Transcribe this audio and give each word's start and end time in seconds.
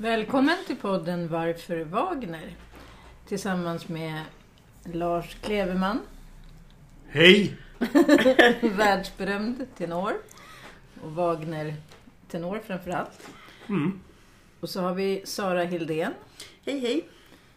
Välkommen 0.00 0.56
till 0.66 0.76
podden 0.76 1.28
Varför 1.28 1.84
Wagner? 1.84 2.56
Tillsammans 3.28 3.88
med 3.88 4.22
Lars 4.84 5.36
Kleveman, 5.42 6.00
Hej! 7.08 7.56
världsberömd 8.76 9.66
tenor. 9.76 10.12
Och 11.02 11.12
Wagner-tenor 11.12 12.60
framförallt. 12.66 13.30
Mm. 13.68 14.00
Och 14.60 14.70
så 14.70 14.80
har 14.80 14.94
vi 14.94 15.22
Sara 15.24 15.64
Hildén 15.64 16.12
Hej 16.64 16.78
hej! 16.80 17.08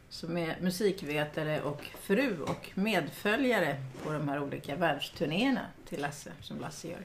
som 0.09 0.37
är 0.37 0.57
musikvetare 0.61 1.61
och 1.61 1.85
fru 2.01 2.41
och 2.41 2.69
medföljare 2.75 3.75
på 4.03 4.13
de 4.13 4.29
här 4.29 4.43
olika 4.43 4.75
världsturnéerna 4.75 5.65
till 5.89 6.01
Lasse, 6.01 6.31
som 6.41 6.59
Lasse 6.59 6.87
gör. 6.87 7.03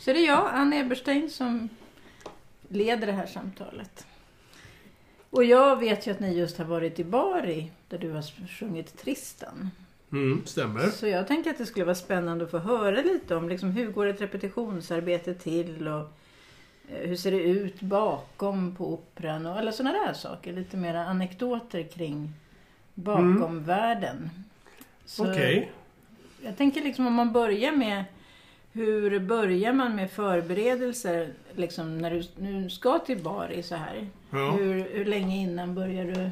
Så 0.00 0.12
det 0.12 0.18
är 0.18 0.26
jag, 0.26 0.50
Ann 0.52 0.72
Eberstein, 0.72 1.30
som 1.30 1.68
leder 2.68 3.06
det 3.06 3.12
här 3.12 3.26
samtalet. 3.26 4.06
Och 5.30 5.44
jag 5.44 5.80
vet 5.80 6.06
ju 6.06 6.10
att 6.10 6.20
ni 6.20 6.38
just 6.38 6.58
har 6.58 6.64
varit 6.64 6.98
i 6.98 7.04
Bari, 7.04 7.70
där 7.88 7.98
du 7.98 8.10
har 8.10 8.48
sjungit 8.48 8.98
Tristan. 8.98 9.70
Mm, 10.12 10.46
stämmer. 10.46 10.86
Så 10.86 11.06
jag 11.06 11.26
tänker 11.26 11.50
att 11.50 11.58
det 11.58 11.66
skulle 11.66 11.84
vara 11.84 11.94
spännande 11.94 12.44
att 12.44 12.50
få 12.50 12.58
höra 12.58 13.02
lite 13.02 13.36
om 13.36 13.48
liksom, 13.48 13.70
hur 13.70 13.90
går 13.90 14.06
ett 14.06 14.20
repetitionsarbete 14.20 15.34
till 15.34 15.88
och 15.88 16.12
eh, 16.88 17.08
hur 17.08 17.16
ser 17.16 17.30
det 17.30 17.42
ut 17.42 17.80
bakom 17.80 18.76
på 18.76 18.92
operan 18.92 19.46
och 19.46 19.58
alla 19.58 19.72
sådana 19.72 20.06
där 20.06 20.12
saker. 20.12 20.52
Lite 20.52 20.76
mera 20.76 21.04
anekdoter 21.04 21.82
kring 21.82 22.32
bakom 22.94 23.64
världen. 23.64 24.30
Så 25.04 25.30
Okej. 25.30 25.72
Jag 26.42 26.56
tänker 26.56 26.82
liksom 26.82 27.06
om 27.06 27.14
man 27.14 27.32
börjar 27.32 27.72
med 27.72 28.04
hur 28.76 29.18
börjar 29.18 29.72
man 29.72 29.96
med 29.96 30.10
förberedelser 30.10 31.28
liksom 31.54 31.98
när 31.98 32.10
du 32.10 32.22
nu 32.36 32.70
ska 32.70 32.98
till 32.98 33.22
Bari 33.22 33.62
så 33.62 33.74
här? 33.74 34.06
Ja. 34.30 34.50
Hur, 34.50 34.88
hur 34.92 35.04
länge 35.04 35.36
innan 35.36 35.74
börjar 35.74 36.04
du 36.04 36.30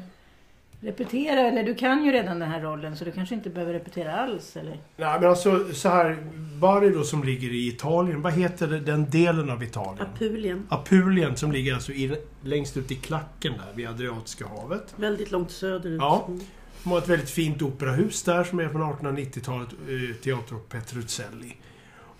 repetera? 0.87 1.39
Eller 1.39 1.63
du 1.63 1.75
kan 1.75 2.05
ju 2.05 2.11
redan 2.11 2.39
den 2.39 2.51
här 2.51 2.61
rollen 2.61 2.97
så 2.97 3.05
du 3.05 3.11
kanske 3.11 3.35
inte 3.35 3.49
behöver 3.49 3.73
repetera 3.73 4.15
alls 4.15 4.57
eller? 4.57 4.77
Nej, 4.97 5.19
men 5.19 5.29
alltså 5.29 5.73
så 5.73 5.89
här. 5.89 6.17
Bari 6.59 6.89
då 6.89 7.03
som 7.03 7.23
ligger 7.23 7.49
i 7.49 7.67
Italien. 7.67 8.21
Vad 8.21 8.33
heter 8.33 8.67
det, 8.67 8.79
den 8.79 9.09
delen 9.09 9.49
av 9.49 9.63
Italien? 9.63 10.07
Apulien. 10.13 10.67
Apulien 10.69 11.37
som 11.37 11.51
ligger 11.51 11.73
alltså 11.73 11.91
i, 11.91 12.15
längst 12.41 12.77
ut 12.77 12.91
i 12.91 12.95
klacken 12.95 13.53
där 13.53 13.73
vid 13.75 13.87
Adriatiska 13.87 14.47
havet. 14.47 14.93
Väldigt 14.95 15.31
långt 15.31 15.51
söderut. 15.51 16.01
Ja. 16.01 16.25
Mm. 16.27 16.39
De 16.83 16.91
har 16.91 16.97
ett 16.97 17.09
väldigt 17.09 17.29
fint 17.29 17.61
operahus 17.61 18.23
där 18.23 18.43
som 18.43 18.59
är 18.59 18.69
från 18.69 18.81
1890-talet. 18.81 19.69
Eh, 19.71 20.15
Teatro 20.23 20.59
Petruzelli. 20.59 21.55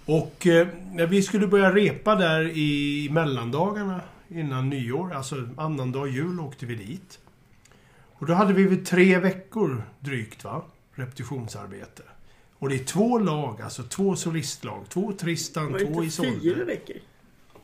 Och 0.05 0.47
eh, 0.47 0.67
vi 1.09 1.21
skulle 1.23 1.47
börja 1.47 1.75
repa 1.75 2.15
där 2.15 2.41
i 2.57 3.09
mellandagarna 3.11 4.01
innan 4.29 4.69
nyår, 4.69 5.13
alltså 5.13 5.49
annandag 5.57 6.07
jul, 6.07 6.39
åkte 6.39 6.65
vi 6.65 6.75
dit. 6.75 7.19
Och 8.13 8.25
då 8.25 8.33
hade 8.33 8.53
vi 8.53 8.63
väl 8.63 8.85
tre 8.85 9.19
veckor 9.19 9.83
drygt, 9.99 10.43
va? 10.43 10.61
Repetitionsarbete. 10.93 12.03
Och 12.59 12.69
det 12.69 12.75
är 12.75 12.83
två 12.83 13.19
lag, 13.19 13.61
alltså 13.61 13.83
två 13.83 14.15
solistlag. 14.15 14.85
Två 14.89 15.13
Tristan, 15.19 15.71
Var 15.71 15.79
det 15.79 15.85
två 15.85 16.03
inte 16.03 16.17
fyra 16.17 16.31
Isolde. 16.33 16.63
veckor? 16.65 16.95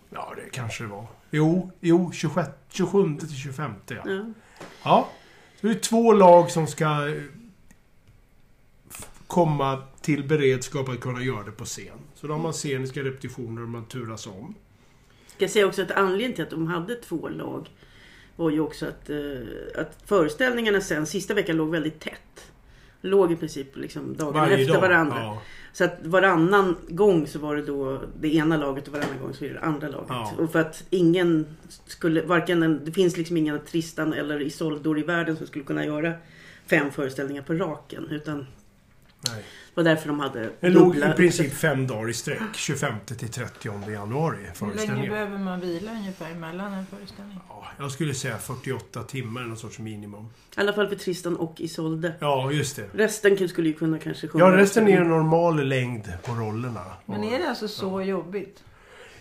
Ja, 0.09 0.34
det 0.36 0.50
kanske 0.52 0.84
det 0.84 0.89
var. 0.89 1.06
Jo, 1.31 1.72
jo 1.80 2.12
26, 2.12 2.50
27 2.69 3.17
till 3.19 3.36
25, 3.36 3.72
ja. 3.88 3.95
Ja. 4.06 4.25
Ja. 4.84 5.09
Så 5.62 5.67
det 5.67 5.73
är 5.73 5.80
två 5.80 6.14
lag 6.14 6.52
som 6.52 6.67
ska 6.67 7.08
eh, 7.09 7.22
komma 9.28 9.84
till 10.02 10.28
beredskap 10.28 10.89
att 10.89 11.00
kunna 11.00 11.23
göra 11.23 11.44
det 11.44 11.52
på 11.52 11.66
scen. 11.66 11.97
Så 12.22 12.27
då 12.27 12.33
har 12.33 12.39
man 12.39 12.53
sceniska 12.53 13.03
repetitioner 13.03 13.61
och 13.61 13.69
man 13.69 13.86
turas 13.86 14.27
om. 14.27 14.55
Ska 15.27 15.44
jag 15.44 15.52
säga 15.52 15.67
också 15.67 15.81
att 15.81 15.91
anledningen 15.91 16.33
till 16.33 16.44
att 16.44 16.50
de 16.50 16.67
hade 16.67 16.95
två 16.95 17.30
lag 17.30 17.69
var 18.36 18.50
ju 18.50 18.59
också 18.59 18.86
att, 18.86 19.09
eh, 19.09 19.17
att 19.75 20.03
föreställningarna 20.05 20.81
sen, 20.81 21.05
sista 21.05 21.33
veckan 21.33 21.58
låg 21.58 21.69
väldigt 21.69 22.00
tätt. 22.00 22.52
Låg 23.02 23.31
i 23.31 23.36
princip 23.36 23.78
liksom 23.78 24.16
dagarna 24.17 24.39
Varje 24.39 24.57
efter 24.57 24.73
dag. 24.73 24.81
varandra. 24.81 25.16
Ja. 25.18 25.41
Så 25.73 25.84
att 25.84 25.97
varannan 26.03 26.75
gång 26.90 27.28
så 27.28 27.40
var 27.40 27.56
det 27.56 27.62
då 27.62 28.01
det 28.19 28.35
ena 28.35 28.57
laget 28.57 28.88
och 28.88 28.94
varannan 28.94 29.19
gång 29.22 29.34
så 29.34 29.45
är 29.45 29.50
det 29.50 29.53
det 29.56 29.62
andra 29.62 29.88
laget. 29.88 30.07
Ja. 30.09 30.34
Och 30.40 30.51
för 30.51 30.59
att 30.59 30.84
ingen 30.90 31.45
skulle, 31.85 32.22
varken 32.22 32.63
en, 32.63 32.85
det 32.85 32.91
finns 32.91 33.18
liksom 33.18 33.38
inga 33.38 33.57
Tristan 33.59 34.13
eller 34.13 34.41
Isoldor 34.41 35.00
i 35.00 35.03
världen 35.03 35.38
som 35.38 35.47
skulle 35.47 35.66
kunna 35.66 35.85
göra 35.85 36.13
fem 36.66 36.91
föreställningar 36.91 37.41
på 37.41 37.53
raken. 37.53 38.07
Utan 38.12 38.47
Nej. 39.27 39.43
det 39.75 39.81
var 39.81 39.83
därför 39.83 40.07
de 40.07 40.19
hade 40.19 40.49
Det 40.59 40.69
låg 40.69 40.95
dubbla- 40.95 41.13
i 41.13 41.17
princip 41.17 41.53
fem 41.53 41.87
dagar 41.87 42.09
i 42.09 42.13
sträck. 42.13 42.41
25 42.55 42.93
till 43.05 43.29
30 43.29 43.91
januari 43.91 44.37
Hur 44.59 44.87
länge 44.87 45.09
behöver 45.09 45.37
man 45.37 45.59
vila 45.59 45.91
ungefär 45.91 46.33
mellan 46.35 46.73
en 46.73 46.85
föreställning? 46.85 47.39
Ja, 47.49 47.67
jag 47.79 47.91
skulle 47.91 48.13
säga 48.13 48.37
48 48.37 49.03
timmar, 49.03 49.41
någon 49.41 49.57
sorts 49.57 49.79
minimum. 49.79 50.25
I 50.25 50.59
alla 50.59 50.73
fall 50.73 50.87
för 50.87 50.95
Tristan 50.95 51.35
och 51.37 51.61
Isolde. 51.61 52.13
Ja, 52.19 52.51
just 52.51 52.75
det. 52.75 52.89
Resten 52.93 53.49
skulle 53.49 53.67
ju 53.67 53.73
kunna 53.73 53.99
kanske 53.99 54.27
sjunga. 54.27 54.45
Ja, 54.45 54.57
resten 54.57 54.87
är 54.87 55.01
en 55.01 55.09
normal 55.09 55.63
längd 55.67 56.13
på 56.23 56.31
rollerna. 56.33 56.83
Men 57.05 57.23
är 57.23 57.39
det 57.39 57.49
alltså 57.49 57.67
så 57.67 58.01
jobbigt? 58.01 58.63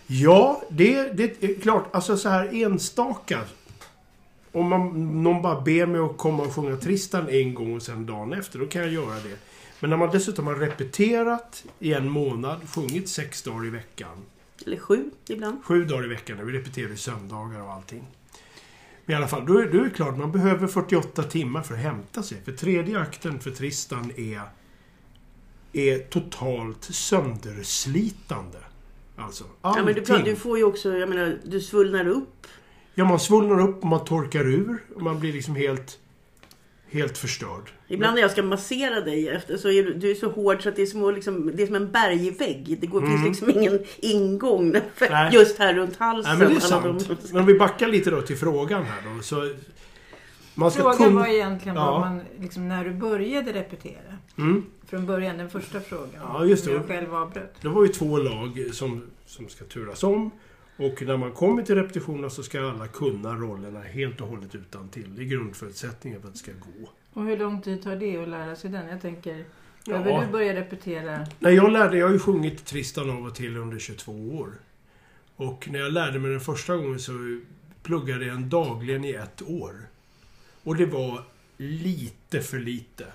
Ja, 0.07 0.61
det, 0.69 1.11
det 1.13 1.43
är 1.43 1.61
klart. 1.61 1.95
Alltså 1.95 2.17
så 2.17 2.29
här 2.29 2.63
enstaka. 2.63 3.39
Om 4.51 4.69
man, 4.69 5.23
någon 5.23 5.41
bara 5.41 5.61
ber 5.61 5.85
mig 5.85 6.01
att 6.01 6.17
komma 6.17 6.43
och 6.43 6.55
sjunga 6.55 6.77
Tristan 6.77 7.29
en 7.29 7.53
gång 7.53 7.75
och 7.75 7.81
sen 7.81 8.05
dagen 8.05 8.33
efter, 8.33 8.59
då 8.59 8.65
kan 8.65 8.81
jag 8.81 8.91
göra 8.91 9.15
det. 9.15 9.37
Men 9.81 9.89
när 9.89 9.97
man 9.97 10.09
dessutom 10.11 10.47
har 10.47 10.55
repeterat 10.55 11.65
i 11.79 11.93
en 11.93 12.09
månad, 12.09 12.69
sjungit 12.69 13.09
sex 13.09 13.41
dagar 13.43 13.65
i 13.65 13.69
veckan. 13.69 14.17
Eller 14.65 14.77
sju 14.77 15.11
ibland. 15.27 15.63
Sju 15.63 15.85
dagar 15.85 16.05
i 16.05 16.07
veckan, 16.07 16.37
när 16.37 16.43
vi 16.43 16.53
repeterar 16.53 16.89
i 16.89 16.97
söndagar 16.97 17.61
och 17.61 17.71
allting. 17.71 18.07
Men 19.05 19.13
i 19.13 19.17
alla 19.17 19.27
fall, 19.27 19.45
då 19.45 19.57
är, 19.59 19.65
då 19.65 19.79
är 19.79 19.83
det 19.83 19.89
klart, 19.89 20.17
man 20.17 20.31
behöver 20.31 20.67
48 20.67 21.23
timmar 21.23 21.61
för 21.61 21.73
att 21.73 21.79
hämta 21.79 22.23
sig. 22.23 22.41
För 22.45 22.51
tredje 22.51 22.99
akten 22.99 23.39
för 23.39 23.51
Tristan 23.51 24.11
är, 24.17 24.41
är 25.73 25.99
totalt 25.99 26.83
sönderslitande. 26.83 28.57
Alltså, 29.15 29.43
Ja, 29.43 29.69
allting. 29.69 29.85
men 29.85 30.23
du, 30.25 30.31
du 30.31 30.35
får 30.35 30.57
ju 30.57 30.63
också, 30.63 30.97
jag 30.97 31.09
menar, 31.09 31.37
du 31.43 31.61
svullnar 31.61 32.07
upp. 32.07 32.47
Ja, 32.95 33.05
man 33.05 33.19
svullnar 33.19 33.59
upp 33.69 33.81
och 33.81 33.87
man 33.87 34.05
torkar 34.05 34.47
ur. 34.47 34.83
Och 34.95 35.01
man 35.01 35.19
blir 35.19 35.33
liksom 35.33 35.55
helt... 35.55 35.97
Helt 36.91 37.17
förstörd. 37.17 37.71
Ibland 37.87 38.15
när 38.15 38.21
jag 38.21 38.31
ska 38.31 38.43
massera 38.43 39.01
dig 39.01 39.29
efter 39.29 39.57
så 39.57 39.69
är 39.71 39.83
du, 39.83 39.93
du 39.93 40.11
är 40.11 40.15
så 40.15 40.29
hård 40.29 40.63
så 40.63 40.69
att 40.69 40.75
det 40.75 40.81
är, 40.81 40.85
små, 40.85 41.11
liksom, 41.11 41.51
det 41.55 41.63
är 41.63 41.67
som 41.67 41.75
en 41.75 41.91
bergvägg. 41.91 42.77
Det 42.81 42.87
går, 42.87 43.01
finns 43.01 43.25
liksom 43.25 43.49
ingen 43.49 43.79
ingång 43.99 44.75
Mm. 45.01 45.33
Just 45.33 45.59
här 45.59 45.73
runt 45.73 45.95
halsen. 45.97 46.37
Nej, 46.39 46.47
men 46.47 46.55
det 46.55 46.59
är 46.65 46.67
sant. 46.67 47.07
de- 47.07 47.17
Men 47.31 47.39
om 47.41 47.45
vi 47.45 47.53
backar 47.59 47.87
lite 47.87 48.11
då 48.11 48.21
till 48.21 48.37
frågan 48.37 48.83
här 48.83 49.01
då. 49.15 49.21
Så 49.23 49.53
man 50.55 50.71
ska 50.71 50.81
Frågan 50.93 51.15
var 51.15 51.27
egentligen 51.27 51.75
Ja. 51.75 51.99
man, 51.99 52.21
liksom, 52.39 52.67
när 52.67 52.83
du 52.85 52.91
började 52.93 53.53
repetera. 53.53 54.17
Mm. 54.37 54.65
Från 54.87 55.05
början, 55.05 55.37
den 55.37 55.49
första 55.49 55.79
frågan. 55.79 56.09
Ja, 56.23 56.45
just 56.45 56.63
som 56.63 56.73
det. 56.73 56.79
Jag 56.79 56.87
själv 56.87 57.15
avbröt. 57.15 57.53
Det 57.61 57.67
var 57.69 57.83
ju 57.85 57.87
två 57.89 58.17
lag 58.17 58.65
som, 58.71 59.03
som 59.25 59.49
ska 59.49 59.65
turas 59.65 60.03
om. 60.03 60.31
Och 60.81 61.01
när 61.01 61.17
man 61.17 61.31
kommer 61.31 61.63
till 61.63 61.75
repetitionerna 61.75 62.29
så 62.29 62.43
ska 62.43 62.69
alla 62.69 62.87
kunna 62.87 63.35
rollerna 63.35 63.79
helt 63.81 64.21
och 64.21 64.27
hållet 64.27 64.55
utan 64.55 64.89
till. 64.89 65.15
Det 65.15 65.21
är 65.21 65.25
grundförutsättningen 65.25 66.21
för 66.21 66.27
att 66.27 66.33
det 66.33 66.39
ska 66.39 66.51
gå. 66.51 66.89
Och 67.13 67.25
hur 67.25 67.37
lång 67.37 67.61
tid 67.61 67.83
tar 67.83 67.95
det 67.95 68.17
att 68.17 68.29
lära 68.29 68.55
sig 68.55 68.69
den? 68.69 68.87
Jag 68.87 69.01
tänker, 69.01 69.45
Ja. 69.85 69.97
behöver 69.97 70.25
du 70.25 70.31
börja 70.31 70.55
repetera? 70.55 71.27
När 71.39 71.51
jag 71.51 71.71
lärde, 71.71 71.97
jag 71.97 72.05
har 72.07 72.13
ju 72.13 72.19
sjungit 72.19 72.65
Tristan 72.65 73.09
av 73.09 73.25
och 73.25 73.35
till 73.35 73.57
under 73.57 73.79
22 73.79 74.11
år. 74.11 74.49
Och 75.35 75.67
när 75.71 75.79
jag 75.79 75.91
lärde 75.93 76.19
mig 76.19 76.31
den 76.31 76.39
första 76.41 76.75
gången 76.75 76.99
så 76.99 77.39
pluggade 77.83 78.25
jag 78.25 78.35
den 78.35 78.49
dagligen 78.49 79.05
i 79.05 79.11
ett 79.11 79.41
år. 79.41 79.75
Och 80.63 80.75
det 80.75 80.85
var 80.85 81.23
lite 81.57 82.41
för 82.41 82.59
lite. 82.59 83.05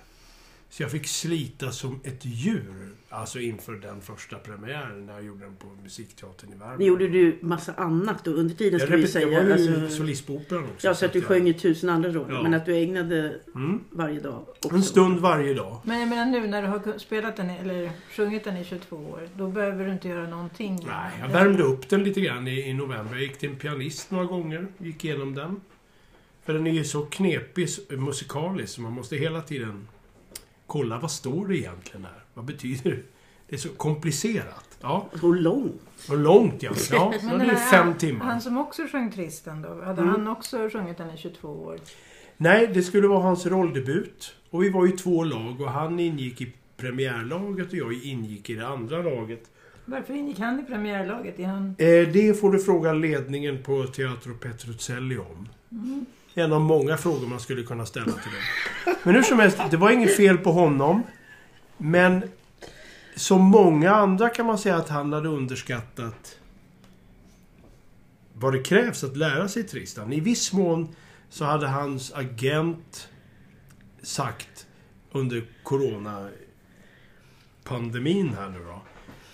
Så 0.77 0.83
jag 0.83 0.91
fick 0.91 1.07
slita 1.07 1.71
som 1.73 2.01
ett 2.05 2.25
djur. 2.25 2.89
Alltså 3.09 3.39
inför 3.41 3.73
den 3.73 4.01
första 4.01 4.37
premiären 4.39 5.07
när 5.07 5.15
jag 5.15 5.25
gjorde 5.25 5.45
den 5.45 5.57
på 5.57 5.67
Musikteatern 5.83 6.51
i 6.53 6.57
Värmland. 6.57 6.79
Nu 6.79 6.85
gjorde 6.85 7.09
du 7.09 7.39
massa 7.43 7.75
annat 7.75 8.27
och 8.27 8.35
under 8.39 8.55
tiden 8.55 8.79
jag 8.81 8.89
ska 8.89 8.97
vi 8.97 9.07
säga. 9.09 9.29
jag 9.29 9.45
var 9.45 9.57
ju 9.57 9.75
Alltså, 9.83 9.97
solist 9.97 10.27
på 10.27 10.33
Operan 10.35 10.65
också. 10.65 10.87
ja, 10.87 10.95
så 10.95 11.07
att 11.07 11.13
du 11.13 11.19
jag- 11.19 11.29
sjöng 11.29 11.47
ju 11.47 11.53
tusen 11.53 11.91
andra 11.91 12.09
roller. 12.11 12.35
Ja. 12.35 12.43
Men 12.43 12.55
att 12.55 12.67
du 12.67 12.77
ägnade 12.77 13.41
Mm, 13.55 13.81
varje 13.91 14.21
dag 14.21 14.45
också. 14.49 14.75
en 14.75 14.83
stund 14.83 15.21
varje 15.21 15.55
dag. 15.55 15.81
Men 15.85 16.01
jag 16.01 16.09
menar 16.09 16.27
nu 16.27 16.47
när 16.47 16.63
du 16.63 16.69
har 16.69 16.99
spelat 16.99 17.37
den, 17.37 17.51
eller 17.51 17.91
sjungit 18.11 18.45
den 18.45 18.57
i 18.57 18.65
22 18.65 18.97
år, 18.97 19.29
då 19.35 19.49
behöver 19.49 19.87
du 19.87 19.93
inte 19.93 20.09
göra 20.09 20.29
någonting. 20.29 20.75
Nej, 20.87 21.11
jag 21.21 21.29
värmde 21.29 21.63
upp 21.63 21.89
den 21.89 22.05
lite 22.05 22.21
grann 22.21 22.49
i, 22.49 22.69
i 22.69 22.73
november. 22.75 23.13
Jag 23.15 23.23
gick 23.23 23.39
till 23.39 23.49
en 23.51 23.57
pianist 23.57 24.11
några 24.11 24.25
gånger. 24.25 24.67
Gick 24.79 25.05
igenom 25.05 25.35
den. 25.35 25.61
För 26.45 26.53
den 26.53 26.67
är 26.67 26.73
ju 26.73 26.85
så 26.85 27.03
knepig 27.07 27.69
musikaliskt 27.91 28.73
så 28.73 28.81
man 28.81 28.93
måste 28.93 29.17
hela 29.17 29.41
tiden 29.41 29.89
kolla 30.67 30.99
vad 30.99 31.11
står 31.11 31.47
det 31.49 31.57
egentligen 31.59 32.05
här? 32.05 32.25
Vad 32.35 32.45
betyder 32.45 32.91
det? 32.91 33.03
Det 33.49 33.55
är 33.55 33.59
så 33.59 33.69
komplicerat. 33.69 34.79
Ja, 34.81 35.07
Så 35.21 35.33
långt. 35.33 35.83
och 36.11 36.19
långt 36.19 36.63
ja. 36.63 36.73
Ja, 36.91 37.13
det 37.21 37.29
den 37.31 37.41
är 37.41 37.45
här- 37.55 37.71
fem 37.71 37.95
timmar. 37.95 38.25
Han 38.27 38.41
som 38.41 38.59
också 38.59 38.83
sjöng 38.93 39.13
Tristan 39.13 39.63
då, 39.63 39.69
hade 39.69 40.03
Mm. 40.03 40.09
han 40.09 40.29
också 40.29 40.69
sjungit 40.73 40.99
den 40.99 41.11
i 41.11 41.17
22 41.19 41.49
år? 41.49 41.79
Nej, 42.37 42.67
det 42.75 42.83
skulle 42.83 43.09
vara 43.09 43.21
hans 43.23 43.47
rolldebut. 43.47 44.35
Och 44.51 44.63
vi 44.63 44.71
var 44.71 44.87
ju 44.87 44.93
två 44.93 45.25
lag 45.25 45.61
och 45.61 45.71
han 45.71 46.01
ingick 46.01 46.41
i 46.41 46.53
premiärlaget 46.77 47.69
och 47.69 47.75
jag 47.75 47.93
ingick 47.93 48.51
i 48.51 48.55
det 48.55 48.67
andra 48.67 49.03
laget. 49.03 49.51
Varför 49.85 50.15
ingick 50.15 50.39
han 50.39 50.61
i 50.61 50.63
premiärlaget? 50.65 51.39
Är 51.39 51.47
han... 51.47 51.69
Eh, 51.79 52.09
det 52.13 52.41
får 52.41 52.53
du 52.53 52.59
fråga 52.59 52.93
ledningen 52.93 53.63
på 53.63 53.85
Teatro 53.87 54.35
Petruzelli 54.35 55.19
om. 55.19 55.49
Mm. 55.71 56.07
En 56.39 56.53
av 56.53 56.61
många 56.61 56.97
frågor 56.97 57.27
man 57.27 57.41
skulle 57.41 57.63
kunna 57.63 57.87
ställa 57.87 58.13
till 58.13 58.33
dig. 58.33 58.43
Men 59.03 59.15
hur 59.15 59.23
som 59.23 59.39
helst, 59.39 59.59
det 59.71 59.77
var 59.77 59.91
inget 59.91 60.17
fel 60.17 60.39
på 60.39 60.53
honom. 60.53 61.03
Men 61.77 62.31
som 63.15 63.43
många 63.43 63.95
andra 63.95 64.29
kan 64.29 64.47
man 64.47 64.59
säga 64.59 64.77
att 64.77 64.89
han 64.89 65.13
hade 65.13 65.29
underskattat 65.29 66.39
vad 68.33 68.53
det 68.53 68.63
krävs 68.63 69.05
att 69.05 69.17
lära 69.17 69.49
sig 69.49 69.63
Tristan. 69.63 70.13
I 70.13 70.21
viss 70.21 70.53
mån 70.53 70.89
så 71.29 71.45
hade 71.45 71.67
hans 71.67 72.13
agent 72.15 73.09
sagt 74.03 74.67
under 75.13 75.47
coronapandemin 75.63 78.35
här 78.35 78.49
nu 78.49 78.59
då. 78.59 78.83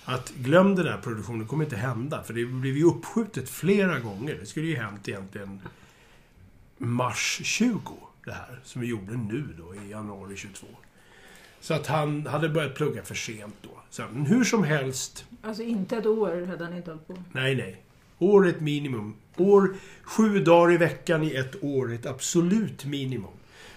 Att 0.04 0.30
glöm 0.30 0.74
den 0.74 0.86
här 0.86 0.98
produktionen, 0.98 1.40
det 1.40 1.46
kommer 1.46 1.64
inte 1.64 1.76
hända. 1.76 2.22
För 2.22 2.34
det 2.34 2.44
blev 2.44 2.76
ju 2.76 2.84
uppskjutet 2.84 3.50
flera 3.50 4.00
gånger. 4.00 4.36
Det 4.40 4.46
skulle 4.46 4.66
ju 4.66 4.76
hänt 4.76 5.08
egentligen 5.08 5.60
mars 6.82 7.40
20, 7.44 7.80
det 8.24 8.32
här. 8.32 8.60
Som 8.64 8.80
vi 8.80 8.86
gjorde 8.88 9.12
nu 9.16 9.44
då, 9.58 9.74
i 9.74 9.90
januari 9.90 10.36
22. 10.36 10.66
Så 11.60 11.74
att 11.74 11.86
han 11.86 12.26
hade 12.26 12.48
börjat 12.48 12.74
plugga 12.74 13.02
för 13.02 13.14
sent 13.14 13.54
då. 13.62 13.70
Så, 13.90 14.02
men 14.12 14.26
hur 14.26 14.44
som 14.44 14.64
helst, 14.64 15.24
Alltså 15.42 15.62
inte 15.62 15.96
ett 15.96 16.06
år 16.06 16.46
hade 16.46 16.64
han 16.64 16.76
inte 16.76 16.90
hållit 16.90 17.06
på. 17.06 17.22
nej, 17.32 17.54
nej. 17.54 17.82
År 18.18 18.46
är 18.46 18.50
ett 18.50 18.60
minimum. 18.60 19.14
År, 19.36 19.76
sju 20.02 20.44
dagar 20.44 20.72
i 20.72 20.76
veckan 20.76 21.22
i 21.22 21.34
ett 21.34 21.64
år 21.64 21.90
är 21.90 21.94
ett 21.94 22.06
absolut 22.06 22.84
minimum. 22.84 23.30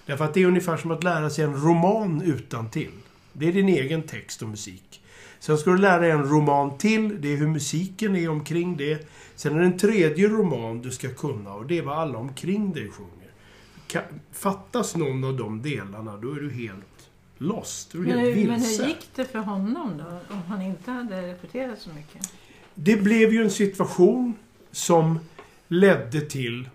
Därför 0.06 0.26
att 0.26 0.34
det 0.34 0.42
är 0.42 0.46
ungefär 0.48 0.78
som 0.78 0.92
att 0.92 1.04
lära 1.04 1.30
sig 1.30 1.44
en 1.44 1.54
roman 1.56 2.22
utan 2.22 2.70
till. 2.70 2.92
Det 3.34 3.48
är 3.48 3.54
din 3.54 3.70
egen 3.70 4.04
text 4.04 4.42
och 4.42 4.48
musik. 4.48 5.02
Sen 5.46 5.58
ska 5.58 5.72
du 5.72 5.78
lära 5.78 6.00
dig 6.00 6.12
en 6.12 6.24
roman 6.24 6.78
till. 6.78 7.22
Det 7.22 7.34
är 7.34 7.38
hur 7.38 7.48
musiken 7.48 8.16
är 8.16 8.30
omkring 8.30 8.78
det. 8.78 9.08
Sen 9.36 9.56
är 9.56 9.60
det 9.60 9.66
en 9.66 9.78
tredje 9.78 10.28
roman 10.28 10.82
du 10.82 10.92
ska 10.92 11.14
kunna 11.14 11.54
och 11.54 11.66
det 11.66 11.78
är 11.78 11.82
vad 11.82 11.98
alla 11.98 12.18
omkring 12.18 12.74
dig 12.74 12.92
sjunger. 12.92 14.06
Fattas 14.32 14.96
någon 14.96 15.24
av 15.24 15.38
de 15.38 15.62
delarna, 15.62 16.18
då 16.18 16.32
är 16.32 16.40
du 16.40 16.52
helt 16.52 17.10
lost. 17.38 17.92
Du 17.92 17.98
är 17.98 18.04
Men 18.04 18.20
helt 18.20 18.38
hur, 18.38 18.48
men 18.48 18.60
vilse. 18.60 18.84
hur 18.84 18.90
gick 18.90 19.10
det 19.16 19.26
för 19.26 19.40
honom 19.40 19.98
då? 19.98 20.34
Om 20.36 20.42
han 20.48 20.62
inte 20.62 20.92
hade 20.92 21.28
repeterat 21.28 21.80
så 21.82 21.90
mycket? 21.90 22.34
Det 22.74 22.96
blev 22.96 23.34
ju 23.34 23.44
en 23.44 23.52
situation 23.52 24.34
som 24.72 25.20
ledde 25.68 26.22
till 26.22 26.70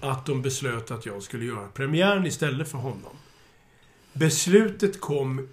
att 0.00 0.26
de 0.26 0.42
beslöt 0.42 0.90
att 0.90 1.06
jag 1.06 1.22
skulle 1.22 1.44
göra 1.44 1.68
premiären 1.68 2.26
istället 2.26 2.68
för 2.68 2.78
honom. 2.78 3.16
Beslutet 4.12 5.00
kom 5.00 5.48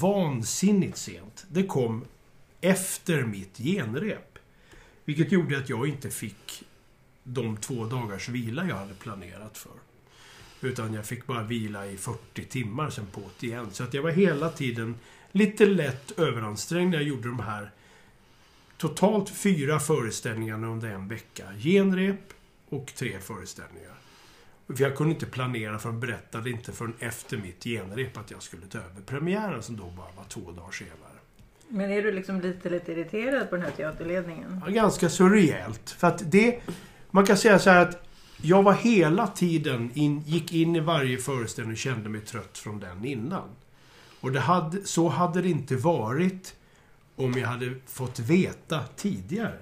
vansinnigt 0.00 0.96
sent. 0.96 1.46
Det 1.48 1.62
kom 1.62 2.04
efter 2.60 3.22
mitt 3.22 3.58
genrep. 3.58 4.38
Vilket 5.04 5.32
gjorde 5.32 5.58
att 5.58 5.68
jag 5.68 5.86
inte 5.86 6.10
fick 6.10 6.62
de 7.24 7.56
två 7.56 7.84
dagars 7.84 8.28
vila 8.28 8.68
jag 8.68 8.76
hade 8.76 8.94
planerat 8.94 9.58
för. 9.58 9.72
Utan 10.60 10.94
jag 10.94 11.06
fick 11.06 11.26
bara 11.26 11.42
vila 11.42 11.86
i 11.86 11.96
40 11.96 12.44
timmar 12.44 12.90
sen 12.90 13.06
på 13.06 13.20
det 13.40 13.46
igen. 13.46 13.68
Så 13.72 13.84
att 13.84 13.94
jag 13.94 14.02
var 14.02 14.10
hela 14.10 14.50
tiden 14.50 14.94
lite 15.32 15.66
lätt 15.66 16.18
överansträngd 16.18 16.90
när 16.90 16.98
jag 16.98 17.08
gjorde 17.08 17.28
de 17.28 17.40
här 17.40 17.70
totalt 18.76 19.30
fyra 19.30 19.80
föreställningarna 19.80 20.66
under 20.66 20.90
en 20.90 21.08
vecka. 21.08 21.44
Genrep 21.58 22.32
och 22.68 22.92
tre 22.94 23.20
föreställningar. 23.20 23.99
För 24.76 24.84
jag 24.84 24.96
kunde 24.96 25.14
inte 25.14 25.26
planera 25.26 25.78
för 25.78 25.88
de 25.88 26.00
berättade 26.00 26.50
inte 26.50 26.72
förrän 26.72 26.94
efter 26.98 27.36
mitt 27.36 27.64
genrep 27.64 28.16
att 28.16 28.30
jag 28.30 28.42
skulle 28.42 28.66
ta 28.66 28.78
över 28.78 29.00
premiären 29.06 29.62
som 29.62 29.76
då 29.76 29.84
bara 29.84 30.12
var 30.16 30.24
två 30.28 30.40
dagar 30.40 30.70
senare. 30.70 30.96
Men 31.68 31.90
är 31.90 32.02
du 32.02 32.12
liksom 32.12 32.40
lite, 32.40 32.70
lite 32.70 32.92
irriterad 32.92 33.50
på 33.50 33.56
den 33.56 33.64
här 33.64 33.72
teaterledningen? 33.72 34.62
Ja, 34.66 34.72
ganska 34.72 35.08
så 35.08 35.28
rejält. 35.28 35.90
För 35.90 36.06
att 36.06 36.30
det... 36.30 36.60
Man 37.10 37.26
kan 37.26 37.36
säga 37.36 37.58
så 37.58 37.70
här 37.70 37.82
att 37.86 38.06
jag 38.42 38.62
var 38.62 38.72
hela 38.72 39.26
tiden 39.26 39.90
in, 39.94 40.20
gick 40.20 40.52
in 40.52 40.76
i 40.76 40.80
varje 40.80 41.18
föreställning 41.18 41.72
och 41.72 41.78
kände 41.78 42.08
mig 42.08 42.20
trött 42.20 42.58
från 42.58 42.80
den 42.80 43.04
innan. 43.04 43.48
Och 44.20 44.32
det 44.32 44.40
hade, 44.40 44.84
så 44.84 45.08
hade 45.08 45.42
det 45.42 45.48
inte 45.48 45.76
varit 45.76 46.54
om 47.16 47.32
jag 47.32 47.48
hade 47.48 47.74
fått 47.86 48.18
veta 48.18 48.80
tidigare 48.96 49.58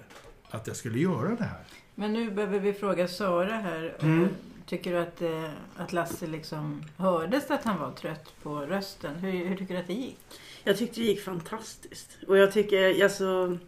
att 0.51 0.67
jag 0.67 0.77
skulle 0.77 0.99
göra 0.99 1.35
det 1.35 1.45
här. 1.45 1.65
Men 1.95 2.13
nu 2.13 2.31
behöver 2.31 2.59
vi 2.59 2.73
fråga 2.73 3.09
Sara 3.09 3.53
här. 3.53 3.97
Mm. 4.01 4.29
Tycker 4.69 4.93
du 4.93 4.99
att, 4.99 5.23
eh, 5.23 5.51
att 5.77 5.93
Lasse 5.93 6.27
liksom 6.27 6.83
hördes 6.97 7.51
att 7.51 7.65
han 7.65 7.79
var 7.79 7.93
trött 7.93 8.35
på 8.43 8.57
rösten? 8.57 9.15
Hur, 9.15 9.45
hur 9.47 9.57
tycker 9.57 9.75
du 9.75 9.81
att 9.81 9.87
det 9.87 9.93
gick? 9.93 10.19
Jag 10.65 10.77
tyckte 10.77 11.01
det 11.01 11.07
gick 11.07 11.21
fantastiskt. 11.21 12.19
Och 12.27 12.39
jag 12.39 12.53
tycker, 12.53 13.03
alltså... 13.03 13.59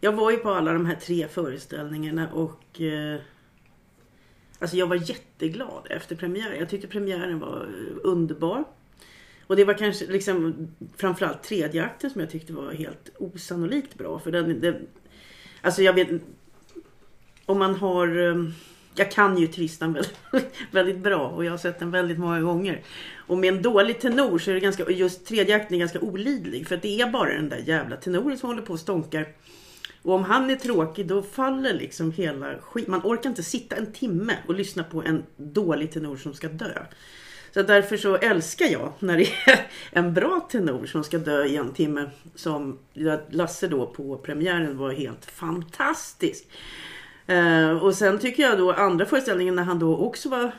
Jag 0.00 0.12
var 0.12 0.30
ju 0.30 0.36
på 0.36 0.50
alla 0.50 0.72
de 0.72 0.86
här 0.86 0.94
tre 0.94 1.28
föreställningarna 1.28 2.32
och... 2.32 2.80
Eh, 2.80 3.20
alltså 4.58 4.76
jag 4.76 4.86
var 4.86 4.96
jätteglad 4.96 5.86
efter 5.90 6.16
premiären. 6.16 6.58
Jag 6.58 6.68
tyckte 6.68 6.88
premiären 6.88 7.38
var 7.38 7.68
underbar. 8.02 8.64
Och 9.46 9.56
det 9.56 9.64
var 9.64 9.74
kanske 9.74 10.06
liksom 10.06 10.68
framförallt 10.96 11.42
tredje 11.42 11.84
akten 11.84 12.10
som 12.10 12.20
jag 12.20 12.30
tyckte 12.30 12.52
var 12.52 12.72
helt 12.72 13.10
osannolikt 13.18 13.94
bra. 13.94 14.18
För 14.18 14.32
den, 14.32 14.60
den 14.60 14.86
alltså 15.62 15.82
jag 15.82 15.92
vet... 15.92 16.08
Om 17.46 17.58
man 17.58 17.74
har... 17.74 18.18
eh, 18.18 18.50
jag 18.98 19.10
kan 19.10 19.38
ju 19.38 19.46
Tristan 19.46 19.92
väldigt, 19.92 20.16
väldigt 20.70 20.98
bra 20.98 21.28
och 21.28 21.44
jag 21.44 21.50
har 21.50 21.58
sett 21.58 21.78
den 21.78 21.90
väldigt 21.90 22.18
många 22.18 22.40
gånger. 22.40 22.82
Och 23.26 23.38
med 23.38 23.54
en 23.54 23.62
dålig 23.62 24.00
tenor 24.00 24.38
så 24.38 24.50
är 24.50 24.54
det 24.54 24.60
ganska, 24.60 24.90
just 24.90 25.26
tredje 25.26 25.56
akten 25.56 25.74
är 25.74 25.78
ganska 25.78 26.00
olidlig. 26.00 26.68
För 26.68 26.74
att 26.74 26.82
det 26.82 27.00
är 27.00 27.10
bara 27.10 27.34
den 27.34 27.48
där 27.48 27.62
jävla 27.66 27.96
tenoren 27.96 28.38
som 28.38 28.48
håller 28.48 28.62
på 28.62 28.72
och 28.72 28.80
stånkar. 28.80 29.26
Och 30.02 30.14
om 30.14 30.24
han 30.24 30.50
är 30.50 30.56
tråkig 30.56 31.06
då 31.06 31.22
faller 31.22 31.74
liksom 31.74 32.12
hela 32.12 32.58
skit. 32.58 32.88
Man 32.88 33.00
orkar 33.04 33.30
inte 33.30 33.42
sitta 33.42 33.76
en 33.76 33.92
timme 33.92 34.36
och 34.46 34.54
lyssna 34.54 34.84
på 34.84 35.02
en 35.02 35.22
dålig 35.36 35.92
tenor 35.92 36.16
som 36.16 36.34
ska 36.34 36.48
dö. 36.48 36.82
Så 37.54 37.62
därför 37.62 37.96
så 37.96 38.16
älskar 38.16 38.66
jag 38.66 38.92
när 38.98 39.16
det 39.16 39.28
är 39.46 39.66
en 39.98 40.14
bra 40.14 40.48
tenor 40.50 40.86
som 40.86 41.04
ska 41.04 41.18
dö 41.18 41.44
i 41.44 41.56
en 41.56 41.72
timme. 41.72 42.10
Som 42.34 42.78
Lasse 43.30 43.68
då 43.68 43.86
på 43.86 44.16
premiären 44.16 44.78
var 44.78 44.92
helt 44.92 45.30
fantastisk. 45.30 46.44
Eh, 47.28 47.70
och 47.70 47.94
sen 47.94 48.18
tycker 48.18 48.42
jag 48.42 48.58
då 48.58 48.72
andra 48.72 49.06
föreställningen 49.06 49.54
när 49.54 49.62
han 49.62 49.78
då 49.78 49.96
också 49.96 50.28
var... 50.28 50.52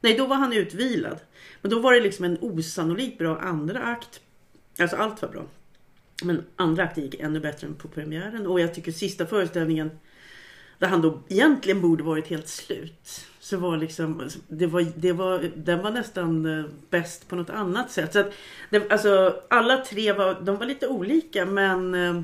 Nej, 0.00 0.16
då 0.16 0.26
var 0.26 0.36
han 0.36 0.52
utvilad. 0.52 1.18
Men 1.62 1.70
då 1.70 1.78
var 1.80 1.92
det 1.92 2.00
liksom 2.00 2.24
en 2.24 2.38
osannolikt 2.40 3.18
bra 3.18 3.38
andra 3.38 3.82
akt. 3.82 4.20
Alltså 4.78 4.96
allt 4.96 5.22
var 5.22 5.28
bra. 5.28 5.42
Men 6.22 6.44
andra 6.56 6.82
akten 6.82 7.04
gick 7.04 7.14
ännu 7.14 7.40
bättre 7.40 7.66
än 7.66 7.74
på 7.74 7.88
premiären. 7.88 8.46
Och 8.46 8.60
jag 8.60 8.74
tycker 8.74 8.92
sista 8.92 9.26
föreställningen 9.26 9.90
där 10.78 10.88
han 10.88 11.02
då 11.02 11.22
egentligen 11.28 11.80
borde 11.80 12.02
varit 12.02 12.26
helt 12.26 12.48
slut. 12.48 13.26
Så 13.40 13.56
var 13.56 13.76
liksom, 13.76 14.28
det 14.48 14.66
var, 14.66 14.86
det 14.96 15.12
var, 15.12 15.50
den 15.56 15.82
var 15.82 15.90
nästan 15.90 16.58
eh, 16.58 16.64
bäst 16.90 17.28
på 17.28 17.36
något 17.36 17.50
annat 17.50 17.90
sätt. 17.90 18.12
Så 18.12 18.18
att, 18.18 18.32
det, 18.70 18.92
alltså, 18.92 19.42
alla 19.50 19.76
tre 19.76 20.12
var, 20.12 20.40
de 20.40 20.56
var 20.56 20.66
lite 20.66 20.88
olika 20.88 21.46
men 21.46 21.94
eh, 21.94 22.22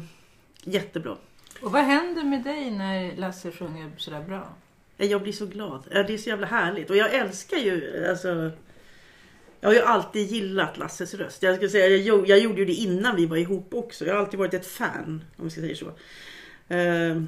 jättebra. 0.65 1.17
Och 1.61 1.73
vad 1.73 1.83
händer 1.83 2.25
med 2.25 2.45
dig 2.45 2.71
när 2.71 3.17
Lasse 3.17 3.53
sjunger 3.53 3.91
sådär 3.97 4.23
bra? 4.23 4.55
Jag 4.97 5.23
blir 5.23 5.33
så 5.33 5.47
glad. 5.47 5.83
Det 5.91 6.15
är 6.15 6.19
så 6.19 6.29
jävla 6.29 6.47
härligt. 6.47 6.91
Och 6.91 6.97
jag 6.97 7.15
älskar 7.15 7.57
ju, 7.57 8.07
alltså... 8.11 8.51
Jag 9.61 9.69
har 9.69 9.75
ju 9.75 9.81
alltid 9.81 10.27
gillat 10.27 10.79
Lasses 10.79 11.15
röst. 11.15 11.43
Jag, 11.43 11.57
ska 11.57 11.69
säga, 11.69 11.97
jag, 11.97 12.29
jag 12.29 12.39
gjorde 12.39 12.59
ju 12.59 12.65
det 12.65 12.73
innan 12.73 13.17
vi 13.17 13.27
var 13.27 13.37
ihop 13.37 13.75
också. 13.75 14.05
Jag 14.05 14.15
har 14.15 14.21
alltid 14.21 14.39
varit 14.39 14.55
ett 14.55 14.67
fan, 14.67 15.25
om 15.37 15.45
vi 15.45 15.51
ska 15.51 15.61
säga 15.61 15.77
så. 15.77 15.87
Uh, 16.75 17.23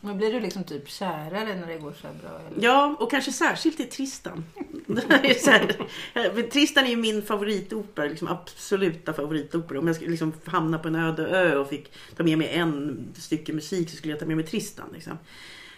men 0.00 0.16
blir 0.18 0.32
du 0.32 0.40
liksom 0.40 0.64
typ 0.64 0.88
kärare 0.88 1.54
när 1.54 1.66
det 1.66 1.78
går 1.78 1.92
så 2.00 2.06
här 2.06 2.14
bra? 2.14 2.30
Eller? 2.30 2.64
ja, 2.64 2.96
och 3.00 3.10
kanske 3.10 3.32
särskilt 3.32 3.80
i 3.80 3.84
Tristan. 3.84 4.44
Är 4.88 5.50
här, 5.50 6.34
för 6.34 6.42
Tristan 6.42 6.84
är 6.84 6.88
ju 6.88 6.96
min 6.96 7.22
favoritopera, 7.22 8.06
liksom 8.06 8.28
absoluta 8.28 9.12
favoritopera. 9.12 9.78
Om 9.78 9.86
jag 9.86 9.96
skulle 9.96 10.10
liksom 10.10 10.32
hamna 10.44 10.78
på 10.78 10.88
en 10.88 10.94
öde 10.94 11.26
ö 11.26 11.56
och 11.56 11.68
fick 11.68 11.92
ta 12.16 12.22
med 12.22 12.38
mig 12.38 12.48
en 12.48 12.98
stycke 13.14 13.52
musik 13.52 13.90
så 13.90 13.96
skulle 13.96 14.12
jag 14.12 14.20
ta 14.20 14.26
med 14.26 14.36
mig 14.36 14.46
Tristan. 14.46 14.86
Liksom. 14.92 15.18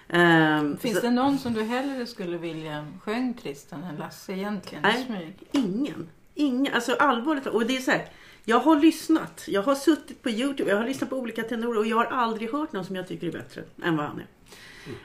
Eh, 0.08 0.76
Finns 0.80 0.96
så- 0.96 1.02
det 1.02 1.10
någon 1.10 1.38
som 1.38 1.54
du 1.54 1.62
hellre 1.62 2.06
skulle 2.06 2.38
vilja 2.38 2.86
sjöng 3.02 3.34
Tristan 3.34 3.82
än 3.84 3.96
Lasse 3.96 4.32
egentligen? 4.32 4.82
Nej. 4.82 5.36
Ingen. 5.52 6.08
Ingen. 6.34 6.74
Alltså 6.74 6.94
allvarligt. 6.94 7.46
Och 7.46 7.66
det 7.66 7.76
är 7.76 7.80
så 7.80 7.90
här. 7.90 8.08
Jag 8.44 8.60
har 8.60 8.80
lyssnat. 8.80 9.44
Jag 9.48 9.62
har 9.62 9.74
suttit 9.74 10.22
på 10.22 10.30
Youtube. 10.30 10.70
Jag 10.70 10.76
har 10.76 10.86
lyssnat 10.86 11.10
på 11.10 11.16
olika 11.16 11.42
tenorer. 11.42 11.78
Och 11.78 11.86
jag 11.86 11.96
har 11.96 12.04
aldrig 12.04 12.52
hört 12.52 12.72
någon 12.72 12.84
som 12.84 12.96
jag 12.96 13.08
tycker 13.08 13.26
är 13.26 13.32
bättre 13.32 13.62
än 13.82 13.96
vad 13.96 14.06
han 14.06 14.20
är. 14.20 14.26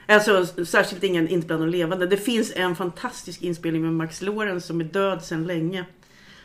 Alltså 0.06 0.64
särskilt 0.64 1.02
ingen, 1.02 1.28
inte 1.28 1.46
bland 1.46 1.62
de 1.62 1.68
levande. 1.68 2.06
Det 2.06 2.16
finns 2.16 2.52
en 2.56 2.76
fantastisk 2.76 3.42
inspelning 3.42 3.82
med 3.82 3.92
Max 3.92 4.22
Lorenz 4.22 4.66
som 4.66 4.80
är 4.80 4.84
död 4.84 5.24
sedan 5.24 5.46
länge. 5.46 5.84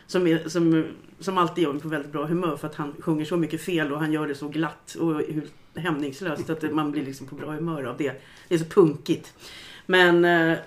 Som, 0.08 0.28
är, 0.28 0.50
som, 0.50 0.86
som 1.20 1.38
alltid 1.38 1.64
gör 1.64 1.74
mig 1.74 1.82
på 1.82 1.88
väldigt 1.88 2.12
bra 2.12 2.26
humör 2.26 2.58
för 2.58 2.68
att 2.68 2.76
han 2.76 2.96
sjunger 3.00 3.26
så 3.26 3.38
mycket 3.38 3.62
fel 3.62 3.92
och 3.92 4.00
han 4.00 4.14
gör 4.14 4.28
det 4.28 4.36
så 4.36 4.48
glatt 4.48 4.96
och 4.96 5.22
hämningslöst 5.76 6.50
att 6.50 6.74
man 6.74 6.92
blir 6.92 7.06
liksom 7.06 7.28
på 7.28 7.36
bra 7.36 7.52
humör 7.52 7.84
av 7.84 7.98
det. 7.98 8.22
Det 8.48 8.56
är 8.56 8.60
så 8.60 8.66
punkigt. 8.66 9.34
Men 9.86 10.26
eh, 10.26 10.58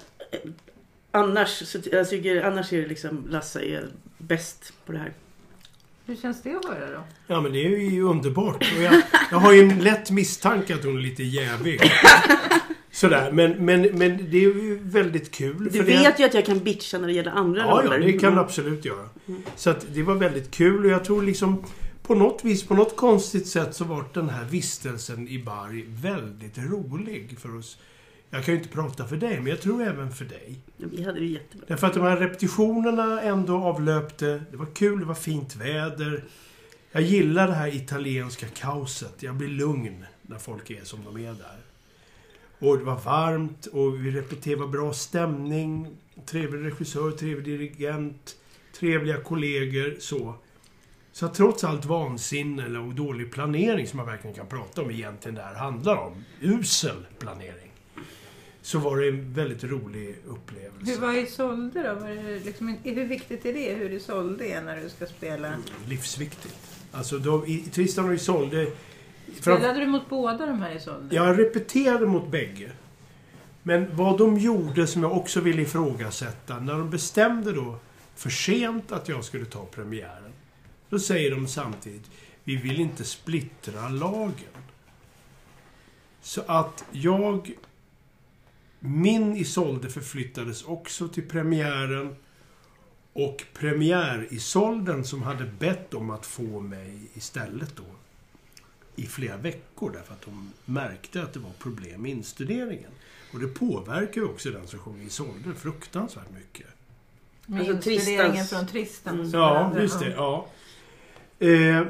annars, 1.10 1.68
så, 1.68 1.80
tycker, 2.10 2.42
annars 2.42 2.72
är 2.72 2.82
det 2.82 2.88
liksom 2.88 3.26
Lasse 3.28 3.60
är 3.60 3.88
bäst 4.18 4.72
på 4.86 4.92
det 4.92 4.98
här. 4.98 5.12
Hur 6.06 6.16
känns 6.16 6.42
det 6.42 6.54
att 6.56 6.64
höra 6.64 6.90
då? 6.90 7.00
Ja, 7.26 7.40
men 7.40 7.52
det 7.52 7.64
är 7.66 7.78
ju 7.90 8.02
underbart. 8.02 8.72
Och 8.76 8.82
jag, 8.82 9.02
jag 9.30 9.38
har 9.38 9.52
ju 9.52 9.60
en 9.60 9.78
lätt 9.78 10.10
misstanke 10.10 10.74
att 10.74 10.84
hon 10.84 10.96
är 10.96 11.00
lite 11.02 11.22
jävig. 11.22 11.80
Sådär, 12.92 13.32
men, 13.32 13.50
men, 13.64 13.82
men 13.82 14.30
det 14.30 14.36
är 14.36 14.40
ju 14.40 14.78
väldigt 14.82 15.30
kul. 15.30 15.64
Du 15.64 15.70
för 15.70 15.78
vet 15.78 16.16
det... 16.16 16.22
ju 16.22 16.26
att 16.26 16.34
jag 16.34 16.46
kan 16.46 16.58
bitcha 16.58 16.98
när 16.98 17.06
det 17.06 17.12
gäller 17.12 17.30
andra 17.30 17.60
Ja, 17.60 17.82
ja, 17.82 17.88
roller. 17.88 17.98
det 18.06 18.12
kan 18.12 18.20
du 18.20 18.26
Mm. 18.26 18.38
absolut 18.38 18.84
göra. 18.84 19.08
Så 19.56 19.70
att 19.70 19.86
det 19.94 20.02
var 20.02 20.14
väldigt 20.14 20.50
kul 20.50 20.84
och 20.84 20.90
jag 20.90 21.04
tror 21.04 21.22
liksom 21.22 21.64
på 22.02 22.14
något 22.14 22.44
vis, 22.44 22.62
på 22.62 22.74
något 22.74 22.96
konstigt 22.96 23.46
sätt 23.46 23.74
så 23.74 23.84
var 23.84 24.04
den 24.14 24.28
här 24.28 24.44
vistelsen 24.44 25.28
i 25.28 25.38
Bari 25.42 25.84
väldigt 25.88 26.58
rolig 26.58 27.36
för 27.38 27.56
oss. 27.58 27.78
Jag 28.30 28.44
kan 28.44 28.54
ju 28.54 28.60
inte 28.60 28.72
prata 28.72 29.06
för 29.06 29.16
dig, 29.16 29.36
men 29.36 29.46
jag 29.46 29.60
tror 29.60 29.82
även 29.82 30.10
för 30.12 30.24
dig. 30.24 30.58
Ja, 30.76 30.86
Vi 30.90 31.02
hade 31.04 31.20
det 31.20 31.26
jättebra. 31.26 31.66
Därför 31.68 31.86
att 31.86 31.94
de 31.94 32.02
här 32.02 32.16
repetitionerna 32.16 33.22
ändå 33.22 33.56
avlöpte. 33.56 34.42
Det 34.50 34.56
var 34.56 34.66
kul, 34.66 35.00
det 35.00 35.04
var 35.04 35.14
fint 35.14 35.56
väder. 35.56 36.24
Jag 36.92 37.02
gillar 37.02 37.48
det 37.48 37.54
här 37.54 37.76
italienska 37.76 38.46
kaoset. 38.46 39.22
Jag 39.22 39.34
blir 39.34 39.48
lugn 39.48 40.04
när 40.22 40.38
folk 40.38 40.70
är 40.70 40.84
som 40.84 41.00
de 41.04 41.16
är 41.16 41.32
där. 41.32 41.58
Och 42.58 42.78
det 42.78 42.84
var 42.84 43.00
varmt 43.00 43.66
och 43.66 44.04
vi 44.04 44.10
repeterade, 44.10 44.66
bra 44.66 44.92
stämning. 44.92 45.96
Trevlig 46.26 46.66
regissör, 46.66 47.10
trevlig 47.10 47.44
dirigent, 47.44 48.36
trevliga 48.78 49.20
kollegor, 49.20 49.96
så. 49.98 50.34
Så 51.12 51.26
att 51.26 51.34
trots 51.34 51.64
allt 51.64 51.84
vansinne 51.84 52.64
eller 52.64 52.80
och 52.80 52.94
dålig 52.94 53.32
planering 53.32 53.86
som 53.86 53.96
man 53.96 54.06
verkligen 54.06 54.36
kan 54.36 54.46
prata 54.46 54.82
om 54.82 54.90
egentligen 54.90 55.34
det 55.34 55.42
här 55.42 55.54
handlar 55.54 55.96
om. 55.96 56.24
Usel 56.40 57.06
planering. 57.18 57.73
Så 58.64 58.78
var 58.78 58.96
det 58.96 59.08
en 59.08 59.32
väldigt 59.32 59.64
rolig 59.64 60.16
upplevelse. 60.26 60.92
Hur 60.92 60.98
var 61.00 61.12
Isolde 61.12 61.82
då? 61.82 61.94
Var 61.94 62.08
det 62.10 62.38
liksom, 62.44 62.76
hur 62.82 63.04
viktigt 63.04 63.46
är 63.46 63.52
det 63.52 63.74
hur 63.74 63.90
Isolde 63.90 64.44
är 64.46 64.62
när 64.62 64.80
du 64.80 64.88
ska 64.88 65.06
spela? 65.06 65.52
livsviktigt. 65.88 66.56
Alltså 66.92 67.18
då, 67.18 67.46
i 67.46 67.58
Tristan 67.58 68.08
och 68.08 68.14
Isolde... 68.14 68.66
fram- 69.40 69.56
Spelade 69.58 69.80
du 69.80 69.86
mot 69.86 70.08
båda 70.08 70.46
de 70.46 70.58
här 70.58 70.76
Isolde? 70.76 71.14
Jag 71.16 71.38
repeterade 71.38 72.06
mot 72.06 72.30
bägge. 72.30 72.72
Men 73.62 73.96
vad 73.96 74.18
de 74.18 74.38
gjorde 74.38 74.86
som 74.86 75.02
jag 75.02 75.16
också 75.16 75.40
vill 75.40 75.58
ifrågasätta, 75.60 76.60
när 76.60 76.72
de 76.72 76.90
bestämde 76.90 77.52
då 77.52 77.78
för 78.16 78.30
sent 78.30 78.92
att 78.92 79.08
jag 79.08 79.24
skulle 79.24 79.44
ta 79.44 79.64
premiären. 79.64 80.32
Då 80.88 80.98
säger 80.98 81.30
de 81.30 81.46
samtidigt, 81.48 82.10
vi 82.44 82.56
vill 82.56 82.80
inte 82.80 83.04
splittra 83.04 83.88
lagen. 83.88 84.62
Så 86.22 86.42
att 86.46 86.84
jag... 86.92 87.52
Min 88.86 89.36
Isolde 89.36 89.88
förflyttades 89.90 90.62
också 90.62 91.08
till 91.08 91.28
premiären. 91.28 92.16
Och 93.12 93.44
premiär-Isolden 93.54 95.04
som 95.04 95.22
hade 95.22 95.44
bett 95.44 95.94
om 95.94 96.10
att 96.10 96.26
få 96.26 96.60
mig 96.60 96.98
istället 97.14 97.76
då 97.76 97.82
i 98.96 99.06
flera 99.06 99.36
veckor 99.36 99.90
därför 99.92 100.14
att 100.14 100.22
de 100.22 100.52
märkte 100.64 101.22
att 101.22 101.32
det 101.32 101.38
var 101.40 101.50
problem 101.58 102.02
med 102.02 102.10
instuderingen. 102.10 102.90
Och 103.32 103.40
det 103.40 103.46
påverkar 103.46 104.20
ju 104.20 104.26
också 104.26 104.50
den 104.50 104.66
som 104.68 104.78
sjunger 104.78 105.04
Isolde 105.06 105.54
fruktansvärt 105.56 106.30
mycket. 106.30 106.66
Med 107.46 107.60
Alltså, 107.60 107.90
Tristans- 107.90 108.50
från 108.50 108.66
Tristan 108.66 109.30
så 109.30 109.36
Ja, 109.36 109.80
just 109.80 110.00
det. 110.00 110.10
Ja. 110.10 110.46
Eh, 111.38 111.82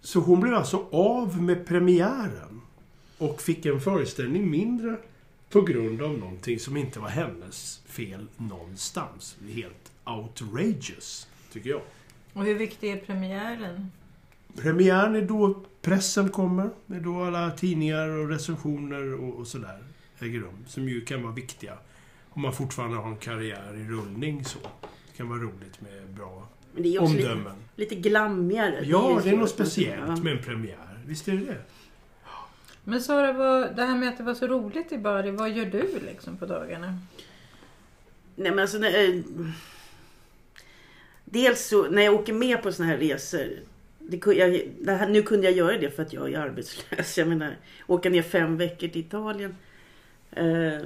så 0.00 0.20
hon 0.20 0.40
blev 0.40 0.54
alltså 0.54 0.86
av 0.92 1.42
med 1.42 1.66
premiären 1.66 2.60
och 3.18 3.42
fick 3.42 3.66
en 3.66 3.80
föreställning 3.80 4.50
mindre 4.50 4.96
på 5.52 5.60
grund 5.62 6.02
av 6.02 6.18
någonting 6.18 6.58
som 6.58 6.76
inte 6.76 7.00
var 7.00 7.08
hennes 7.08 7.80
fel 7.86 8.26
någonstans. 8.36 9.36
Det 9.40 9.52
är 9.52 9.54
Helt 9.54 9.92
outrageous, 10.04 11.28
tycker 11.52 11.70
jag. 11.70 11.80
Och 12.32 12.44
hur 12.44 12.54
viktig 12.54 12.90
är 12.90 12.96
premiären? 12.96 13.90
Premiären 14.56 15.14
är 15.16 15.22
då 15.22 15.62
pressen 15.82 16.28
kommer. 16.28 16.70
Det 16.86 16.96
är 16.96 17.00
då 17.00 17.24
alla 17.24 17.50
tidningar 17.50 18.08
och 18.08 18.28
recensioner 18.28 19.14
och, 19.14 19.34
och 19.38 19.46
sådär 19.46 19.78
äger 20.20 20.38
rum. 20.40 20.64
Som 20.66 20.88
ju 20.88 21.00
kan 21.00 21.22
vara 21.22 21.32
viktiga. 21.32 21.78
Om 22.30 22.42
man 22.42 22.52
fortfarande 22.52 22.96
har 22.96 23.08
en 23.10 23.16
karriär 23.16 23.74
i 23.74 23.84
rullning 23.88 24.44
så. 24.44 24.58
Det 24.80 25.16
kan 25.16 25.28
vara 25.28 25.38
roligt 25.38 25.80
med 25.80 26.08
bra 26.16 26.48
Men 26.74 26.82
det 26.82 26.88
är 26.96 27.02
också 27.02 27.14
lite, 27.16 27.32
omdömen. 27.32 27.56
lite 27.76 27.94
glammigare. 27.94 28.80
Ja, 28.84 29.20
det 29.24 29.30
är 29.30 29.32
så 29.32 29.36
något 29.36 29.36
att 29.36 29.38
man- 29.38 29.48
speciellt 29.48 30.22
med 30.22 30.32
en 30.36 30.42
premiär. 30.44 30.98
Visst 31.06 31.28
är 31.28 31.32
det 31.32 31.44
det? 31.44 31.62
Men 32.84 33.00
Sara, 33.02 33.32
vad, 33.32 33.76
det 33.76 33.82
här 33.82 33.96
med 33.96 34.08
att 34.08 34.16
det 34.18 34.22
var 34.24 34.34
så 34.34 34.46
roligt 34.46 34.92
i 34.92 34.98
Bari, 34.98 35.30
vad 35.30 35.50
gör 35.50 35.66
du 35.66 36.00
liksom 36.06 36.36
på 36.36 36.46
dagarna? 36.46 36.98
Nej 38.36 38.50
men 38.50 38.58
alltså 38.58 38.78
när, 38.78 39.08
eh, 39.08 39.20
Dels 41.24 41.66
så 41.68 41.90
när 41.90 42.02
jag 42.02 42.14
åker 42.14 42.32
med 42.32 42.62
på 42.62 42.72
såna 42.72 42.88
här 42.88 42.96
resor. 42.98 43.48
Det, 43.98 44.26
jag, 44.26 44.70
det 44.80 44.92
här, 44.92 45.08
nu 45.08 45.22
kunde 45.22 45.46
jag 45.46 45.56
göra 45.56 45.78
det 45.78 45.90
för 45.90 46.02
att 46.02 46.12
jag 46.12 46.32
är 46.32 46.38
arbetslös. 46.38 47.18
Jag 47.18 47.28
menar 47.28 47.56
åka 47.86 48.10
ner 48.10 48.22
fem 48.22 48.56
veckor 48.56 48.88
till 48.88 49.00
Italien. 49.00 49.56
Eh, 50.30 50.78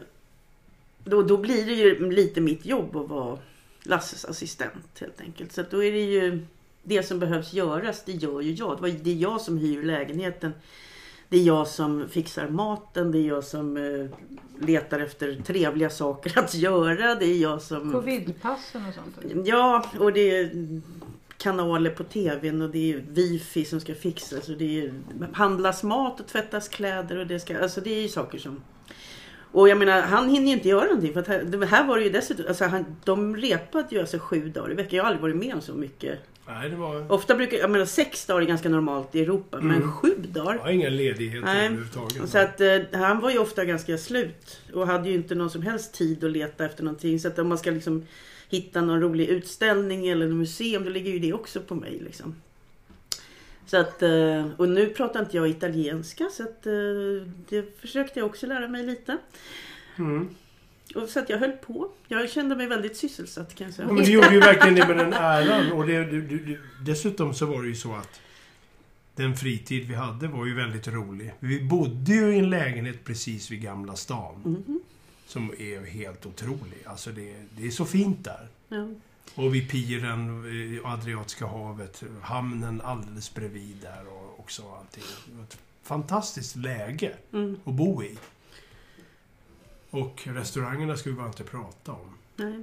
då, 1.05 1.23
då 1.23 1.37
blir 1.37 1.67
det 1.67 1.73
ju 1.73 2.11
lite 2.11 2.41
mitt 2.41 2.67
jobb 2.67 2.97
att 2.97 3.09
vara 3.09 3.38
Lasses 3.83 4.25
assistent 4.25 4.99
helt 5.00 5.21
enkelt. 5.21 5.53
Så 5.53 5.61
att 5.61 5.71
då 5.71 5.85
är 5.85 5.93
det 5.93 6.05
ju 6.05 6.45
det 6.83 7.03
som 7.03 7.19
behövs 7.19 7.53
göras, 7.53 8.03
det 8.05 8.12
gör 8.12 8.41
ju 8.41 8.53
jag. 8.53 8.76
Det 8.76 8.83
var- 8.83 8.88
Det 8.88 9.11
är 9.11 9.15
jag 9.17 9.41
som 9.41 9.59
hyr 9.59 9.83
lägenheten. 9.83 10.53
Det 11.28 11.37
är 11.37 11.42
jag 11.42 11.68
som 11.68 12.09
fixar 12.09 12.49
maten. 12.49 13.12
Det 13.12 13.18
är 13.18 13.28
jag 13.28 13.45
som 13.45 13.76
eh, 13.76 14.06
letar 14.66 15.00
efter 15.00 15.35
trevliga 15.47 15.90
saker 15.90 16.38
att 16.38 16.54
göra. 16.54 17.14
Det 17.14 17.26
är 17.26 17.38
jag 17.38 17.62
som... 17.62 17.92
Covidpassen 17.92 18.83
och 18.88 18.95
sånt? 18.95 19.47
Ja, 19.47 19.87
och 19.99 20.12
det 20.12 20.30
är 20.30 20.50
kanaler 21.38 21.90
på 21.90 22.04
tvn 22.04 22.62
och 22.62 22.71
det 22.71 22.92
är 22.92 23.04
wifi 23.09 23.64
som 23.64 23.80
ska 23.80 23.95
fixas 23.95 24.49
och 24.49 24.56
det 24.56 24.80
är 24.80 24.95
handlas 25.33 25.83
mat 25.83 26.21
och 26.21 26.26
tvättas 26.26 26.68
kläder 26.68 27.18
och 27.18 27.26
det 27.26 27.40
ska, 27.40 27.62
alltså 27.62 27.80
det 27.80 27.90
är 27.90 28.02
ju 28.02 28.09
saker 28.09 28.38
som 28.38 28.61
och 29.52 29.68
jag 29.68 29.78
menar, 29.78 30.02
han 30.02 30.28
hinner 30.28 30.47
ju 30.47 30.52
inte 30.52 30.68
göra 30.68 30.85
någonting 30.85 31.12
för 31.12 31.25
här, 31.25 31.66
här 31.66 31.87
var 31.87 31.99
det 31.99 32.04
ju 32.04 32.11
dessutom, 32.11 32.45
alltså 32.49 32.64
han, 32.64 32.97
de 33.04 33.37
repade 33.37 33.87
ju 33.90 34.00
alltså 34.00 34.18
sju 34.18 34.49
dagar 34.49 34.73
i 34.73 34.75
veckan. 34.75 34.97
Jag 34.97 35.04
har 35.04 35.09
aldrig 35.09 35.23
varit 35.23 35.37
med 35.37 35.54
om 35.54 35.61
så 35.61 35.75
mycket. 35.75 36.18
Nej, 36.49 36.71
det 36.71 36.76
var, 36.76 37.12
Ofta 37.12 37.35
brukar, 37.35 37.57
jag 37.59 37.71
menar 37.71 37.85
sex 37.85 38.26
dagar 38.26 38.43
är 38.43 38.47
ganska 38.47 38.69
normalt 38.69 39.15
i 39.15 39.21
Europa, 39.23 39.61
men 39.61 39.76
Mm. 39.76 39.93
sju 39.93 40.15
det 40.19 40.29
dagar. 40.41 40.59
var 40.59 40.69
inga 40.71 40.88
ledigheter 40.88 41.47
Nej. 41.47 41.67
överhuvudtaget. 41.67 42.29
Så 42.31 42.38
att 42.38 42.61
eh, 42.61 42.79
han 42.93 43.21
var 43.21 43.31
ju 43.31 43.38
ofta 43.38 43.65
ganska 43.65 43.99
slut 43.99 44.61
och 44.75 44.87
hade 44.87 45.09
ju 45.09 45.15
inte 45.15 45.35
någon 45.35 45.50
som 45.50 45.62
helst 45.62 45.95
tid 45.95 46.25
att 46.25 46.31
leta 46.31 46.65
efter 46.65 46.85
någonting. 46.85 47.21
Så 47.21 47.29
att 47.29 47.38
om 47.38 47.49
man 47.49 47.59
ska 47.59 47.71
liksom 47.71 48.07
hitta 48.49 48.81
någon 48.81 49.00
rolig 49.00 49.29
utställning 49.29 50.09
eller 50.09 50.26
museum, 50.29 50.85
då 50.85 50.91
ligger 50.91 51.11
ju 51.12 51.19
det 51.19 51.33
också 51.33 51.61
på 51.61 51.75
mig. 51.75 52.00
Liksom. 52.05 52.35
Så 53.67 53.76
att, 53.76 54.03
eh, 54.03 54.47
och 54.57 54.69
nu 54.69 54.87
pratar 54.87 55.21
inte 55.21 55.37
jag 55.37 55.49
italienska 55.49 56.29
så 56.33 56.43
att, 56.43 56.67
eh, 56.67 56.73
det 57.49 57.81
försökte 57.81 58.19
jag 58.21 58.26
också 58.26 58.47
lära 58.47 58.69
mig 58.69 58.83
lite. 58.87 59.17
Mm. 59.99 60.29
Och 60.95 61.09
så 61.09 61.21
att 61.21 61.28
jag 61.28 61.38
höll 61.38 61.52
på. 61.52 61.88
Jag 62.09 62.31
kände 62.31 62.57
mig 62.57 62.66
väldigt 62.66 62.97
sysselsatt 62.97 63.55
kan 63.55 63.66
jag 63.66 63.75
säga. 63.75 63.88
Ja, 63.88 63.95
men 63.95 64.05
du 64.05 64.12
gjorde 64.12 64.35
ju 64.35 64.40
verkligen 64.40 64.75
det 64.75 64.87
med 64.88 64.97
den 64.97 65.12
äran. 65.12 65.73
Och 65.73 65.87
det, 65.87 66.05
du, 66.05 66.23
du, 66.23 66.61
dessutom 66.81 67.35
så 67.35 67.47
var 67.47 67.62
det 67.62 67.69
ju 67.69 67.75
så 67.75 67.95
att 67.95 68.21
den 69.14 69.37
fritid 69.37 69.88
vi 69.88 69.95
hade 69.95 70.28
var 70.28 70.47
ju 70.47 70.55
väldigt 70.55 70.88
rolig. 70.88 71.33
Vi 71.40 71.61
bodde 71.62 72.12
ju 72.14 72.35
i 72.35 72.38
en 72.38 72.50
lägenhet 72.50 73.05
precis 73.05 73.50
vid 73.50 73.62
Gamla 73.62 73.97
stan. 73.97 74.35
Mhm. 74.45 74.81
Som 75.26 75.50
är 75.59 75.87
helt 75.87 76.26
otrolig. 76.26 76.78
Alltså 76.85 77.11
det, 77.11 77.35
det 77.50 77.66
är 77.66 77.71
så 77.71 77.85
fint 77.85 78.25
där. 78.25 78.49
Ja. 78.69 78.88
Och 79.35 79.55
vid 79.55 79.71
piren, 79.71 80.45
eh, 80.81 80.93
Adriatiska 80.93 81.47
havet, 81.47 82.02
hamnen 82.23 82.81
alldeles 82.81 83.35
bredvid 83.35 83.76
där 83.83 84.05
och 84.09 84.40
också 84.40 84.62
allting. 84.78 85.05
Ett 85.45 85.59
fantastiskt 85.83 86.57
läge 86.57 87.12
Mm. 87.33 87.57
att 87.64 87.75
bo 87.75 88.02
i. 88.02 88.16
Och 89.97 90.23
restaurangerna 90.25 90.97
ska 90.97 91.11
vi 91.11 91.17
bara 91.17 91.26
inte 91.26 91.45
prata 91.45 91.93
om. 91.93 92.19
Nej. 92.37 92.62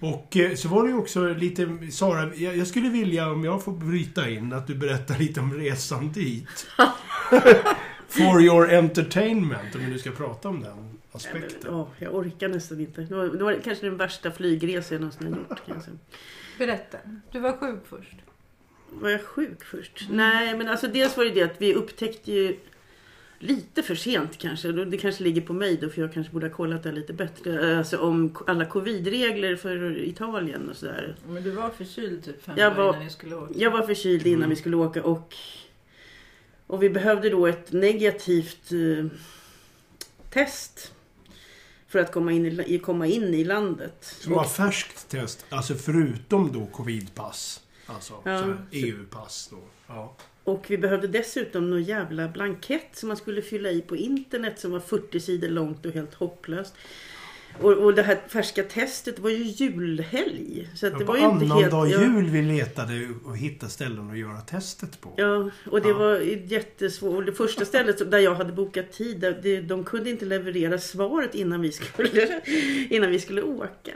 Och 0.00 0.36
eh, 0.36 0.54
så 0.54 0.68
var 0.68 0.82
det 0.82 0.88
ju 0.88 0.96
också 0.96 1.28
lite, 1.28 1.78
Sara, 1.92 2.34
jag, 2.34 2.66
skulle 2.66 2.88
vilja, 2.88 3.30
om 3.30 3.44
jag 3.44 3.64
får 3.64 3.72
bryta 3.72 4.30
in, 4.30 4.52
att 4.52 4.66
du 4.66 4.74
berättar 4.74 5.18
lite 5.18 5.40
om 5.40 5.54
resan 5.54 6.12
dit. 6.12 6.66
For 8.08 8.42
your 8.42 8.74
entertainment, 8.74 9.74
om 9.74 9.80
vi 9.80 9.86
nu 9.86 9.98
ska 9.98 10.10
prata 10.10 10.48
om 10.48 10.60
den 10.60 10.76
Nej, 10.76 10.82
men, 10.82 10.98
aspekten. 11.12 11.70
ja, 11.72 11.88
jag 11.98 12.14
orkar 12.14 12.48
nästan 12.48 12.80
inte. 12.80 13.00
Det 13.00 13.14
var, 13.14 13.26
det 13.26 13.44
var 13.44 13.60
kanske 13.64 13.86
den 13.86 13.96
värsta 13.96 14.30
flygresa 14.30 14.94
jag 14.94 15.00
någonsin 15.00 15.32
har 15.32 15.38
gjort. 15.38 15.66
Kan 15.66 15.74
jag 15.74 15.84
säga. 15.84 15.96
Berätta. 16.58 16.98
Du 17.32 17.40
var 17.40 17.56
sjuk 17.56 17.86
först. 17.88 18.16
Var 18.90 19.10
jag 19.10 19.24
sjuk 19.24 19.64
först? 19.64 20.06
Nej, 20.10 20.56
men 20.56 20.68
alltså 20.68 20.88
dels 20.88 21.16
var 21.16 21.24
det 21.24 21.30
det 21.30 21.42
att 21.42 21.62
vi 21.62 21.74
upptäckte 21.74 22.32
ju 22.32 22.56
lite 23.42 23.82
för 23.82 23.94
sent 23.94 24.38
kanske. 24.38 24.72
Det 24.72 24.98
kanske 24.98 25.24
ligger 25.24 25.40
på 25.40 25.52
mig 25.52 25.76
då 25.76 25.88
för 25.90 26.00
jag 26.02 26.12
kanske 26.12 26.32
borde 26.32 26.46
ha 26.48 26.54
kollat 26.54 26.82
det 26.82 26.92
lite 26.92 27.12
bättre. 27.12 27.78
Alltså 27.78 27.98
om 27.98 28.36
alla 28.46 28.64
covidregler 28.66 29.56
för 29.56 29.98
Italien 29.98 30.70
och 30.70 30.76
sådär. 30.76 31.16
Men 31.28 31.42
du 31.42 31.50
var 31.50 31.70
förkyld 31.70 32.24
typ 32.24 32.42
fem 32.44 32.54
Jag 32.58 32.72
dagar 32.72 32.84
var- 32.84 32.92
innan 32.94 33.04
ni 33.04 33.10
skulle 33.10 33.36
åka. 33.36 33.52
Jag 33.56 33.70
var 33.70 33.82
förkyld 33.82 34.26
innan 34.26 34.38
Mm. 34.38 34.50
vi 34.50 34.56
skulle 34.56 34.76
åka 34.76 35.02
och, 35.02 35.34
och 36.66 36.82
vi 36.82 36.90
behövde 36.90 37.30
då 37.30 37.46
ett 37.46 37.72
negativt 37.72 38.72
eh, 38.72 39.06
test 40.30 40.92
för 41.88 41.98
att 41.98 42.12
komma 42.12 42.32
in 42.32 42.46
i, 42.60 42.78
komma 42.78 43.06
in 43.06 43.34
i 43.34 43.44
landet. 43.44 44.16
Som 44.20 44.32
var 44.32 44.44
färskt 44.44 45.08
test, 45.08 45.46
alltså 45.48 45.74
förutom 45.74 46.52
då 46.52 46.66
covidpass. 46.66 47.60
Alltså 47.86 48.14
Ja. 48.24 48.44
EU-pass 48.70 49.48
då. 49.50 49.58
Ja. 49.86 50.16
Och 50.50 50.64
vi 50.68 50.78
behövde 50.78 51.06
dessutom 51.08 51.70
någon 51.70 51.82
jävla 51.82 52.28
blankett 52.28 52.88
som 52.92 53.08
man 53.08 53.16
skulle 53.16 53.42
fylla 53.42 53.70
i 53.70 53.80
på 53.82 53.96
internet 53.96 54.58
som 54.60 54.70
var 54.70 54.80
40 54.80 55.20
sidor 55.20 55.48
långt 55.48 55.86
och 55.86 55.92
helt 55.92 56.14
hopplöst. 56.14 56.74
Och, 57.60 57.72
och 57.72 57.94
det 57.94 58.02
här 58.02 58.18
färska 58.28 58.62
testet 58.62 59.18
var 59.18 59.30
ju 59.30 59.42
julhelg. 59.44 60.68
Så 60.74 60.86
att 60.86 60.92
Ja, 60.92 60.98
det 60.98 61.04
var 61.04 61.16
ju 61.16 61.22
inte 61.24 61.44
helt... 61.44 61.52
annandag 61.72 61.88
ja. 61.88 62.00
jul 62.02 62.24
vi 62.30 62.42
letade 62.42 63.08
och 63.24 63.36
hittade 63.36 63.72
ställen 63.72 64.10
att 64.10 64.18
göra 64.18 64.40
testet 64.40 65.00
på. 65.00 65.12
Ja, 65.16 65.50
och 65.70 65.82
det 65.82 65.88
Ja. 65.88 65.98
var 65.98 66.20
jättesvårt. 66.52 67.16
Och 67.16 67.24
det 67.24 67.32
första 67.32 67.64
stället 67.64 68.10
där 68.10 68.18
jag 68.18 68.34
hade 68.34 68.52
bokat 68.52 68.92
tid, 68.92 69.20
där 69.20 69.40
det, 69.42 69.60
de 69.60 69.84
kunde 69.84 70.10
inte 70.10 70.24
leverera 70.24 70.78
svaret 70.78 71.34
innan 71.34 71.60
vi 71.60 71.72
skulle, 71.72 72.40
innan 72.90 73.10
vi 73.10 73.18
skulle 73.20 73.42
åka. 73.42 73.92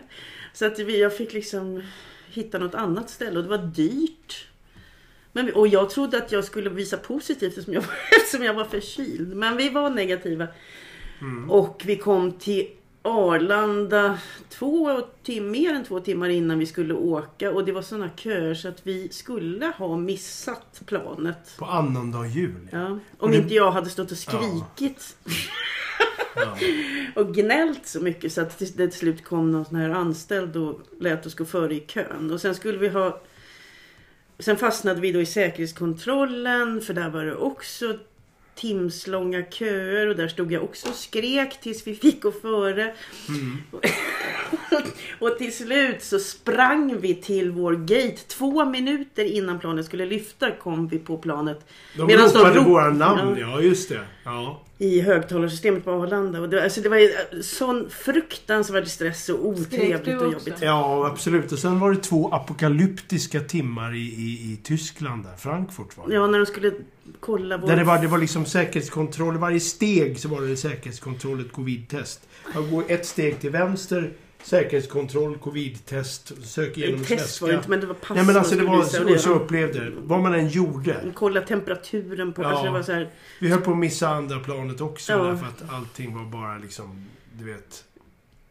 Så 0.53 0.67
att 0.67 0.79
vi, 0.79 1.01
jag 1.01 1.17
fick 1.17 1.33
liksom 1.33 1.83
hitta 2.31 2.59
något 2.59 2.75
annat 2.75 3.11
ställe 3.11 3.37
och 3.37 3.43
det 3.43 3.51
var 3.51 3.67
dyrt. 3.75 4.47
Men, 5.37 5.55
och 5.55 5.69
jag 5.69 5.91
trodde 5.91 6.19
att 6.19 6.33
jag 6.33 6.45
skulle 6.45 6.71
visa 6.71 6.97
positivt 6.97 7.49
eftersom 7.49 7.73
jag, 7.75 7.85
eftersom 8.17 8.45
jag 8.47 8.55
var 8.55 8.65
förkyld. 8.65 9.37
Men 9.37 9.57
vi 9.57 9.69
var 9.71 9.91
negativa. 9.91 10.47
Mm. 11.21 11.51
Och 11.51 11.83
vi 11.85 11.97
kom 11.97 12.33
till 12.33 12.67
Arlanda 13.03 14.19
två 14.49 15.01
tim- 15.23 15.51
mer 15.51 15.75
än 15.75 15.85
två 15.85 16.01
timmar 16.01 16.29
innan 16.29 16.59
vi 16.59 16.67
skulle 16.67 16.95
åka. 16.95 17.51
Och 17.53 17.65
det 17.65 17.73
var 17.73 17.83
sådana 17.83 18.11
köer 18.17 18.55
så 18.55 18.69
att 18.69 18.87
vi 18.87 19.09
skulle 19.09 19.67
ha 19.67 19.97
missat 19.97 20.83
planet. 20.87 21.57
På 21.59 21.65
annandag 21.65 22.27
jul. 22.27 22.69
Ja. 22.73 22.99
Om 23.19 23.31
det- 23.31 23.37
inte 23.37 23.55
jag 23.55 23.71
hade 23.71 23.91
stått 23.91 24.11
och 24.11 24.17
skrikit 24.19 25.17
Ja. 26.37 26.57
och 27.23 27.35
gnällt 27.35 27.87
så 27.87 28.01
mycket 28.01 28.33
så 28.33 28.41
att 28.41 28.59
det 28.59 28.67
till 28.67 28.93
slut 28.93 29.25
kom 29.25 29.51
någon 29.53 29.65
sån 29.65 29.77
här 29.77 29.91
anställd 29.91 30.57
och 30.57 30.81
lät 31.01 31.27
oss 31.27 31.35
gå 31.35 31.45
före 31.45 31.75
i 31.75 31.81
kön. 31.81 32.31
Och 32.33 32.41
sen 32.41 32.55
skulle 32.55 32.79
vi 32.79 32.89
ha... 32.89 33.21
Sen 34.39 34.57
fastnade 34.57 35.01
vi 35.01 35.13
då 35.13 35.21
i 35.21 35.27
säkerhetskontrollen 35.27 36.81
för 36.81 36.95
där 36.95 37.11
var 37.11 37.25
det 37.25 37.35
också 37.35 37.99
timslånga 38.55 39.43
köer 39.51 40.07
och 40.07 40.17
där 40.17 40.29
stod 40.29 40.53
jag 40.53 40.65
också 40.65 40.89
och 40.89 40.95
skrek 40.95 41.61
tills 41.61 41.87
vi 41.87 41.95
fick 41.95 42.23
gå 42.23 42.33
före. 42.33 42.95
Mm. 43.29 43.63
Och 45.19 45.39
till 45.39 45.53
slut 45.57 46.03
så 46.03 46.19
sprang 46.19 47.01
vi 47.01 47.15
till 47.15 47.51
vår 47.51 47.73
gate. 47.75 48.17
Två 48.29 48.65
minuter 48.65 49.25
innan 49.25 49.59
planet 49.59 49.87
skulle 49.87 50.07
lyfta 50.07 50.51
kom 50.51 50.89
vi 50.89 50.99
på 50.99 51.19
planet 51.19 51.67
De 51.97 52.07
Medan 52.07 52.29
de 52.29 52.39
ropade 52.39 52.59
rop- 52.61 52.67
våra 52.69 52.91
namn, 52.91 53.37
Ja. 53.41 53.47
ja. 53.51 53.61
just 53.61 53.89
det. 53.89 54.01
Ja. 54.25 54.61
i 54.79 55.01
högtalarsystemet 55.01 55.85
på 55.85 55.91
Arlanda. 55.91 56.41
Och 56.41 56.49
det, 56.49 56.65
alltså 56.65 56.81
det 56.81 56.89
var 56.89 56.97
ju 56.97 57.11
sån 57.43 57.91
fruktansvärd 57.91 58.87
stress 58.89 59.29
och 59.29 59.47
otrevligt 59.47 60.07
och 60.23 60.33
jobbigt. 60.33 60.55
ja, 60.61 61.07
absolut. 61.13 61.53
Och 61.53 61.59
sen 61.59 61.81
var 61.81 61.91
det 61.93 61.97
två 62.03 62.29
apokalyptiska 62.33 63.41
timmar 63.41 63.95
i, 63.95 63.99
i, 63.99 64.53
i 64.53 64.59
Tyskland 64.63 65.25
där. 65.25 65.37
Frankfurt 65.37 65.97
var 65.97 66.09
det. 66.09 66.15
Ja, 66.15 66.27
när 66.27 66.39
de 66.39 66.47
skulle 66.47 66.73
kolla 67.21 67.57
vår... 67.57 67.69
Där 67.69 67.77
det 67.77 67.85
var, 67.85 67.99
det 67.99 68.07
var 68.09 68.19
liksom 68.19 68.45
säkerhetskontroll. 68.47 69.35
I 69.35 69.39
varje 69.39 69.61
steg 69.61 70.19
så 70.21 70.29
var 70.29 70.41
det 70.43 70.57
säkerhetskontroll, 70.57 71.41
ett 71.41 71.53
covid-test. 71.53 72.29
Man 72.55 72.71
går 72.71 72.85
ett 72.89 73.07
steg 73.07 73.41
till 73.41 73.51
vänster, 73.51 74.13
säkerhetskontroll, 74.45 75.39
covid-test, 75.39 76.33
sök 76.47 76.79
igenom 76.79 77.05
test 77.05 77.41
var 77.43 77.49
det 77.49 77.55
inte, 77.55 77.71
men 77.71 77.81
det 77.81 77.87
var 77.87 77.95
pass 77.95 78.17
Nej 78.17 78.27
men 78.27 78.37
alltså 78.37 78.57
det 78.57 78.65
var 78.65 78.77
visa 78.85 79.03
och 79.05 79.11
så, 79.11 79.19
så 79.19 79.31
upplevde 79.35 79.85
det. 79.85 79.93
Vad 80.03 80.21
man 80.21 80.35
än 80.35 80.49
gjorde. 80.49 80.97
Kolla 81.15 81.41
temperaturen 81.41 82.33
på... 82.33 82.43
Ja. 82.43 82.49
Alltså 82.49 82.65
det 82.65 82.71
var 82.71 82.83
så 82.83 82.93
här, 82.93 83.11
Vi 83.41 83.49
höll 83.49 83.61
på 83.61 83.71
att 83.71 83.79
missa 83.79 84.09
andra 84.09 84.39
planet 84.41 84.81
också 84.81 85.13
Ja. 85.13 85.19
därför 85.25 85.47
att 85.47 85.63
allting 85.73 86.15
var 86.15 86.25
bara 86.25 86.59
liksom, 86.59 87.05
du 87.39 87.45
vet, 87.45 87.85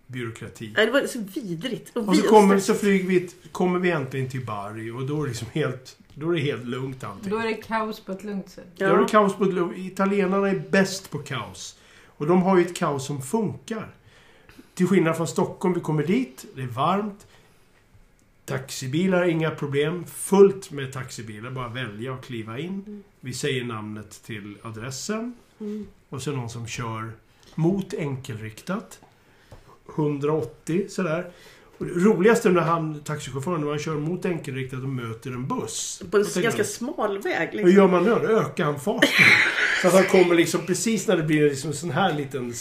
byråkrati. 0.08 0.74
nej, 0.78 0.86
det 0.86 0.92
var 0.92 1.08
så 1.08 1.20
vidrigt. 1.34 1.98
Och 1.98 2.06
så 2.06 2.12
vid- 2.12 2.28
kommer, 2.30 2.60
så 2.60 2.74
flyger 2.74 3.08
vi, 3.10 3.30
kommer 3.52 3.80
vi 3.80 3.92
äntligen 3.92 4.30
till 4.30 4.46
Bari 4.46 4.92
och 4.92 5.04
då 5.06 5.18
är 5.20 5.22
det 5.24 5.28
liksom 5.28 5.48
helt, 5.52 5.98
då 6.14 6.30
är 6.30 6.34
det 6.34 6.40
helt 6.42 6.66
lugnt 6.66 7.04
allting. 7.04 7.30
Då 7.32 7.38
är 7.38 7.48
det 7.48 7.54
kaos 7.54 8.00
på 8.00 8.12
ett 8.12 8.24
lugnt 8.24 8.50
sätt. 8.50 8.66
Då 8.78 8.86
är 8.86 8.98
det 8.98 9.06
kaos 9.10 9.36
på 9.36 9.44
ett 9.44 9.54
lugnt- 9.54 9.78
Italienarna 9.78 10.50
är 10.50 10.64
bäst 10.70 11.10
på 11.12 11.18
kaos. 11.20 11.80
Och 12.18 12.28
de 12.28 12.42
har 12.42 12.58
ju 12.58 12.66
ett 12.66 12.76
kaos 12.76 13.06
som 13.08 13.22
funkar. 13.22 13.96
Till 14.74 14.88
skillnad 14.88 15.18
från 15.18 15.28
Stockholm, 15.28 15.74
vi 15.74 15.82
kommer 15.82 16.04
dit, 16.04 16.46
det 16.56 16.62
är 16.62 16.68
varmt. 16.68 17.28
Taxibilar, 18.46 19.24
inga 19.24 19.52
problem. 19.52 20.06
Fullt 20.06 20.72
med 20.72 20.94
taxibilar, 20.94 21.52
bara 21.52 21.68
välja 21.68 22.14
och 22.14 22.24
kliva 22.24 22.60
in. 22.60 23.04
Vi 23.20 23.34
säger 23.34 23.64
namnet 23.64 24.24
till 24.26 24.58
adressen. 24.62 25.34
Mm. 25.60 25.88
Och 26.10 26.22
så 26.22 26.32
någon 26.32 26.50
som 26.50 26.68
kör 26.68 27.12
mot 27.56 27.94
enkelriktat. 27.94 29.00
180 29.96 30.86
sådär. 30.90 31.32
Och 31.78 31.86
det 31.86 31.94
roligaste 31.94 32.50
när 32.50 32.62
han, 32.62 33.00
taxichauffören, 33.00 33.62
när 33.62 33.70
han 33.70 33.80
kör 33.80 33.96
mot 33.96 34.26
enkelriktat 34.26 34.84
och 34.84 34.90
möter 34.90 35.32
en 35.32 35.48
buss. 35.48 36.04
På 36.12 36.18
en 36.18 36.24
ganska 36.24 36.58
man, 36.58 36.66
smal 36.66 37.20
väg. 37.20 37.50
Hur 37.52 37.58
Liksom. 37.58 37.72
gör 37.72 37.88
man? 37.88 38.04
Då 38.04 38.16
ökar 38.16 38.66
han 38.66 38.80
farten. 38.80 39.10
Så 39.82 39.88
att 39.88 39.94
han 39.94 40.04
kommer 40.04 40.36
liksom 40.36 40.66
precis 40.66 41.08
när 41.08 41.18
det 41.18 41.24
blir 41.24 41.50
liksom 41.50 41.70
en 41.70 41.76
sån 41.76 41.92
här 41.92 42.14
liten 42.14 42.54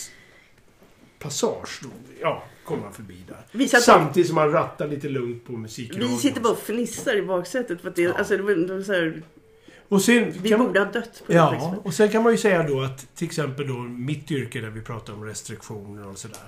passage. 1.22 1.80
Då, 1.82 1.88
ja, 2.20 2.44
kommer 2.64 2.82
han 2.82 2.92
förbi 2.92 3.16
där. 3.28 3.66
Satt, 3.68 3.82
Samtidigt 3.82 4.28
som 4.28 4.37
han 4.37 4.50
rattar 4.52 4.88
lite 4.88 5.08
lugnt 5.08 5.44
på 5.46 5.52
musikradion. 5.52 6.08
vi 6.11 6.16
sitter 6.16 6.40
bara 6.40 6.52
och 6.52 6.58
fnissar 6.58 7.16
i 7.16 7.22
baksätet. 7.22 7.80
För 7.80 7.88
att 7.88 7.96
det, 7.96 8.02
Ja. 8.02 8.12
alltså, 8.14 8.37
det 8.37 8.42
var, 8.42 8.50
det 8.52 8.74
var 8.74 8.82
så 8.82 8.92
här, 8.92 9.22
Och 9.88 10.02
sen 10.02 10.32
vi 10.42 10.48
kan 10.48 10.58
man- 10.58 10.66
borde 10.66 10.80
ha 10.80 10.92
dött 10.92 11.22
på 11.26 11.32
det 11.32 11.38
Ja, 11.38 11.52
liksom. 11.52 11.78
och 11.78 11.94
sen 11.94 12.08
kan 12.08 12.22
man 12.22 12.32
ju 12.32 12.38
säga 12.38 12.62
då 12.68 12.80
att 12.80 13.14
till 13.16 13.26
exempel 13.26 13.68
då 13.68 13.74
mitt 13.78 14.30
yrke 14.30 14.61
där 14.61 14.70
vi 14.70 14.80
pratar 14.80 15.12
om 15.12 15.24
restriktioner 15.24 16.06
och 16.08 16.18
sådär. 16.18 16.38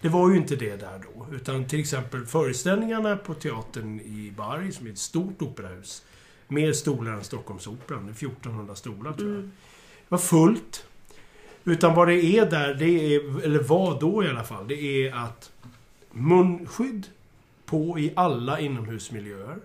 Det 0.00 0.08
var 0.08 0.30
ju 0.30 0.36
inte 0.36 0.56
det 0.56 0.76
där 0.76 1.00
då. 1.14 1.26
Utan 1.36 1.64
till 1.68 1.80
exempel 1.80 2.26
föreställningarna 2.26 3.16
på 3.16 3.34
teatern 3.34 4.00
i 4.00 4.32
Bari, 4.36 4.72
som 4.72 4.86
är 4.86 4.90
ett 4.90 4.98
stort 4.98 5.42
operahus. 5.42 6.02
Mer 6.48 6.72
stolar 6.72 7.12
än 7.12 7.24
Stockholmsoperan. 7.24 8.06
Det 8.06 8.10
är 8.10 8.14
1400 8.14 8.74
stolar 8.74 9.12
tror 9.12 9.28
jag. 9.28 9.36
Mm. 9.38 9.52
Det 9.98 10.06
var 10.08 10.18
fullt. 10.18 10.86
Utan 11.68 11.94
vad 11.94 12.08
det 12.08 12.24
är 12.24 12.50
där, 12.50 12.74
det 12.74 13.14
är, 13.14 13.44
eller 13.44 13.58
var 13.58 14.00
då 14.00 14.24
i 14.24 14.28
alla 14.28 14.44
fall, 14.44 14.68
det 14.68 15.06
är 15.06 15.14
att 15.14 15.52
munskydd 16.12 17.06
på 17.64 17.98
i 17.98 18.12
alla 18.16 18.60
inomhusmiljöer. 18.60 19.56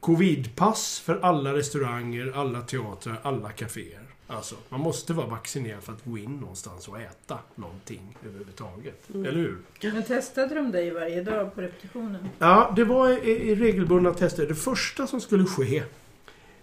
Covidpass 0.00 1.00
för 1.00 1.20
alla 1.22 1.54
restauranger, 1.54 2.32
alla 2.34 2.60
teatrar, 2.60 3.20
alla 3.22 3.50
kaféer. 3.50 4.02
Alltså, 4.26 4.54
man 4.68 4.80
måste 4.80 5.12
vara 5.12 5.26
vaccinerad 5.26 5.82
för 5.82 5.92
att 5.92 6.04
gå 6.04 6.18
in 6.18 6.36
någonstans 6.40 6.88
och 6.88 7.00
äta 7.00 7.38
någonting 7.54 8.16
överhuvudtaget. 8.26 9.10
Mm. 9.14 9.26
Eller 9.26 9.38
hur? 9.38 9.58
Men 9.82 10.02
testade 10.02 10.54
de 10.54 10.72
dig 10.72 10.90
varje 10.90 11.22
dag 11.22 11.54
på 11.54 11.60
repetitionen? 11.60 12.28
Ja, 12.38 12.72
det 12.76 12.84
var 12.84 13.10
i, 13.10 13.30
i 13.30 13.54
regelbundna 13.54 14.14
tester. 14.14 14.46
Det 14.46 14.54
första 14.54 15.06
som 15.06 15.20
skulle 15.20 15.44
ske 15.44 15.82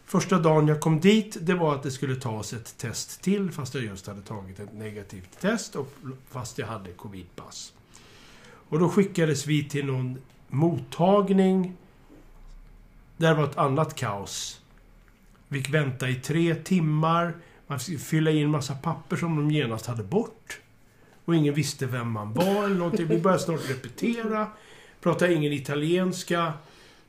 Första 0.06 0.40
dagen 0.40 0.68
jag 0.68 0.80
kom 0.80 1.00
dit, 1.00 1.38
det 1.42 1.54
var 1.54 1.76
att 1.76 1.84
det 1.84 1.92
skulle 1.92 2.16
tas 2.16 2.54
ett 2.54 2.78
test 2.78 3.22
till 3.22 3.52
fast 3.52 3.76
jag 3.76 3.84
just 3.84 4.08
hade 4.08 4.22
tagit 4.22 4.60
ett 4.60 4.74
negativt 4.74 5.40
test 5.40 5.76
och 5.76 5.94
fast 6.30 6.58
jag 6.58 6.68
hade 6.68 6.92
covidpass. 6.92 7.74
Och 8.70 8.80
då 8.80 8.90
skickades 8.90 9.48
vi 9.48 9.70
till 9.70 9.86
någon 9.86 10.18
mottagning. 10.48 11.74
Där 13.18 13.36
var 13.36 13.44
ett 13.44 13.58
annat 13.58 13.96
kaos. 13.96 14.62
Vi 15.48 15.60
fick 15.60 15.74
vänta 15.74 16.10
i 16.10 16.16
tre 16.16 16.56
timmar. 16.56 17.36
Man 17.68 17.80
fick 17.80 18.00
fylla 18.00 18.32
i 18.32 18.42
en 18.42 18.50
massa 18.50 18.76
papper 18.76 19.16
som 19.16 19.36
de 19.36 19.52
genast 19.52 19.86
hade 19.86 20.04
bort. 20.04 20.60
Och 21.26 21.36
ingen 21.36 21.54
visste 21.54 21.86
vem 21.86 22.12
man 22.12 22.34
var 22.34 22.64
eller 22.64 22.76
någonting. 22.76 23.08
Vi 23.08 23.20
började 23.20 23.44
snart 23.44 23.70
repetera. 23.70 24.48
Pratade 25.02 25.34
ingen 25.34 25.54
italienska. 25.54 26.54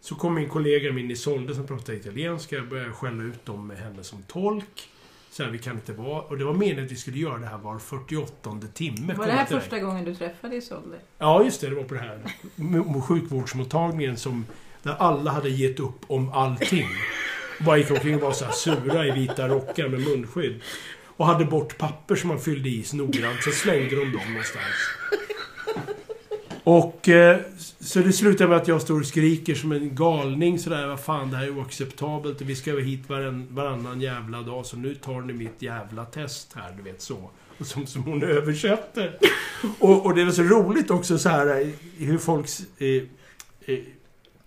Så 0.00 0.14
kom 0.14 0.34
min 0.34 0.48
kollega 0.48 0.92
min 0.92 1.10
Isolde 1.10 1.54
som 1.54 1.66
pratade 1.66 1.98
italienska. 1.98 2.56
Jag 2.56 2.68
började 2.68 2.92
skälla 2.92 3.22
ut 3.22 3.46
dem 3.46 3.66
med 3.66 3.78
henne 3.78 4.04
som 4.04 4.22
tolk. 4.22 4.90
Så 5.30 5.44
här, 5.44 5.50
vi 5.50 5.58
kan 5.58 5.76
inte 5.76 5.92
vara... 5.92 6.22
Och 6.22 6.38
det 6.38 6.44
var 6.44 6.54
meningen 6.54 6.84
att 6.84 6.92
vi 6.92 6.96
skulle 6.96 7.18
göra 7.18 7.38
det 7.38 7.46
här 7.46 7.58
var 7.58 7.78
48 7.78 8.50
timme. 8.74 9.14
Var 9.14 9.26
det 9.26 9.32
här 9.32 9.44
första 9.44 9.78
gången 9.78 10.04
du 10.04 10.14
träffade 10.14 10.56
Isolde? 10.56 10.96
Ja, 11.18 11.44
just 11.44 11.60
det. 11.60 11.68
Det 11.68 11.74
var 11.74 11.82
på 11.82 11.94
det 11.94 12.00
här 12.00 13.00
sjukvårdsmottagningen 13.00 14.16
som... 14.16 14.46
Där 14.82 14.94
alla 14.98 15.30
hade 15.30 15.48
gett 15.48 15.80
upp 15.80 15.98
om 16.06 16.32
allting. 16.32 16.88
Bara 17.60 17.78
gick 17.78 17.90
omkring 17.90 18.14
och 18.14 18.20
var 18.20 18.32
så 18.32 18.44
här 18.44 18.52
sura 18.52 19.06
i 19.06 19.10
vita 19.10 19.48
rockar 19.48 19.88
med 19.88 20.00
munskydd. 20.00 20.60
Och 21.16 21.26
hade 21.26 21.44
bort 21.44 21.78
papper 21.78 22.16
som 22.16 22.28
man 22.28 22.40
fyllde 22.40 22.68
i 22.68 22.84
noggrant. 22.92 23.42
Så 23.42 23.50
slängde 23.50 23.96
de 23.96 24.04
dem 24.04 24.28
någonstans. 24.28 24.64
Och... 26.66 27.08
Eh, 27.08 27.38
så 27.80 27.98
det 27.98 28.12
slutar 28.12 28.48
med 28.48 28.56
att 28.56 28.68
jag 28.68 28.82
står 28.82 29.00
och 29.00 29.06
skriker 29.06 29.54
som 29.54 29.72
en 29.72 29.94
galning 29.94 30.58
sådär. 30.58 30.86
Vad 30.86 31.00
fan, 31.00 31.30
det 31.30 31.36
här 31.36 31.44
är 31.44 31.58
oacceptabelt. 31.58 32.40
Och 32.40 32.48
vi 32.48 32.54
ska 32.54 32.76
hit 32.76 33.08
varann, 33.08 33.46
varannan 33.50 34.00
jävla 34.00 34.42
dag. 34.42 34.66
Så 34.66 34.76
nu 34.76 34.94
tar 34.94 35.20
ni 35.20 35.32
mitt 35.32 35.62
jävla 35.62 36.04
test 36.04 36.52
här, 36.54 36.74
du 36.76 36.82
vet 36.82 37.02
så. 37.02 37.30
Och 37.58 37.66
som, 37.66 37.86
som 37.86 38.02
hon 38.02 38.22
översätter. 38.22 39.18
Och, 39.78 40.06
och 40.06 40.14
det 40.14 40.22
är 40.22 40.30
så 40.30 40.42
roligt 40.42 40.90
också 40.90 41.18
så 41.18 41.28
här 41.28 41.60
eh, 41.60 41.68
hur 41.98 42.18
folks 42.18 42.62
eh, 42.78 43.02
eh, 43.66 43.78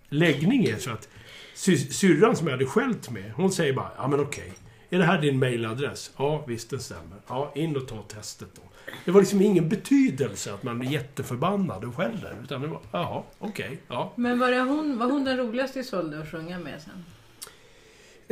läggning 0.08 0.64
är. 0.64 0.76
Så 0.76 0.90
att 0.90 1.08
sy, 1.54 1.76
syrran 1.76 2.36
som 2.36 2.46
jag 2.46 2.54
hade 2.54 2.66
skällt 2.66 3.10
med, 3.10 3.32
hon 3.36 3.52
säger 3.52 3.72
bara 3.72 3.90
ja 3.96 4.08
men 4.08 4.20
okej. 4.20 4.52
Är 4.90 4.98
det 4.98 5.04
här 5.04 5.20
din 5.20 5.38
mailadress? 5.38 6.10
Ja, 6.16 6.44
visst 6.46 6.70
det 6.70 6.78
stämmer. 6.78 7.18
Ja, 7.28 7.52
in 7.54 7.76
och 7.76 7.88
ta 7.88 8.02
testet 8.02 8.48
då. 8.54 8.62
Det 9.04 9.10
var 9.10 9.20
liksom 9.20 9.42
ingen 9.42 9.68
betydelse 9.68 10.54
att 10.54 10.62
man 10.62 10.78
blev 10.78 10.92
jätteförbannad 10.92 11.84
och 11.84 11.96
skäller. 11.96 12.36
Utan 12.44 12.60
det 12.60 12.66
var, 12.66 12.80
jaha, 12.92 13.22
okej, 13.38 13.78
ja. 13.88 14.12
Men 14.16 14.38
var, 14.38 14.50
det 14.50 14.60
hon, 14.60 14.98
var 14.98 15.06
hon 15.06 15.24
den 15.24 15.36
roligaste 15.36 15.80
Isolde 15.80 16.20
att 16.20 16.30
sjunga 16.30 16.58
med 16.58 16.82
sen? 16.82 17.04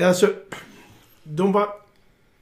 Alltså, 0.07 0.35
de 1.23 1.53
var 1.53 1.69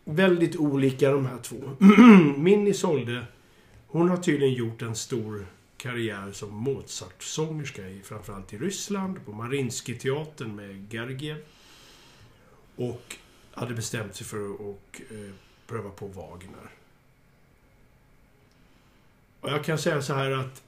väldigt 0.04 0.56
olika 0.56 1.10
de 1.10 1.26
här 1.26 1.38
två. 1.38 1.56
Min 2.36 2.66
Isolde, 2.66 3.24
hon 3.86 4.08
har 4.08 4.16
tydligen 4.16 4.54
gjort 4.54 4.82
en 4.82 4.96
stor 4.96 5.46
karriär 5.76 6.32
som 6.32 6.54
Mozart-sångerska, 6.54 7.88
i, 7.88 8.00
framförallt 8.04 8.52
i 8.52 8.58
Ryssland, 8.58 9.24
på 9.26 9.32
Marinsky-teatern 9.32 10.56
med 10.56 10.92
Gergiev. 10.92 11.36
Och 12.76 13.16
hade 13.56 13.74
bestämt 13.74 14.16
sig 14.16 14.26
för 14.26 14.54
att 14.54 14.60
och, 14.60 15.00
eh, 15.10 15.30
pröva 15.66 15.90
på 15.90 16.06
Wagner. 16.06 16.70
Och 19.40 19.50
jag 19.50 19.64
kan 19.64 19.78
säga 19.78 20.02
så 20.02 20.14
här 20.14 20.30
att 20.30 20.62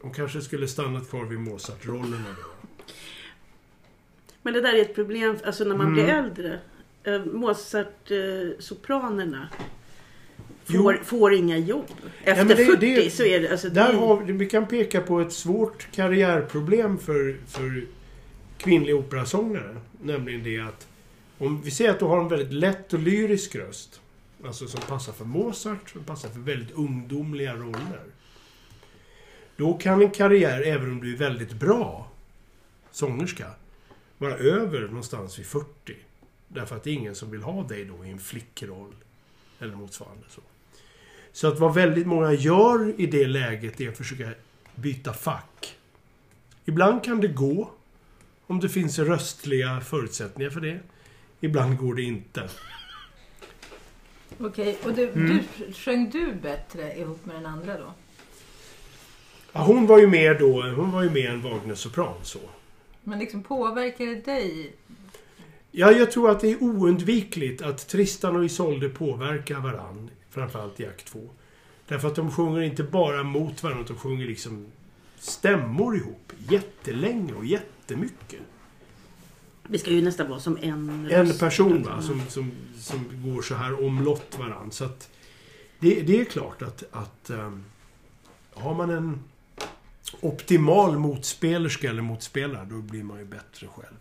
hon 0.00 0.12
kanske 0.14 0.40
skulle 0.40 0.68
stannat 0.68 1.10
kvar 1.10 1.24
vid 1.24 1.38
Mozart-rollerna 1.38 2.34
då. 2.36 2.42
Men 4.42 4.54
det 4.54 4.60
där 4.60 4.74
är 4.74 4.82
ett 4.82 4.94
problem 4.94 5.36
alltså 5.44 5.64
när 5.64 5.76
man 5.76 5.86
Mm. 5.86 5.92
blir 5.94 6.08
äldre. 6.08 6.60
Eh, 7.04 7.24
Mozart-sopranerna 7.24 9.48
får, 10.64 10.94
får 11.04 11.32
inga 11.34 11.58
jobb. 11.58 11.86
Efter 12.24 12.44
men 12.44 12.56
det- 12.56 12.64
40 12.66 12.94
det- 12.94 13.10
så 13.10 13.22
är 13.24 13.40
det... 13.40 13.50
Alltså, 13.50 13.68
Där 13.68 13.92
det, 13.92 13.98
har 13.98 14.20
vi, 14.20 14.46
kan 14.48 14.66
peka 14.66 15.00
på 15.00 15.20
ett 15.20 15.32
svårt 15.32 15.88
karriärproblem 15.92 16.98
för, 16.98 17.36
för 17.46 17.84
kvinnliga 18.58 18.96
operasångare. 18.96 19.76
Nämligen 20.02 20.42
det 20.42 20.58
att 20.60 20.86
om 21.40 21.62
vi 21.62 21.70
säger 21.70 21.90
att 21.90 21.98
du 21.98 22.04
har 22.04 22.20
en 22.20 22.28
väldigt 22.28 22.52
lätt 22.52 22.92
och 22.92 22.98
lyrisk 22.98 23.54
röst. 23.54 24.00
Alltså 24.44 24.68
som 24.68 24.80
passar 24.80 25.12
för 25.12 25.24
Mozart, 25.24 25.90
som 25.90 26.04
passar 26.04 26.28
för 26.28 26.40
väldigt 26.40 26.70
ungdomliga 26.70 27.54
roller. 27.54 28.04
Då 29.56 29.74
kan 29.74 30.02
en 30.02 30.10
karriär, 30.10 30.62
även 30.62 30.90
om 30.90 31.00
du 31.00 31.12
är 31.12 31.16
väldigt 31.16 31.52
bra 31.52 32.10
sångerska, 32.90 33.50
vara 34.18 34.36
över 34.36 34.80
någonstans 34.80 35.38
vid 35.38 35.46
40. 35.46 35.66
Därför 36.48 36.76
att 36.76 36.84
det 36.84 36.90
är 36.90 36.94
ingen 36.94 37.14
som 37.14 37.30
vill 37.30 37.42
ha 37.42 37.62
dig 37.62 37.84
då 37.84 38.04
i 38.04 38.10
en 38.10 38.18
flickroll. 38.18 38.94
Eller 39.58 39.74
motsvarande 39.74 40.24
så. 40.28 40.40
Så 41.32 41.48
att 41.48 41.58
vad 41.58 41.74
väldigt 41.74 42.06
många 42.06 42.32
gör 42.32 43.00
i 43.00 43.06
det 43.06 43.26
läget 43.26 43.80
är 43.80 43.88
att 43.88 43.96
försöka 43.96 44.30
byta 44.74 45.12
fack. 45.12 45.76
Ibland 46.64 47.04
kan 47.04 47.20
det 47.20 47.28
gå. 47.28 47.70
Om 48.46 48.60
det 48.60 48.68
finns 48.68 48.98
röstliga 48.98 49.80
förutsättningar 49.80 50.50
för 50.50 50.60
det. 50.60 50.80
Ibland 51.40 51.78
går 51.78 51.94
det 51.94 52.02
inte. 52.02 52.48
Okej, 54.40 54.78
och 54.84 54.94
du, 54.94 55.08
Mm. 55.08 55.38
du, 55.58 55.72
sjöng 55.72 56.10
du 56.10 56.32
bättre 56.34 56.96
ihop 56.98 57.26
med 57.26 57.36
den 57.36 57.46
andra 57.46 57.78
då? 57.78 57.92
Ja, 59.52 59.60
hon 59.64 59.86
var 59.86 59.98
ju 59.98 60.06
mer 60.06 60.34
då, 60.38 60.62
hon 60.62 60.90
var 60.92 61.02
ju 61.02 61.10
mer 61.10 61.30
en 61.30 61.42
Wagner-sopran 61.42 62.14
så. 62.22 62.38
Men 63.04 63.18
liksom 63.18 63.42
påverkar 63.42 64.06
det 64.06 64.24
dig? 64.24 64.72
Ja, 65.70 65.92
jag 65.92 66.10
tror 66.10 66.30
att 66.30 66.40
det 66.40 66.48
är 66.52 66.62
oundvikligt 66.62 67.62
att 67.62 67.88
Tristan 67.88 68.36
och 68.36 68.44
Isolde 68.44 68.88
påverkar 68.88 69.60
varann. 69.60 70.10
Framförallt 70.30 70.80
i 70.80 70.86
akt 70.86 71.06
2. 71.06 71.28
Därför 71.88 72.08
att 72.08 72.14
de 72.16 72.30
sjunger 72.30 72.60
inte 72.60 72.82
bara 72.82 73.22
mot 73.22 73.62
varandra, 73.62 73.84
de 73.88 73.96
sjunger 73.96 74.26
liksom 74.26 74.66
stämmor 75.18 75.96
ihop. 75.96 76.32
Jättelänge 76.48 77.32
och 77.32 77.44
jättemycket. 77.44 78.40
Det 79.70 79.78
ska 79.78 79.90
ju 79.90 80.02
nästan 80.02 80.28
vara 80.28 80.40
som 80.40 80.56
en 80.56 81.08
En 81.10 81.26
röst. 81.26 81.40
person 81.40 81.82
va, 81.82 82.02
som, 82.02 82.20
som, 82.28 82.52
som 82.78 83.04
går 83.24 83.42
så 83.42 83.54
här 83.54 83.84
omlott 83.86 84.38
varann. 84.38 84.70
Så 84.70 84.84
att 84.84 85.10
det, 85.78 86.00
det 86.00 86.20
är 86.20 86.24
klart 86.24 86.62
att, 86.62 86.84
att 86.90 87.30
um, 87.30 87.64
har 88.54 88.74
man 88.74 88.90
en 88.90 89.20
optimal 90.20 90.98
motspelerska 90.98 91.90
eller 91.90 92.02
motspelare, 92.02 92.66
då 92.70 92.76
blir 92.76 93.02
man 93.02 93.18
ju 93.18 93.24
bättre 93.24 93.66
själv. 93.66 93.96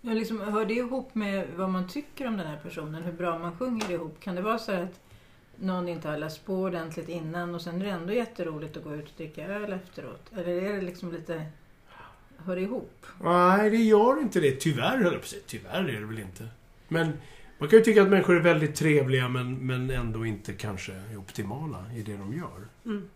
Ja, 0.00 0.12
liksom, 0.12 0.40
hör 0.40 0.64
det 0.64 0.74
ihop 0.74 1.14
med 1.14 1.46
vad 1.56 1.70
man 1.70 1.88
tycker 1.88 2.26
om 2.26 2.36
den 2.36 2.46
här 2.46 2.58
personen? 2.62 3.02
Hur 3.02 3.12
bra 3.12 3.38
man 3.38 3.56
sjunger 3.58 3.90
ihop? 3.90 4.20
Kan 4.20 4.34
det 4.34 4.42
vara 4.42 4.58
så 4.58 4.72
här 4.72 4.82
att 4.82 5.00
någon 5.56 5.88
inte 5.88 6.08
har 6.08 6.18
läst 6.18 6.46
på 6.46 6.54
ordentligt 6.54 7.08
innan 7.08 7.54
och 7.54 7.60
sen 7.62 7.80
är 7.80 7.84
det 7.84 7.90
ändå 7.90 8.12
jätteroligt 8.12 8.76
att 8.76 8.84
gå 8.84 8.94
ut 8.94 9.04
och 9.04 9.14
dricka 9.16 9.46
öl 9.46 9.72
efteråt? 9.72 10.30
Eller 10.32 10.48
är 10.48 10.72
det 10.72 10.80
liksom 10.80 11.12
lite... 11.12 11.46
Hör 12.36 12.56
ihop? 12.56 13.06
Nej, 13.20 13.70
det 13.70 13.76
gör 13.76 14.20
inte 14.20 14.40
det. 14.40 14.52
Tyvärr, 14.60 14.96
höll 14.96 15.02
jag 15.02 15.12
på 15.12 15.18
att 15.18 15.26
säga. 15.26 15.42
Tyvärr 15.46 15.84
är 15.84 16.00
det 16.00 16.06
väl 16.06 16.18
inte. 16.18 16.48
Men 16.88 17.12
man 17.58 17.68
kan 17.68 17.78
ju 17.78 17.84
tycka 17.84 18.02
att 18.02 18.08
människor 18.08 18.36
är 18.36 18.40
väldigt 18.40 18.74
trevliga 18.74 19.28
men, 19.28 19.66
men 19.66 19.90
ändå 19.90 20.26
inte 20.26 20.52
kanske 20.52 20.92
är 20.92 21.16
optimala 21.16 21.84
i 21.96 22.02
det 22.02 22.16
de 22.16 22.36
gör. 22.36 22.68
Mm. 22.84 23.08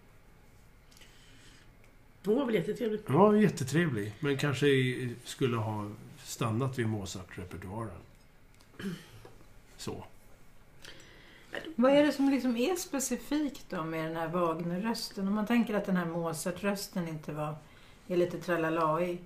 Hon 2.25 2.37
var 2.37 2.47
väl 2.47 2.55
jättetrevlig. 2.55 3.01
Ja, 3.07 3.37
jättetrevlig. 3.37 4.13
Men 4.21 4.39
kanske 4.39 4.67
skulle 5.25 5.57
ha 5.57 5.91
stannat 6.25 6.79
vid 6.79 6.89
Mozart-repertoaren. 6.89 8.01
Så. 9.77 10.05
Vad 11.75 11.93
är 11.93 12.07
det 12.07 12.13
som 12.13 12.31
liksom 12.31 12.57
är 12.57 12.77
specifikt 12.77 13.65
då 13.69 13.85
med 13.85 14.05
den 14.07 14.17
här 14.17 14.29
Wagner-rösten? 14.29 15.29
Om 15.29 15.35
man 15.35 15.47
tänker 15.47 15.75
att 15.75 15.87
den 15.87 15.97
här 15.97 16.07
Mozart-rösten 16.07 17.09
inte 17.09 17.33
var, 17.33 17.55
är 18.09 18.17
lite 18.17 18.39
tralalaig. 18.39 19.19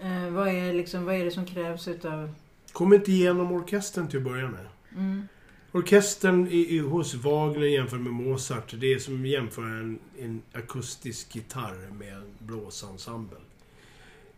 Eh, 0.00 0.30
vad, 0.30 0.48
är 0.48 0.72
liksom, 0.72 1.04
vad 1.04 1.14
är 1.14 1.24
det 1.24 1.30
som 1.30 1.46
krävs 1.46 1.88
utav... 1.88 2.34
Kom 2.72 2.92
inte 2.92 3.12
igenom 3.12 3.52
orkestern 3.52 4.08
till 4.08 4.18
att 4.18 4.24
börja 4.24 4.48
med. 4.48 4.66
Mm, 4.96 5.28
Orkestern 5.72 6.48
i, 6.48 6.76
i, 6.76 6.78
hos 6.78 7.14
Wagner 7.14 7.66
jämfört 7.66 8.00
med 8.00 8.12
Mozart, 8.12 8.74
det 8.76 8.92
är 8.92 8.98
som 8.98 9.22
att 9.22 9.28
jämföra 9.28 9.66
en, 9.66 9.98
en 10.18 10.42
akustisk 10.52 11.36
gitarr 11.36 11.90
med 11.98 12.12
en 12.12 12.32
blåsensemble. 12.38 13.38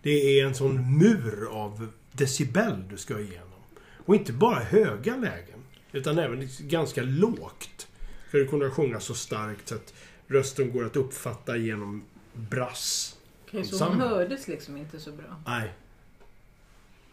Det 0.03 0.41
är 0.41 0.47
en 0.47 0.55
sån 0.55 0.99
mur 0.99 1.49
av 1.51 1.89
decibel 2.13 2.85
du 2.91 2.97
ska 2.97 3.21
igenom. 3.21 3.61
Och 4.07 4.15
inte 4.15 4.33
bara 4.33 4.61
höga 4.61 5.17
lägen, 5.17 5.65
utan 5.93 6.19
även 6.19 6.49
ganska 6.61 7.03
lågt. 7.03 7.89
För 8.31 8.41
att 8.41 8.51
kunna 8.51 8.71
sjunga 8.71 9.01
så 9.01 9.15
starkt 9.15 9.69
så 9.69 9.75
att 9.75 9.95
rösten 10.27 10.73
går 10.73 10.85
att 10.85 10.97
uppfatta 10.97 11.57
genom 11.57 12.05
brass. 12.33 13.17
Okej, 13.59 13.65
så 13.65 13.85
hon 13.85 14.01
hördes 14.01 14.49
liksom 14.49 14.77
inte 14.77 15.01
så 15.01 15.13
bra. 15.13 15.43
Nej. 15.47 15.73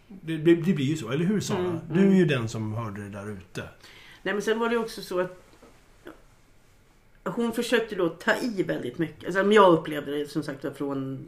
Det, 0.08 0.38
det, 0.38 0.56
det 0.56 0.73
blir 0.73 0.86
ju 0.86 0.97
så, 0.97 1.10
eller 1.12 1.26
hur 1.26 1.39
Sara? 1.39 1.60
Mm, 1.60 1.80
Du 1.91 2.00
är 2.00 2.04
mm. 2.04 2.17
ju 2.17 2.26
den 2.26 2.50
som 2.50 2.73
hörde 2.73 3.04
det 3.04 3.10
där 3.10 3.32
ute. 3.32 3.63
Nej 4.23 4.34
men 4.34 4.41
sen 4.41 4.60
var 4.60 4.69
det 4.69 4.78
också 4.78 5.02
så 5.02 5.19
att 5.19 5.38
hon 7.23 7.54
försökte 7.54 7.95
då 7.95 8.10
ta 8.10 8.36
i 8.36 8.63
väldigt 8.63 8.97
mycket. 8.97 9.26
Alltså, 9.26 9.41
om 9.41 9.54
jag 9.54 9.73
upplevde 9.73 10.19
det 10.19 10.28
som 10.28 10.43
sagt 10.43 10.78
från, 10.78 11.26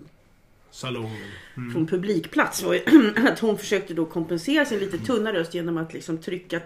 Salongen. 0.72 1.32
Mm. 1.58 1.72
från 1.72 1.88
publikplats. 1.88 2.64
Var 2.64 2.80
att 3.30 3.40
hon 3.40 3.58
försökte 3.58 3.94
då 3.94 4.06
kompensera 4.06 4.66
sin 4.66 4.80
lite 4.80 4.98
tunna 4.98 5.34
röst 5.34 5.54
genom 5.54 5.78
att 5.78 5.94
liksom 5.94 6.18
trycka 6.18 6.62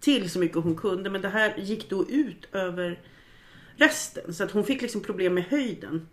till 0.00 0.30
så 0.30 0.38
mycket 0.38 0.56
hon 0.56 0.74
kunde. 0.74 1.10
Men 1.10 1.22
det 1.22 1.28
här 1.28 1.54
gick 1.56 1.90
då 1.90 2.08
ut 2.08 2.48
över 2.52 3.00
resten. 3.76 4.34
Så 4.34 4.44
att 4.44 4.50
hon 4.50 4.64
fick 4.64 4.82
liksom 4.82 5.00
problem 5.00 5.34
med 5.34 5.44
höjden. 5.44 6.08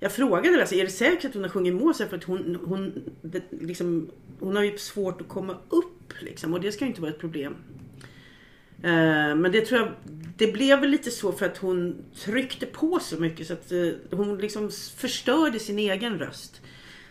Jag 0.00 0.12
frågade 0.12 0.60
alltså, 0.60 0.74
är 0.74 0.84
det 0.84 0.90
säkert 0.90 1.24
att 1.24 1.34
hon 1.34 1.42
har 1.42 1.50
sjungit 1.50 1.74
Mozart? 1.74 2.08
För 2.08 2.16
att 2.16 2.24
hon, 2.24 2.58
hon, 2.64 3.04
det, 3.22 3.42
liksom, 3.50 4.10
hon 4.40 4.56
har 4.56 4.62
ju 4.62 4.78
svårt 4.78 5.20
att 5.20 5.28
komma 5.28 5.56
upp. 5.68 6.12
Liksom, 6.20 6.54
och 6.54 6.60
det 6.60 6.72
ska 6.72 6.84
ju 6.84 6.88
inte 6.88 7.00
vara 7.00 7.10
ett 7.10 7.18
problem. 7.18 7.56
Uh, 8.84 9.34
Men 9.34 9.52
det 9.52 9.60
tror 9.60 9.80
jag, 9.80 9.92
det 10.36 10.52
blev 10.52 10.80
väl 10.80 10.90
lite 10.90 11.10
så 11.10 11.32
för 11.32 11.46
att 11.46 11.58
hon 11.58 12.04
tryckte 12.14 12.66
på 12.66 12.98
så 13.00 13.20
mycket 13.20 13.46
så 13.46 13.52
att 13.52 13.72
uh, 13.72 13.92
hon 14.10 14.38
liksom 14.38 14.70
förstörde 14.96 15.58
sin 15.58 15.78
egen 15.78 16.18
röst. 16.18 16.60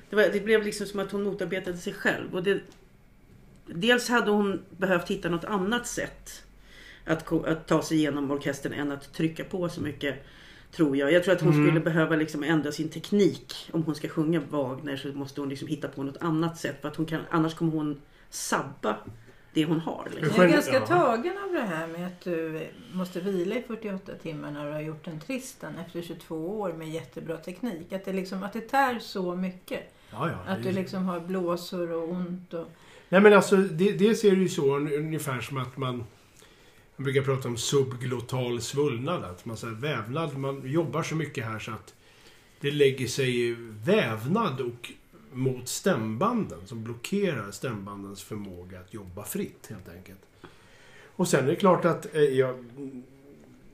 Det, 0.10 0.15
var, 0.15 0.23
det 0.34 0.39
blev 0.39 0.63
liksom 0.63 0.88
som 0.88 1.00
att 1.00 1.12
hon 1.12 1.23
motarbetade 1.23 1.78
sig 1.78 1.93
själv. 1.93 2.36
Och 2.36 2.43
det, 2.43 2.62
dels 3.65 4.10
hade 4.10 4.32
hon 4.32 4.62
behövt 4.78 5.10
hitta 5.10 5.30
något 5.30 5.45
annat 5.45 5.88
sätt 5.88 6.43
att, 7.06 7.32
att 7.32 7.67
ta 7.67 7.82
sig 7.82 7.97
igenom 7.97 8.32
orkestern 8.32 8.73
än 8.73 8.91
att 8.91 9.13
trycka 9.13 9.43
på 9.43 9.69
så 9.69 9.82
mycket. 9.82 10.15
Tror 10.71 10.97
jag. 10.97 11.12
Jag 11.12 11.23
tror 11.23 11.36
att 11.36 11.41
hon 11.41 11.53
Mm. 11.53 11.65
skulle 11.67 11.80
behöva 11.80 12.15
liksom 12.15 12.43
ändra 12.43 12.71
sin 12.71 12.89
teknik. 12.89 13.69
Om 13.73 13.84
hon 13.84 13.95
ska 13.95 14.10
sjunga 14.10 14.39
Wagner 14.49 14.97
så 14.97 15.08
måste 15.08 15.41
hon 15.41 15.49
liksom 15.49 15.67
hitta 15.67 15.88
på 15.88 16.03
något 16.03 16.17
annat 16.21 16.58
sätt. 16.58 16.82
För 16.82 16.88
att 16.88 16.95
hon 16.95 17.06
kan, 17.06 17.21
annars 17.30 17.53
kommer 17.53 17.71
hon 17.71 18.01
sabba 18.30 18.97
det 19.53 19.65
hon 19.65 19.80
har. 19.80 20.08
Liksom. 20.15 20.34
Jag 20.36 20.45
är 20.45 20.53
ganska 20.53 20.80
tagen 20.80 21.34
av 21.47 21.53
det 21.53 21.62
här 21.62 21.88
med 21.88 22.08
att 22.08 22.21
du 22.21 22.67
måste 22.93 23.19
vila 23.19 23.56
i 23.56 23.63
48 23.67 24.12
timmar 24.23 24.51
när 24.51 24.65
du 24.65 24.71
har 24.71 24.82
gjort 24.82 25.08
en 25.08 25.19
Tristan 25.19 25.73
efter 25.86 26.01
22 26.01 26.60
år 26.60 26.73
med 26.73 26.89
jättebra 26.89 27.38
teknik. 27.38 27.93
Att 27.93 28.06
det, 28.06 28.13
liksom, 28.13 28.43
att 28.43 28.53
det 28.53 28.62
tär 28.62 28.99
så 28.99 29.36
mycket. 29.36 29.93
Ja, 30.12 30.30
ja. 30.30 30.53
Att 30.53 30.63
du 30.63 30.71
liksom 30.71 31.06
har 31.06 31.19
blåsor 31.19 31.91
och 31.91 32.10
ont 32.10 32.53
och... 32.53 32.67
Nej 33.10 33.21
men 33.21 33.34
alltså, 33.34 33.56
det, 33.58 33.91
det 33.91 34.15
ser 34.15 34.36
ju 34.36 34.49
så 34.49 34.77
ungefär 34.77 35.41
som 35.41 35.58
att 35.58 35.77
man... 35.77 36.03
Man 36.98 37.04
brukar 37.04 37.22
prata 37.22 37.48
om 37.48 37.58
subglottal 37.58 38.62
svullnad. 38.62 39.24
Att 39.24 39.46
man 39.46 39.58
säger 39.58 39.74
vävnad, 39.74 40.38
man 40.38 40.72
jobbar 40.72 41.04
så 41.04 41.16
mycket 41.16 41.46
här 41.46 41.60
så 41.60 41.72
att 41.72 41.94
det 42.60 42.72
lägger 42.72 43.08
sig 43.08 43.56
vävnad 43.86 44.62
och 44.62 44.92
mot 45.32 45.68
stämbanden 45.68 46.68
som 46.68 46.84
blockerar 46.84 47.52
stämbandens 47.52 48.24
förmåga 48.24 48.80
att 48.80 48.94
jobba 48.94 49.24
fritt 49.24 49.68
helt 49.70 49.90
enkelt. 49.90 50.20
Och 51.16 51.28
sen 51.28 51.46
är 51.46 51.50
det 51.50 51.56
klart 51.56 51.86
att 51.86 52.16
eh, 52.16 52.22
jag, 52.22 52.66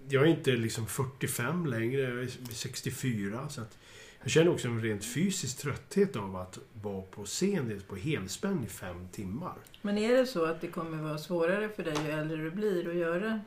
jag 0.10 0.24
är 0.24 0.28
inte 0.28 0.52
liksom 0.52 0.88
45 0.88 1.66
längre, 1.66 2.02
jag 2.02 2.24
är 2.24 2.30
64. 2.52 3.50
Så 3.50 3.62
att 3.62 3.78
jag 4.24 4.32
känner 4.32 4.52
också 4.52 4.68
en 4.68 4.82
rent 4.82 5.06
fysisk 5.06 5.58
trötthet 5.58 6.16
av 6.16 6.36
att 6.36 6.60
vara 6.82 7.02
på 7.02 7.26
scen 7.26 7.82
på 7.88 7.96
helspänn 7.96 8.64
i 8.66 8.70
fem 8.70 9.08
timmar. 9.12 9.54
Men 9.82 9.98
är 9.98 10.18
det 10.18 10.26
så 10.26 10.46
att 10.46 10.62
det 10.62 10.68
kommer 10.68 10.98
vara 10.98 11.18
svårare 11.18 11.70
för 11.70 11.84
dig 11.84 11.96
ju 12.06 12.12
äldre 12.12 12.38
du 12.38 12.52
blir 12.52 12.90
att 12.90 12.96
göra? 12.96 13.42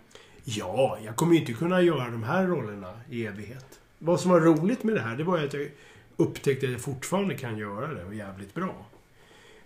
Ja, 0.45 0.99
jag 1.05 1.17
kommer 1.17 1.35
ju 1.35 1.41
inte 1.41 1.53
kunna 1.53 1.83
göra 1.83 2.11
de 2.11 2.23
här 2.23 2.47
rollerna 2.47 3.01
i 3.11 3.27
evighet. 3.27 3.81
Vad 3.99 4.21
som 4.21 4.31
var 4.31 4.41
roligt 4.41 4.85
med 4.85 4.95
det 4.95 5.01
här, 5.01 5.17
det 5.17 5.25
var 5.25 5.39
att 5.39 5.55
jag 5.55 5.71
upptäckte 6.17 6.67
att 6.67 6.73
jag 6.73 6.81
fortfarande 6.81 7.35
kan 7.35 7.59
göra 7.59 7.95
det 7.95 8.05
och 8.05 8.15
jävligt 8.15 8.55
bra. 8.55 8.87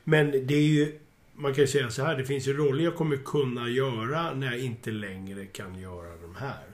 Men 0.04 0.30
det 0.30 0.54
är 0.54 0.66
ju, 0.66 0.98
man 1.34 1.54
kan 1.54 1.64
ju 1.64 1.68
säga 1.68 1.90
så 1.90 2.04
här, 2.04 2.16
det 2.16 2.24
finns 2.24 2.48
ju 2.48 2.52
roller 2.52 2.84
jag 2.84 2.96
kommer 2.96 3.16
kunna 3.16 3.68
göra 3.68 4.34
när 4.34 4.46
jag 4.46 4.60
inte 4.60 4.90
längre 4.90 5.46
kan 5.46 5.78
göra 5.78 6.16
de 6.16 6.36
här. 6.36 6.64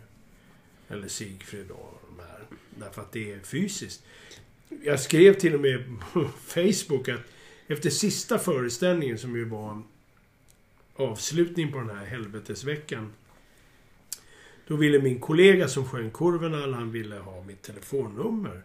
Eller 0.89 1.09
Sigfrid 1.09 1.71
och 1.71 2.03
de 2.17 2.23
här. 2.23 2.41
Därför 2.71 3.03
att 3.03 3.13
det 3.13 3.33
är 3.33 3.39
fysiskt. 3.39 4.03
Jag 4.69 5.01
skrev 5.01 5.35
till 5.35 5.55
och 5.55 5.61
med 5.61 5.85
på 6.13 6.29
Facebook 6.47 7.09
att 7.09 7.21
efter 7.67 7.91
sista 7.91 8.39
föreställningen 8.39 9.19
som 9.19 9.37
ju 9.37 9.45
var 9.45 9.83
avslutning 10.95 11.73
på 11.73 11.79
den 11.79 11.91
här 11.91 12.05
helvetesveckan. 12.05 13.13
Då 14.67 14.77
ville 14.77 14.99
min 14.99 15.21
kollega 15.21 15.69
som 15.69 15.85
sjöng 15.89 16.11
Kurvorna, 16.11 16.77
han 16.77 16.93
ville 16.93 17.17
ha 17.17 17.43
mitt 17.43 17.63
telefonnummer 17.63 18.63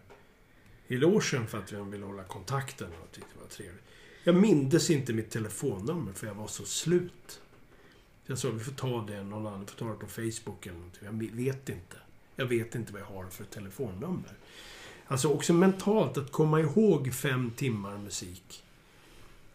i 0.88 0.98
logen 0.98 1.48
för 1.48 1.58
att 1.58 1.72
han 1.72 1.92
ville 1.92 2.06
hålla 2.06 2.24
kontakten 2.24 2.88
och 3.04 3.12
tyckte 3.12 3.30
det 3.34 3.40
var 3.42 3.48
trevligt. 3.48 3.84
Jag 4.24 4.36
mindes 4.36 4.90
inte 4.90 5.14
mitt 5.14 5.30
telefonnummer 5.30 6.14
för 6.14 6.28
jag 6.28 6.34
var 6.34 6.48
så 6.48 6.66
slut. 6.66 7.42
Jag 8.26 8.38
sa 8.38 8.50
vi 8.50 8.60
får 8.60 8.72
ta 8.72 9.06
det 9.08 9.24
någon 9.24 9.48
annan, 9.48 9.68
får 9.68 9.78
ta 9.78 9.86
det 9.86 10.00
på 10.00 10.08
Facebook 10.08 10.66
eller 10.66 10.78
någonting. 10.78 11.04
Jag 11.04 11.36
vet 11.36 11.70
inte. 11.70 11.98
Jag 12.36 12.46
vet 12.46 12.76
inte 12.76 12.94
vad 12.94 13.02
jag 13.02 13.06
har 13.06 13.26
för 13.26 13.44
telefonnummer. 13.44 14.38
Alltså 15.12 15.28
också 15.28 15.54
mentalt 15.54 16.17
att 16.17 16.32
komma 16.32 16.60
ihåg 16.60 17.13
fem 17.13 17.52
timmar 17.56 17.97
musik. 17.97 18.63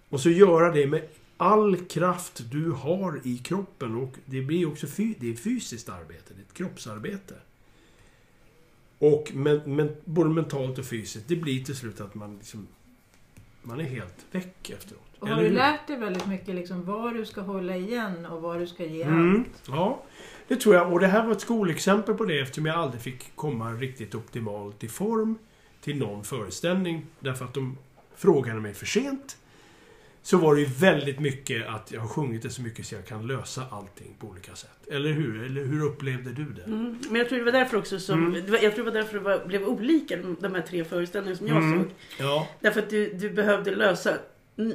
Och 0.09 0.21
så 0.21 0.31
göra 0.31 0.73
det 0.73 0.87
med 0.87 1.09
all 1.37 1.77
kraft 1.77 2.42
du 2.51 2.71
har 2.71 3.21
i 3.25 3.38
kroppen. 3.38 3.95
Och 3.95 4.12
det 4.25 4.42
blir 4.42 4.69
också 4.69 4.87
fy, 4.87 5.14
det 5.21 5.33
är 5.33 5.35
fysiskt 5.35 5.88
arbete. 5.88 6.35
Det 6.35 6.40
är 6.40 6.45
ett 6.45 6.55
kroppsarbete. 6.55 7.35
Och 8.99 9.31
men, 9.35 9.77
men, 9.77 9.97
både 10.05 10.31
mentalt 10.31 10.79
och 10.79 10.85
fysiskt. 10.85 11.29
Det 11.29 11.37
blir 11.37 11.64
till 11.64 11.77
slut 11.77 12.01
att 12.01 12.14
man 12.14 12.37
liksom... 12.37 12.66
Man 13.62 13.81
är 13.81 13.85
helt 13.85 14.27
väck 14.31 14.71
efteråt. 14.71 15.03
Och 15.19 15.29
har 15.29 15.42
du 15.42 15.51
lärt 15.51 15.87
dig 15.87 15.99
väldigt 15.99 16.27
mycket 16.27 16.55
liksom 16.55 16.85
var 16.85 17.14
du 17.14 17.27
ska 17.27 17.40
hålla 17.40 17.77
igen 17.77 18.27
och 18.27 18.42
var 18.42 18.59
du 18.59 18.66
ska 18.66 18.85
ge 18.85 19.03
Mm, 19.03 19.37
allt? 19.37 19.62
ja, 19.69 20.03
det 20.49 20.57
tror 20.57 20.75
jag. 20.75 20.92
Och 20.92 21.01
det 21.01 21.07
här 21.07 21.25
var 21.25 21.33
ett 21.33 21.40
skolexempel 21.40 22.14
på 22.14 22.25
det 22.25 22.40
eftersom 22.40 22.66
jag 22.66 22.77
aldrig 22.77 23.03
fick 23.03 23.37
komma 23.37 23.73
riktigt 23.73 24.14
optimalt 24.14 24.85
i 24.85 24.88
form 24.88 25.38
till 25.87 25.99
någon 25.99 26.25
föreställning. 26.25 27.07
Därför 27.20 27.44
att 27.44 27.55
de 27.55 27.79
frågade 28.16 28.61
mig 28.61 28.75
för 28.75 28.87
sent. 28.87 29.37
Så 30.22 30.37
var 30.37 30.55
det 30.55 30.61
ju 30.61 30.66
väldigt 30.66 31.20
mycket 31.20 31.66
att 31.68 31.92
jag 31.92 32.01
har 32.01 32.09
sjungit 32.09 32.42
det 32.42 32.51
så 32.51 32.62
mycket 32.62 32.87
så 32.87 32.94
jag 32.94 33.07
kan 33.07 33.27
lösa 33.27 33.62
allting 33.70 34.14
på 34.18 34.27
olika 34.27 34.55
sätt. 34.55 34.88
Eller 34.90 35.12
hur? 35.12 35.44
Eller 35.44 35.64
hur 35.64 35.85
upplevde 35.87 36.31
du 36.33 36.44
det? 36.44 36.62
Mm. 36.62 36.99
Men 37.11 37.16
jag 37.16 37.29
tror 37.29 37.38
det 37.38 37.44
var 37.44 37.53
därför 37.53 37.77
också 37.77 37.99
som... 38.01 38.27
Mm. 38.27 38.51
det 38.51 38.62
Jag 38.62 38.75
tror 38.75 38.85
det 38.85 38.90
var 38.90 38.99
därför 39.01 39.18
det 39.18 39.25
var, 39.25 39.46
blev 39.46 39.64
olika 39.64 40.16
de, 40.16 40.55
här 40.55 40.62
tre 40.62 40.85
föreställningarna 40.85 41.38
som 41.38 41.49
jag 41.49 41.57
Mm. 41.57 41.79
såg. 41.83 41.90
Ja, 42.18 42.49
Därför 42.61 42.81
att 42.83 42.90
du, 42.90 43.12
du 43.12 43.31
behövde 43.31 43.75
lösa 43.75 44.18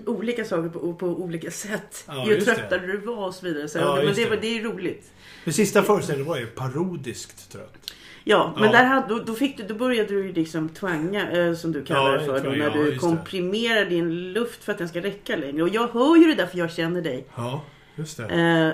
olika 0.05 0.45
saker 0.45 0.69
på, 0.69 0.93
på 0.93 1.07
olika 1.07 1.51
sätt. 1.51 2.03
Ja, 2.07 2.27
ju 2.27 2.35
det. 2.35 2.41
tröttare 2.45 2.87
du 2.87 2.97
var 2.97 3.27
och 3.27 3.33
så 3.35 3.45
vidare. 3.45 3.67
Så, 3.67 3.77
Ja, 3.79 3.95
men 3.95 4.05
just 4.05 4.15
det, 4.15 4.25
var, 4.25 4.35
det. 4.35 4.41
det 4.41 4.57
är 4.59 4.63
roligt. 4.63 5.11
den 5.43 5.53
sista 5.53 5.83
föreställningen 5.83 6.29
var 6.29 6.37
ju 6.39 6.45
parodiskt 6.47 7.51
trött. 7.51 7.93
Ja, 8.23 8.53
men 8.55 8.63
Ja. 8.63 8.71
Där 8.71 8.83
hade, 8.83 9.07
då, 9.07 9.19
då, 9.19 9.33
fick 9.33 9.57
du, 9.57 9.63
då 9.63 9.73
började 9.73 10.09
du 10.09 10.25
ju 10.25 10.33
liksom 10.33 10.69
twanga, 10.69 11.31
eh, 11.31 11.53
som 11.53 11.71
du 11.71 11.83
kallar 11.83 12.11
Ja, 12.11 12.17
det 12.17 12.25
för. 12.25 12.33
Då, 12.33 12.39
twanga, 12.39 12.57
när 12.57 12.65
ja, 12.65 12.73
du 12.73 12.79
just 12.79 12.93
det. 12.93 12.99
komprimerar 12.99 13.85
din 13.85 14.33
luft 14.33 14.63
för 14.63 14.71
att 14.71 14.77
den 14.77 14.89
ska 14.89 15.01
räcka 15.01 15.35
längre. 15.35 15.63
Och 15.63 15.69
jag 15.69 15.87
hör 15.87 16.15
ju 16.15 16.27
det 16.27 16.35
där 16.35 16.47
för 16.47 16.57
jag 16.57 16.71
känner 16.71 17.01
dig. 17.01 17.25
Ja, 17.35 17.63
just 17.95 18.17
det. 18.17 18.23
Eh, 18.23 18.73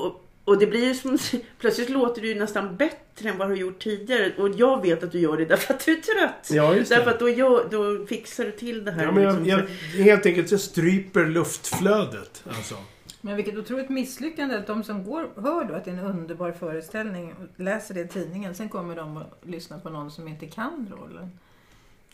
och, 0.00 0.26
och 0.44 0.58
det 0.58 0.66
blir 0.66 0.84
ju 0.88 0.94
som... 0.94 1.18
Plötsligt 1.58 1.90
låter 1.90 2.22
du 2.22 2.28
ju 2.28 2.34
nästan 2.34 2.76
bättre 2.76 3.28
än 3.28 3.38
vad 3.38 3.48
du 3.48 3.52
har 3.52 3.58
gjort 3.60 3.78
tidigare. 3.82 4.32
Och 4.38 4.48
jag 4.48 4.82
vet 4.82 5.04
att 5.04 5.12
du 5.12 5.18
gör 5.18 5.36
det 5.36 5.44
därför 5.44 5.74
att 5.74 5.86
du 5.86 5.92
är 5.92 6.00
trött. 6.00 6.48
Ja, 6.50 6.74
just 6.74 6.90
det. 6.90 6.96
Därför 6.96 7.10
att 7.10 7.18
då, 7.18 7.28
gör, 7.28 7.68
då 7.70 8.06
fixar 8.06 8.44
du 8.44 8.50
till 8.50 8.84
det 8.84 8.92
här. 8.92 9.04
Ja, 9.04 9.12
men 9.12 9.22
jag, 9.22 9.42
liksom. 9.42 9.66
jag, 9.96 10.04
helt 10.04 10.26
enkelt, 10.26 10.50
jag 10.50 10.60
stryper 10.60 11.26
luftflödet. 11.26 12.44
Alltså. 12.48 12.74
Men 13.20 13.36
vilket 13.36 13.56
otroligt 13.58 13.88
misslyckande 13.88 14.56
att 14.56 14.66
de 14.66 14.84
som 14.84 15.04
går, 15.04 15.28
hör 15.36 15.64
då 15.64 15.74
att 15.74 15.84
det 15.84 15.90
är 15.90 15.94
en 15.94 16.04
underbar 16.04 16.52
föreställning 16.52 17.32
och 17.32 17.60
läser 17.64 17.94
det 17.94 18.00
i 18.00 18.08
tidningen. 18.08 18.54
Sen 18.54 18.68
kommer 18.68 18.96
de 18.96 19.16
och 19.16 19.22
lyssnar 19.42 19.78
på 19.78 19.90
någon 19.90 20.10
som 20.10 20.28
inte 20.28 20.46
kan 20.46 20.92
rollen. 21.00 21.30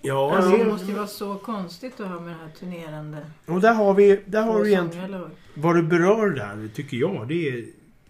Ja, 0.03 0.37
Alltså, 0.37 0.51
det- 0.57 0.65
måste 0.65 0.87
ju 0.87 0.95
vara 0.95 1.07
så 1.07 1.35
konstigt 1.39 2.01
att 2.01 2.09
ha 2.09 2.21
med 2.21 2.33
det 2.35 2.39
här 2.43 2.51
turnerande 2.51 3.27
och 3.47 3.61
där 3.61 3.75
har 3.75 3.95
vi, 3.95 4.21
där 4.27 4.43
har 4.43 4.61
vi 4.63 4.69
egentligen... 4.73 5.31
Vad 5.55 5.77
du 5.77 5.83
berör 5.83 6.31
där, 6.31 6.69
tycker 6.75 6.97
jag, 6.97 7.29
det 7.29 7.49
är, 7.49 7.65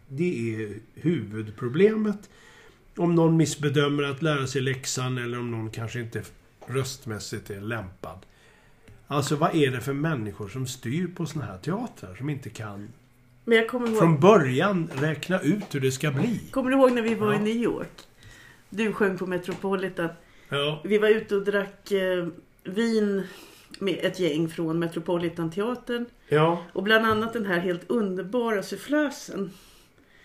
det 0.08 0.54
är 0.54 0.72
huvudproblemet. 0.94 2.30
Om 2.96 3.14
någon 3.14 3.36
missbedömer 3.36 4.02
att 4.02 4.22
lära 4.22 4.46
sig 4.46 4.60
läxan 4.62 5.18
eller 5.18 5.38
om 5.38 5.50
någon 5.50 5.70
kanske 5.70 6.00
inte 6.00 6.22
röstmässigt 6.66 7.50
är 7.50 7.60
lämpad. 7.60 8.18
Alltså 9.08 9.36
vad 9.36 9.54
är 9.54 9.70
det 9.70 9.80
för 9.80 9.92
människor 9.92 10.48
som 10.48 10.66
styr 10.66 11.06
på 11.06 11.26
såna 11.26 11.44
här 11.44 11.58
teatrar 11.58 12.14
som 12.14 12.30
inte 12.30 12.50
kan 12.50 12.88
Men 13.44 13.58
jag 13.58 13.68
kommer 13.68 13.88
ihåg, 13.88 13.98
från 13.98 14.20
början 14.20 14.90
räkna 14.94 15.40
ut 15.40 15.74
hur 15.74 15.80
det 15.80 15.92
ska 15.92 16.10
bli? 16.10 16.40
kommer 16.50 16.70
du 16.70 16.76
ihåg 16.76 16.92
när 16.92 17.02
vi 17.02 17.14
var 17.14 17.32
Ja. 17.32 17.38
i 17.38 17.42
New 17.42 17.56
York? 17.56 18.02
Du 18.70 18.92
sjöng 18.92 19.18
på 19.18 19.26
Metropolitan. 19.26 20.08
Ja, 20.48 20.80
Vi 20.84 20.98
var 20.98 21.08
ute 21.08 21.36
och 21.36 21.44
drack 21.44 21.92
eh, 21.92 22.26
vin 22.64 23.22
med 23.78 23.98
ett 24.02 24.20
gäng 24.20 24.48
från 24.48 24.78
Metropolitan-teatern. 24.78 26.06
ja, 26.28 26.62
Och 26.72 26.82
bland 26.82 27.06
annat 27.06 27.32
den 27.32 27.46
här 27.46 27.58
helt 27.58 27.82
underbara 27.90 28.62
sufflösen. 28.62 29.50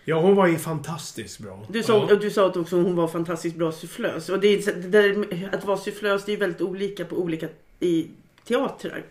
ja 0.04 0.20
hon 0.20 0.34
var 0.36 0.46
ju 0.46 0.58
fantastiskt 0.58 1.38
bra. 1.38 1.66
Du 1.70 1.82
sa, 1.82 2.06
ja. 2.10 2.16
du 2.16 2.30
sa 2.30 2.46
att 2.46 2.56
också 2.56 2.76
hon 2.76 2.96
var 2.96 3.08
fantastiskt 3.08 3.56
bra 3.56 3.72
sufflös. 3.72 4.28
Och 4.28 4.40
det 4.40 4.48
är, 4.48 4.74
det 4.74 4.88
där, 4.88 5.48
att 5.54 5.64
vara 5.64 5.76
sufflös 5.76 6.24
det 6.24 6.32
är 6.32 6.36
väldigt 6.36 6.60
olika 6.60 7.04
på 7.04 7.16
olika 7.16 7.48
i 7.80 8.08
teatrar. 8.44 9.02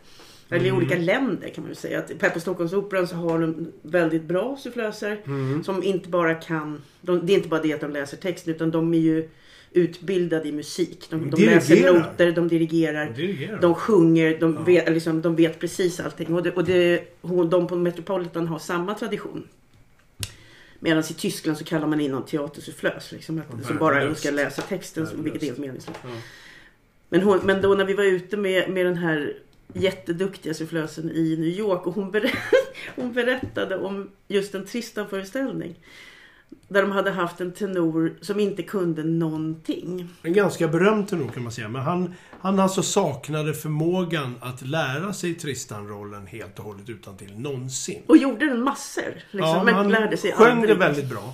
Eller 0.50 0.66
i 0.66 0.70
Mm. 0.70 0.78
olika 0.82 0.98
länder 0.98 1.50
kan 1.50 1.64
man 1.64 1.72
ju 1.72 1.76
säga. 1.76 2.00
Att 2.00 2.12
här 2.22 2.30
på 2.30 2.40
Stockholmsoperan 2.40 3.08
så 3.08 3.16
har 3.16 3.40
de 3.40 3.72
väldigt 3.82 4.24
bra 4.24 4.58
sufflöser. 4.64 5.18
Mm. 5.26 5.64
Som 5.64 5.84
inte 5.84 6.10
bara 6.10 6.36
kan, 6.36 6.82
de, 7.02 7.26
det 7.26 7.34
är 7.34 7.38
inte 7.38 7.50
bara 7.50 7.62
det 7.62 7.74
att 7.74 7.82
de 7.82 7.92
läser 7.92 8.18
texten 8.18 8.54
utan 8.56 8.72
de 8.72 8.94
är 8.94 9.00
ju 9.00 9.30
utbildade 9.74 10.48
i 10.48 10.52
musik. 10.52 11.08
De, 11.10 11.30
de 11.30 11.46
läser 11.46 11.94
noter, 11.94 12.32
de 12.32 12.48
dirigerar. 12.48 13.10
Dirigerar. 13.16 13.62
De 13.62 13.76
sjunger, 13.76 14.40
de, 14.40 14.54
Ja. 14.54 14.62
vet, 14.64 14.90
liksom, 14.94 15.22
de 15.22 15.36
vet 15.36 15.60
precis 15.60 16.00
allting. 16.00 16.34
Och, 16.36 16.44
det, 16.44 16.52
och 16.52 16.64
det, 16.66 17.04
de 17.50 17.68
på 17.68 17.76
Metropolitan 17.76 18.48
har 18.48 18.60
samma 18.60 18.94
tradition. 18.94 19.48
Medan 20.80 21.00
i 21.10 21.14
Tyskland 21.14 21.58
så 21.58 21.64
kallar 21.64 21.88
man 21.88 22.00
in 22.02 22.12
någon 22.12 22.26
teatersufflös. 22.26 23.12
Liksom, 23.12 23.42
att, 23.60 23.66
som 23.66 23.78
bara 23.78 24.16
ska 24.16 24.32
läsa 24.32 24.62
texten, 24.62 25.08
som- 25.08 25.24
vilket 25.24 25.42
är 25.42 25.46
helt 25.46 25.60
meningslöst. 25.60 26.00
Ja. 26.04 26.10
Men, 27.12 27.22
hon, 27.22 27.40
men 27.44 27.62
då 27.62 27.74
när 27.74 27.86
vi 27.86 27.94
var 27.94 28.04
ute 28.04 28.38
med, 28.38 28.70
med 28.70 28.86
den 28.86 28.98
här 28.98 29.34
jätteduktiga 29.74 30.54
sufflösen 30.54 31.12
i 31.12 31.38
New 31.38 31.50
York 31.50 31.88
och 31.88 31.96
hon, 31.96 32.12
ber, 32.12 32.32
hon 32.96 33.14
berättade 33.14 33.78
om 33.78 34.10
just 34.28 34.56
en 34.56 34.66
Tristan-föreställning. 34.66 35.76
Där 36.68 36.82
de 36.82 36.92
hade 36.92 37.12
haft 37.12 37.42
en 37.42 37.52
tenor 37.52 38.14
som 38.22 38.40
inte 38.40 38.64
kunde 38.64 39.04
någonting. 39.04 40.10
En 40.22 40.34
ganska 40.34 40.68
berömd 40.68 41.08
tenor 41.08 41.28
kan 41.28 41.44
man 41.44 41.52
säga. 41.52 41.70
Men 41.70 41.82
han, 41.82 42.14
han 42.40 42.60
alltså 42.60 42.84
saknade 42.84 43.54
förmågan 43.54 44.36
att 44.42 44.62
lära 44.62 45.14
sig 45.14 45.34
Tristan-rollen 45.34 46.28
helt 46.28 46.60
och 46.60 46.66
hållet 46.66 46.90
utan 46.90 47.18
till 47.18 47.40
någonsin. 47.40 48.02
Och 48.08 48.18
gjorde 48.18 48.46
den 48.46 48.64
massor. 48.64 49.24
Liksom, 49.32 49.66
men 49.66 49.74
han 49.74 49.90
lärde 49.90 50.18
sig 50.18 50.32
sjöng 50.32 50.62
det 50.62 50.76
väldigt 50.76 51.10
bra. 51.10 51.34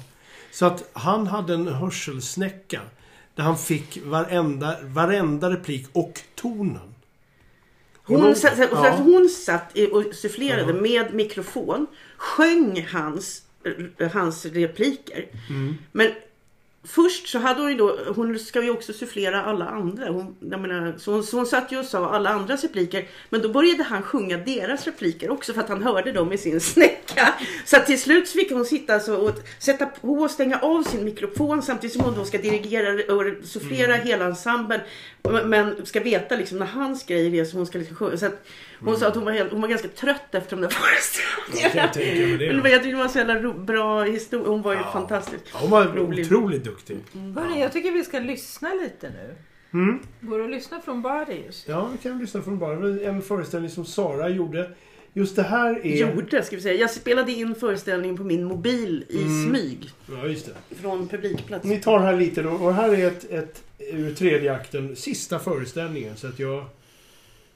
Så 0.51 0.65
att 0.65 0.89
han 0.93 1.27
hade 1.27 1.53
en 1.53 1.67
hörselsnäcka. 1.67 2.81
Där 3.37 3.43
han 3.43 3.57
fick 3.57 3.99
varenda, 4.05 4.75
varenda 4.83 5.49
replik 5.49 5.87
och 5.93 6.21
tonen. 6.35 6.93
Hon, 8.03 8.21
Hon- 8.21 8.35
satt, 8.35 8.57
ja. 8.57 8.97
hon 9.03 9.29
satt 9.29 9.77
och 9.91 10.03
sufflerade 10.15 10.73
Ja. 10.73 10.81
med 10.81 11.13
mikrofon. 11.13 11.87
Sjöng 12.17 12.85
hans, 12.91 13.41
hans 14.13 14.45
repliker. 14.45 15.25
Mm. 15.49 15.75
Men 15.91 16.11
först 16.87 17.27
så 17.27 17.39
hade 17.39 17.61
hon 17.61 17.71
ju 17.71 17.77
då, 17.77 17.99
hon 18.15 18.39
ska 18.39 18.63
ju 18.63 18.69
också 18.69 18.93
sufflera 18.93 19.43
alla 19.43 19.65
andra. 19.65 20.09
Hon, 20.09 20.35
menar, 20.39 20.95
så, 20.97 21.11
hon, 21.11 21.23
så 21.23 21.37
hon 21.37 21.45
satt 21.45 21.71
ju 21.71 21.79
och 21.79 21.85
sa 21.85 22.09
alla 22.09 22.29
andras 22.29 22.63
repliker. 22.63 23.07
Men 23.29 23.41
då 23.41 23.49
började 23.49 23.83
han 23.83 24.03
sjunga 24.03 24.37
deras 24.37 24.85
repliker 24.85 25.29
också 25.31 25.53
för 25.53 25.61
att 25.61 25.69
han 25.69 25.83
hörde 25.83 26.11
dem 26.11 26.33
i 26.33 26.37
sin 26.37 26.61
snäcka. 26.61 27.33
Så 27.65 27.77
till 27.77 28.01
slut 28.01 28.29
fick 28.29 28.51
hon 28.51 28.65
sitta 28.65 28.93
alltså 28.93 29.15
och 29.15 29.31
sätta 29.59 29.85
på 29.85 30.13
och 30.13 30.31
stänga 30.31 30.59
av 30.59 30.83
sin 30.83 31.03
mikrofon 31.03 31.61
samtidigt 31.61 31.95
som 31.95 32.05
hon 32.05 32.15
då 32.15 32.25
ska 32.25 32.37
dirigera 32.37 33.13
och 33.15 33.45
sufflera 33.47 33.93
hela 33.93 34.25
ensemblen. 34.25 34.81
Men 35.45 35.85
ska 35.85 35.99
veta 35.99 36.35
liksom 36.35 36.57
när 36.57 36.65
hans 36.65 37.05
grej 37.05 37.39
är 37.39 37.45
så 37.45 37.57
hon 37.57 37.65
ska 37.65 37.77
liksom 37.77 37.95
sjunga. 37.97 38.17
Så 38.17 38.25
att 38.25 38.47
hon 38.79 38.97
sa 38.97 39.07
att 39.07 39.15
hon 39.15 39.25
var, 39.25 39.31
helt, 39.31 39.51
hon 39.51 39.61
var 39.61 39.67
ganska 39.67 39.87
trött 39.87 40.35
efter 40.35 40.55
de 40.55 40.61
där 40.61 40.69
Jag 41.63 41.71
kan 41.71 41.91
tänka 41.91 42.21
mig 42.27 42.37
det. 42.37 42.49
föreställningarna. 42.53 42.69
Jag 42.71 42.83
tyckte 42.83 42.89
det 42.89 42.95
var 42.95 43.03
en 43.03 43.09
så 43.09 43.17
jävla 43.17 43.35
ro, 43.39 43.53
bra 43.53 44.03
historia. 44.03 44.47
Hon 44.47 44.61
var 44.61 44.73
ju 44.73 44.79
fantastisk. 44.93 45.43
Ja, 45.53 45.57
hon 45.61 45.69
var 45.69 45.85
Rolig. 45.85 46.25
otroligt 46.25 46.63
duktig. 46.63 46.97
Hörni, 47.13 47.61
jag 47.61 47.71
tycker 47.73 47.91
vi 47.91 48.03
ska 48.03 48.19
lyssna 48.19 48.73
lite 48.73 49.09
nu. 49.09 49.35
Mm. 49.73 49.99
Går 50.21 50.37
det 50.39 50.43
att 50.45 50.51
lyssna 50.51 50.81
från 50.81 51.01
Body 51.01 51.33
just? 51.45 51.67
Ja, 51.67 51.89
vi 51.91 51.97
kan 51.97 52.19
lyssna 52.19 52.41
från 52.41 52.59
var 52.59 53.05
En 53.05 53.21
föreställning 53.21 53.69
som 53.71 53.85
Sara 53.85 54.29
gjorde. 54.29 54.71
Just 55.17 55.35
det 55.35 55.43
här 55.43 55.85
är... 55.85 55.95
Gjorde, 55.95 56.43
ska 56.43 56.55
vi 56.55 56.61
säga. 56.61 56.79
Jag 56.79 56.91
spelade 56.91 57.31
in 57.31 57.55
föreställningen 57.55 58.17
på 58.17 58.23
min 58.23 58.43
mobil 58.43 59.05
i 59.09 59.21
Mm. 59.21 59.49
smyg. 59.49 59.89
Ja, 60.11 60.27
just 60.27 60.45
det. 60.45 60.75
Från 60.75 61.07
publikplats. 61.07 61.65
Ni 61.65 61.79
tar 61.81 61.99
här 61.99 62.17
lite 62.17 62.41
då. 62.41 62.49
Och 62.49 62.73
här 62.73 62.93
är 62.93 63.07
ett, 63.07 63.31
ett 63.31 63.63
ur 63.79 64.15
tredje 64.15 64.53
akten, 64.53 64.95
sista 64.95 65.39
föreställningen. 65.39 66.17
Så 66.17 66.27
att 66.27 66.39
jag 66.39 66.65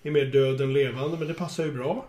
är 0.04 0.12
mer 0.12 0.26
död 0.26 0.62
än 0.62 0.74
levande, 0.74 1.18
men 1.18 1.28
det 1.28 1.34
passar 1.34 1.66
ju 1.66 1.72
bra. 1.72 2.06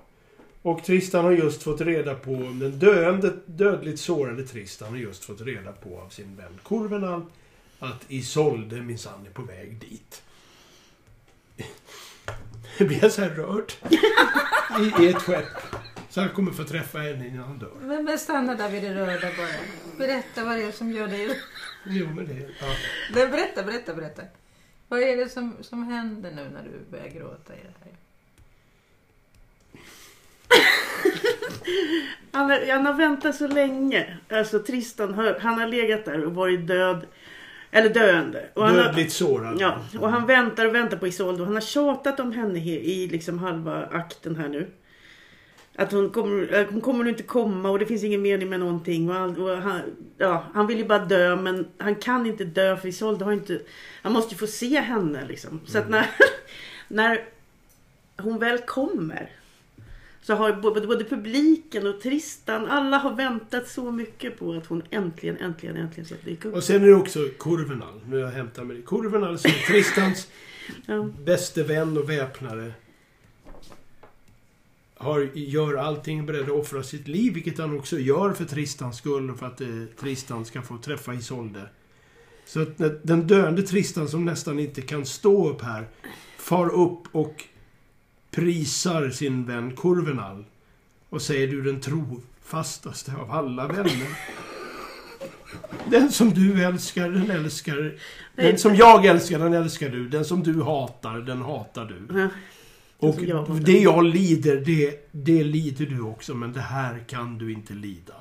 Och 0.62 0.84
Tristan 0.84 1.24
har 1.24 1.32
just 1.32 1.62
fått 1.62 1.80
reda 1.80 2.14
på, 2.14 2.30
den 2.34 2.78
döende, 2.78 3.32
dödligt 3.46 4.00
sårade 4.00 4.42
Tristan 4.42 4.88
har 4.90 4.96
just 4.96 5.24
fått 5.24 5.40
reda 5.40 5.72
på 5.72 6.00
av 6.00 6.08
sin 6.08 6.36
vän 6.36 6.58
Korvenal 6.62 7.22
att 7.78 8.04
Isolde 8.08 8.76
minsann 8.82 9.26
är 9.26 9.34
på 9.34 9.42
väg 9.42 9.80
dit. 9.80 10.22
Jag 12.78 12.88
blir 12.88 13.08
så 13.08 13.22
här 13.22 13.30
rörd. 13.30 13.72
I, 14.80 15.04
I 15.04 15.08
ett 15.08 15.22
skepp. 15.22 15.44
Så 16.10 16.20
han 16.20 16.30
kommer 16.30 16.52
få 16.52 16.64
träffa 16.64 16.98
henne 16.98 17.26
innan 17.28 17.44
han 17.44 17.58
dör. 17.58 17.72
Men, 17.80 18.04
men 18.04 18.18
stanna 18.18 18.54
där 18.54 18.68
vid 18.68 18.82
det 18.82 18.94
röda 18.94 19.28
bara. 19.36 19.48
Berätta 19.98 20.44
vad 20.44 20.56
det 20.56 20.62
är 20.64 20.72
som 20.72 20.92
gör 20.92 21.08
dig... 21.08 21.40
Jo, 21.86 22.06
men 22.14 22.26
det... 22.26 22.34
Ja. 22.60 22.66
Nej, 23.14 23.28
berätta, 23.28 23.62
berätta, 23.62 23.94
berätta. 23.94 24.22
Vad 24.88 25.00
är 25.02 25.16
det 25.16 25.28
som, 25.28 25.56
som 25.60 25.82
händer 25.84 26.30
nu 26.30 26.48
när 26.52 26.62
du 26.62 26.90
börjar 26.90 27.08
gråta 27.08 27.54
i 27.54 27.58
det 27.62 27.74
här? 27.84 27.92
Han, 32.32 32.50
har- 32.50 32.72
han 32.72 32.86
har 32.86 32.94
väntat 32.94 33.36
så 33.36 33.46
länge. 33.46 34.18
Alltså 34.30 34.58
Tristan, 34.58 35.14
har- 35.14 35.38
han 35.40 35.58
har 35.60 35.66
legat 35.66 36.04
där 36.04 36.24
och 36.24 36.34
varit 36.34 36.66
död. 36.66 37.06
Eller 37.74 37.88
döende. 37.94 38.48
Och 38.54 38.66
han 38.66 38.76
har, 38.78 38.84
Dödligt 38.84 39.12
sårad. 39.12 39.56
ja, 39.60 39.78
och 40.00 40.10
han 40.10 40.26
väntar 40.26 40.66
och 40.66 40.74
väntar 40.74 40.96
på 40.96 41.06
Isolde. 41.06 41.40
Och 41.40 41.46
han 41.46 41.54
har 41.56 41.60
tjatat 41.60 42.20
om 42.20 42.32
henne 42.32 42.58
he- 42.58 42.80
i 42.80 43.08
liksom 43.08 43.38
halva 43.38 43.86
akten 43.92 44.36
här 44.36 44.48
nu. 44.48 44.70
Att 45.76 45.92
hon 45.92 46.10
kommer, 46.10 46.54
eh, 46.54 46.66
hon 46.70 46.80
kommer 46.80 47.08
inte 47.08 47.22
komma 47.22 47.70
och 47.70 47.78
det 47.78 47.86
finns 47.86 48.04
ingen 48.04 48.22
mening 48.22 48.48
med 48.48 48.60
någonting. 48.60 49.08
Och 49.10 49.14
han, 49.14 49.36
och 49.42 49.56
han, 49.56 49.80
ja, 50.18 50.44
han 50.54 50.66
vill 50.66 50.78
ju 50.78 50.84
bara 50.84 51.04
dö 51.04 51.36
men 51.36 51.66
han 51.78 51.94
kan 51.94 52.26
inte 52.26 52.44
dö 52.44 52.76
för 52.76 52.88
Isolde 52.88 53.24
har 53.24 53.32
inte... 53.32 53.60
Han 54.02 54.12
måste 54.12 54.34
ju 54.34 54.38
få 54.38 54.46
se 54.46 54.80
henne 54.80 55.24
liksom. 55.28 55.60
Så 55.66 55.78
att 55.78 55.88
när, 55.90 56.06
när 56.88 57.24
hon 58.16 58.38
väl 58.38 58.58
kommer 58.58 59.30
så 60.22 60.34
har 60.34 60.52
både, 60.52 60.86
både 60.86 61.04
publiken 61.04 61.86
och 61.86 62.00
Tristan, 62.00 62.66
alla 62.66 62.98
har 62.98 63.14
väntat 63.16 63.68
så 63.68 63.90
mycket 63.92 64.38
på 64.38 64.52
att 64.52 64.66
hon 64.66 64.82
äntligen, 64.90 65.36
äntligen, 65.36 65.76
äntligen 65.76 66.06
ska 66.06 66.14
dyka 66.24 66.48
upp. 66.48 66.54
Och 66.54 66.64
sen 66.64 66.82
är 66.82 66.86
det 66.86 66.94
också 66.94 67.28
Korvenal. 67.38 68.00
Nu 68.06 68.16
har 68.16 68.24
jag 68.24 68.30
hämtat 68.30 68.66
mig 68.66 68.76
det. 68.76 68.82
Som 68.86 69.50
är 69.50 69.66
Tristans 69.66 70.28
Ja. 70.86 71.08
bäste 71.24 71.62
vän 71.62 71.98
och 71.98 72.10
väpnare. 72.10 72.72
Har, 74.94 75.28
gör 75.34 75.74
allting, 75.74 76.26
beredd 76.26 76.42
att 76.42 76.48
offra 76.50 76.82
sitt 76.82 77.08
liv, 77.08 77.34
vilket 77.34 77.58
han 77.58 77.78
också 77.78 77.98
gör 77.98 78.32
för 78.32 78.44
Tristans 78.44 78.96
skull 78.98 79.30
och 79.30 79.38
för 79.38 79.46
att 79.46 79.60
eh, 79.60 79.68
Tristan 80.00 80.44
ska 80.44 80.62
få 80.62 80.78
träffa 80.78 81.14
Isolde. 81.14 81.68
Så 82.44 82.62
att 82.62 82.78
den 83.02 83.26
döende 83.26 83.62
Tristan 83.62 84.08
som 84.08 84.24
nästan 84.24 84.58
inte 84.58 84.80
kan 84.82 85.06
stå 85.06 85.50
upp 85.50 85.62
här 85.62 85.88
far 86.38 86.74
upp 86.74 87.02
och 87.12 87.44
prisar 88.32 89.10
sin 89.10 89.46
vän 89.46 89.76
Korvenal 89.76 90.44
och 91.08 91.22
säger 91.22 91.48
du 91.48 91.62
den 91.62 91.80
trofastaste 91.80 93.12
av 93.14 93.30
alla 93.30 93.66
vänner. 93.66 94.08
Den 95.90 96.12
som 96.12 96.30
du 96.30 96.64
älskar, 96.64 97.10
den 97.10 97.30
älskar... 97.30 97.98
Den 98.36 98.58
som 98.58 98.74
jag 98.76 99.06
älskar, 99.06 99.38
den 99.38 99.54
älskar 99.54 99.88
du. 99.88 100.08
Den 100.08 100.24
som 100.24 100.42
du 100.42 100.62
hatar, 100.62 101.18
den 101.18 101.42
hatar 101.42 101.84
du. 101.84 102.20
Ja. 102.20 102.28
Och 102.98 103.14
som 103.14 103.26
jag 103.26 103.36
hatar. 103.36 103.54
det 103.54 103.78
jag 103.78 104.04
lider, 104.04 104.56
det, 104.56 105.08
det 105.12 105.44
lider 105.44 105.86
du 105.86 106.00
också. 106.00 106.34
Men 106.34 106.52
det 106.52 106.60
här 106.60 106.98
kan 107.08 107.38
du 107.38 107.52
inte 107.52 107.74
lida. 107.74 108.14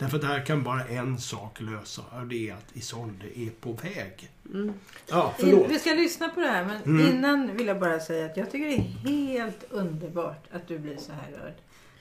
Därför 0.00 0.16
att 0.16 0.20
det 0.22 0.26
här 0.28 0.46
kan 0.46 0.62
bara 0.62 0.84
en 0.84 1.18
sak 1.18 1.60
lösa. 1.60 2.02
Och 2.20 2.26
det 2.26 2.48
är 2.50 2.54
att 2.54 2.76
Isolde 2.76 3.38
är 3.38 3.50
på 3.60 3.72
väg. 3.72 4.28
Mm. 4.54 4.72
Ja, 5.10 5.34
förlåt. 5.38 5.66
vi 5.70 5.78
ska 5.78 5.90
lyssna 5.90 6.28
på 6.28 6.40
det 6.40 6.46
här 6.48 6.64
men 6.64 6.82
Mm. 6.82 7.06
innan 7.16 7.56
vill 7.56 7.66
jag 7.66 7.80
bara 7.80 8.00
säga 8.00 8.26
att 8.26 8.36
jag 8.36 8.50
tycker 8.50 8.66
det 8.66 8.74
är 8.74 9.12
helt 9.12 9.64
underbart 9.70 10.44
att 10.52 10.68
du 10.68 10.78
blir 10.78 10.96
så 10.96 11.12
här 11.12 11.30
rörd. 11.44 11.54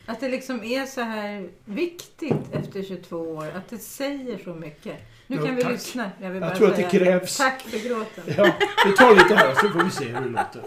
Att 0.06 0.20
det 0.20 0.30
liksom 0.30 0.64
är 0.64 0.86
så 0.86 1.02
här 1.02 1.50
viktigt 1.66 2.36
efter 2.52 2.84
22 2.84 3.18
år, 3.18 3.46
att 3.56 3.70
det 3.70 3.78
säger 3.78 4.38
så 4.44 4.54
mycket. 4.54 4.98
Nu 5.28 5.36
Ja, 5.38 5.46
kan 5.46 5.56
vi 5.56 5.62
tack. 5.64 5.72
lyssna. 5.72 6.12
Jag, 6.22 6.36
Jag 6.36 6.56
tror 6.56 6.70
att 6.70 6.76
det 6.76 6.84
krävs. 6.92 7.38
Tack 7.38 7.62
för 7.62 7.90
gråten. 7.90 8.24
Ja, 8.38 8.56
vi 8.86 8.92
tar 8.96 9.16
lite 9.16 9.36
här 9.36 9.56
så 9.56 9.70
får 9.70 9.84
vi 9.84 9.92
se 9.92 10.06
hur 10.06 10.22
det 10.22 10.30
låter. 10.30 10.62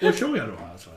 Då 0.00 0.12
kör 0.12 0.36
jag 0.36 0.48
då 0.48 0.54
alltså. 0.72 0.90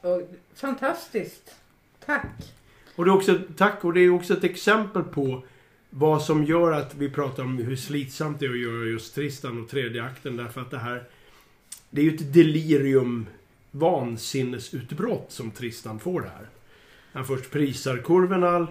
Och, 0.00 0.22
fantastiskt. 0.54 1.54
Tack. 2.06 2.54
Och 2.96 3.04
det 3.04 3.10
är 3.10 3.14
också, 3.14 3.40
tack, 3.56 3.84
och 3.84 3.92
det 3.92 4.00
är 4.00 4.10
också 4.10 4.34
ett 4.34 4.44
exempel 4.44 5.02
på 5.02 5.42
vad 5.90 6.22
som 6.22 6.44
gör 6.44 6.72
att 6.72 6.94
vi 6.94 7.10
pratar 7.10 7.42
om 7.42 7.58
hur 7.58 7.76
slitsamt 7.76 8.40
det 8.40 8.46
är 8.46 8.50
att 8.50 8.58
göra 8.58 8.84
just 8.84 9.14
Tristan 9.14 9.62
och 9.62 9.68
tredje 9.68 10.04
akten. 10.04 10.36
Därför 10.36 10.60
att 10.60 10.70
det 10.70 10.78
här... 10.78 11.04
Det 11.90 12.00
är 12.00 12.04
ju 12.04 12.14
ett 12.14 12.32
delirium, 12.32 13.26
vansinnesutbrott 13.70 15.32
som 15.32 15.50
Tristan 15.50 15.98
får 15.98 16.20
här. 16.20 16.46
Han 17.12 17.24
först 17.24 17.50
prisar 17.50 17.96
Kurvenal. 17.96 18.66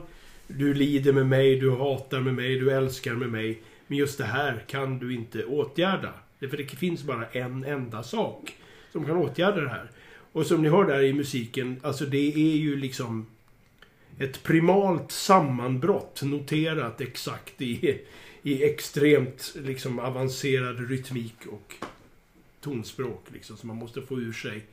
Du 0.48 0.74
lider 0.74 1.14
med 1.14 1.28
mig, 1.28 1.60
du 1.60 1.72
hatar 1.72 2.20
med 2.20 2.34
mig, 2.34 2.60
du 2.60 2.72
älskar 2.72 3.14
med 3.14 3.30
mig. 3.30 3.62
Men 3.88 3.98
just 3.98 4.18
det 4.18 4.24
här 4.24 4.64
kan 4.68 5.00
du 5.00 5.14
inte 5.14 5.46
åtgärda. 5.46 6.14
För 6.40 6.58
det 6.58 6.64
finns 6.64 7.04
bara 7.04 7.26
en 7.26 7.64
enda 7.64 8.04
sak 8.04 8.56
som 8.92 9.06
kan 9.06 9.18
åtgärda 9.18 9.62
det 9.62 9.70
här. 9.70 9.92
Och 10.38 10.46
som 10.46 10.62
ni 10.62 10.70
hör 10.70 10.86
där 10.86 11.04
i 11.04 11.14
musiken, 11.14 11.80
alltså 11.84 12.06
det 12.06 12.34
är 12.34 12.58
ju 12.58 12.76
liksom 12.76 13.26
ett 14.20 14.44
primalt 14.44 15.12
sammanbrott 15.12 16.22
noterat 16.24 17.02
exakt 17.02 17.62
i, 17.62 18.02
i 18.42 18.64
extremt 18.64 19.56
liksom 19.56 20.00
avancerad 20.00 20.90
rytmik 20.90 21.36
och 21.52 21.74
tonspråk 22.62 23.26
liksom 23.34 23.58
som 23.58 23.68
man 23.68 23.78
måste 23.78 24.02
få 24.02 24.20
ur 24.20 24.34
sig. 24.34 24.66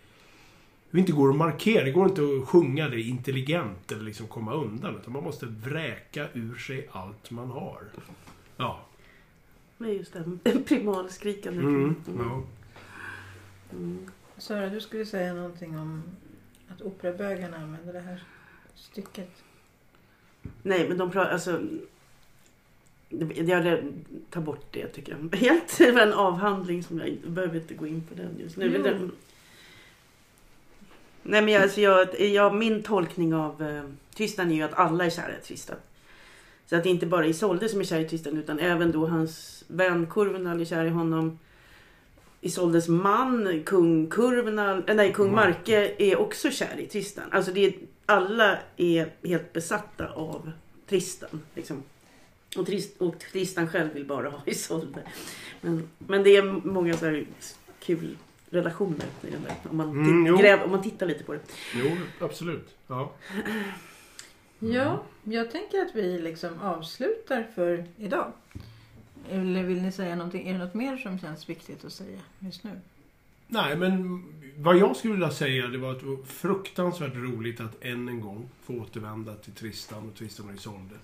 Det 0.91 0.99
inte 0.99 1.13
går 1.13 1.31
att 1.31 1.37
markera, 1.37 1.85
det 1.85 1.91
går 1.93 2.09
inte 2.09 2.23
att 2.23 2.49
sjunga 2.49 2.89
det 2.89 3.01
intelligent 3.01 3.93
eller 3.93 4.05
liksom 4.05 4.27
komma 4.27 4.55
undan 4.55 4.97
utan 4.97 5.13
man 5.13 5.25
måste 5.25 5.47
vräka 5.47 6.29
ur 6.33 6.57
sig 6.57 6.89
allt 6.93 7.31
man 7.31 7.51
har. 7.51 7.83
Ja. 8.57 8.87
Är 9.79 9.85
just 9.85 10.13
det, 10.13 10.39
en 10.45 10.65
primalskrikande. 10.65 11.61
Mm, 11.61 11.95
ja. 12.19 12.43
Mm. 13.73 14.11
Sara, 14.39 14.69
du 14.69 14.81
skulle 14.81 15.07
säga 15.07 15.35
någonting 15.35 15.79
om 15.79 16.03
att 16.69 16.83
operabögarna 16.83 17.57
använder 17.57 17.93
det 17.93 18.01
här 18.01 18.23
stycket. 18.75 19.31
Nej, 20.63 20.89
men 20.89 20.99
de 20.99 21.11
pratar 21.11 21.31
alltså... 21.33 21.61
Jag 23.37 23.83
tar 24.31 24.41
bort 24.41 24.67
det 24.71 24.87
tycker 24.87 25.13
jag. 25.13 25.37
Helt. 25.41 25.79
Det 25.79 25.93
var 25.93 26.01
en 26.01 26.13
avhandling 26.13 26.83
som 26.83 26.99
jag 26.99 27.09
inte 27.09 27.29
behöver 27.29 27.57
inte 27.57 27.75
gå 27.75 27.87
in 27.87 28.03
på 28.09 28.15
den 28.15 28.39
just 28.39 28.57
nu. 28.57 28.83
Den- 28.83 29.13
Nej 31.23 31.43
men 31.43 31.55
jag, 31.55 31.63
alltså 31.63 31.81
jag, 31.81 32.21
jag, 32.21 32.55
min 32.55 32.83
tolkning 32.83 33.35
av 33.35 33.63
eh, 33.63 33.85
Tristan 34.17 34.51
är 34.51 34.55
ju 34.55 34.63
att 34.63 34.75
alla 34.75 35.05
är 35.07 35.11
kära 35.11 35.39
i 35.39 35.41
Tristan. 35.45 35.77
Så 36.67 36.77
att 36.77 36.83
det 36.83 36.89
inte 36.89 37.07
bara 37.07 37.25
är 37.25 37.29
Isolde 37.29 37.69
som 37.69 37.81
är 37.81 37.85
kär 37.85 38.01
i 38.01 38.09
Tristan 38.09 38.37
utan 38.37 38.59
även 38.59 38.93
då 38.93 39.07
hans 39.07 39.65
Kurvenal 40.11 40.61
är 40.61 40.65
kär 40.65 40.85
i 40.85 40.89
honom. 40.89 41.39
Isoldes 42.45 42.89
man, 42.89 43.63
kung 43.65 44.11
Kurvenal, 44.11 44.85
äh, 44.89 44.95
nej 44.95 45.13
kung 45.13 45.33
Marke. 45.35 45.49
Marke 45.49 45.95
är 45.99 46.17
också 46.17 46.51
kär 46.51 46.79
i 46.79 46.87
Tristan. 46.87 47.25
Alltså 47.33 47.53
det 47.53 47.65
är, 47.67 47.75
alla 48.07 48.59
är 48.77 49.13
helt 49.23 49.53
besatta 49.53 50.09
av 50.09 50.51
Tristan. 50.89 51.43
Liksom. 51.55 51.83
Och, 52.57 52.67
Trist, 52.67 53.01
och 53.01 53.19
Tristan 53.19 53.69
själv 53.69 53.95
vill 53.95 54.05
bara 54.05 54.31
ha 54.31 54.41
Isolde. 54.47 54.99
Men, 55.61 55.89
men 55.99 56.23
det 56.23 56.37
är 56.37 56.43
många 56.69 56.95
så 56.97 57.05
här 57.07 57.27
kul 57.81 58.17
relationer 58.51 59.07
i 59.23 59.31
den 59.31 59.43
där. 59.43 59.71
Om 59.71 59.77
man, 59.77 59.91
Mm, 59.91 60.37
gräv, 60.39 60.63
om 60.63 60.71
man 60.71 60.83
tittar 60.83 61.07
lite 61.07 61.25
på 61.25 61.33
det. 61.33 61.41
Jo, 61.75 61.91
absolut. 62.21 62.69
Ja. 62.87 63.13
Ja, 64.59 65.03
jag 65.25 65.51
tänker 65.51 65.83
att 65.83 65.95
vi 65.95 66.19
liksom 66.19 66.61
avslutar 66.63 67.47
för 67.55 67.85
idag. 67.97 68.33
Eller 69.31 69.63
vill 69.63 69.83
ni 69.83 69.93
säga 69.93 70.17
någonting? 70.17 70.49
Är 70.49 70.53
det 70.53 70.59
något 70.59 70.75
mer 70.75 70.97
som 70.97 71.19
känns 71.19 71.49
viktigt 71.49 71.85
att 71.85 71.93
säga 71.93 72.21
just 72.39 72.65
nu? 72.65 72.81
Nej, 73.47 73.77
men 73.77 74.25
vad 74.57 74.79
jag 74.79 74.97
skulle 74.97 75.13
vilja 75.15 75.31
säga 75.31 75.67
det 75.67 75.79
var 75.79 75.93
att 75.93 76.01
det 76.01 76.07
var 76.07 76.23
fruktansvärt 76.25 77.15
roligt 77.15 77.61
att 77.61 77.85
än 77.85 78.09
en 78.09 78.21
gång 78.21 78.49
få 78.63 78.75
återvända 78.75 79.35
till 79.35 79.53
Tristan 79.53 80.09
och 80.09 80.15
Tristan 80.15 80.49
och 80.49 80.55
Isolde. 80.55 80.95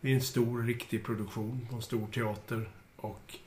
Det 0.00 0.10
är 0.10 0.14
en 0.14 0.20
stor, 0.20 0.62
riktig 0.62 1.04
produktion 1.04 1.66
på 1.70 1.76
en 1.76 1.82
stor 1.82 2.06
teater. 2.06 2.68
Och 2.96 3.38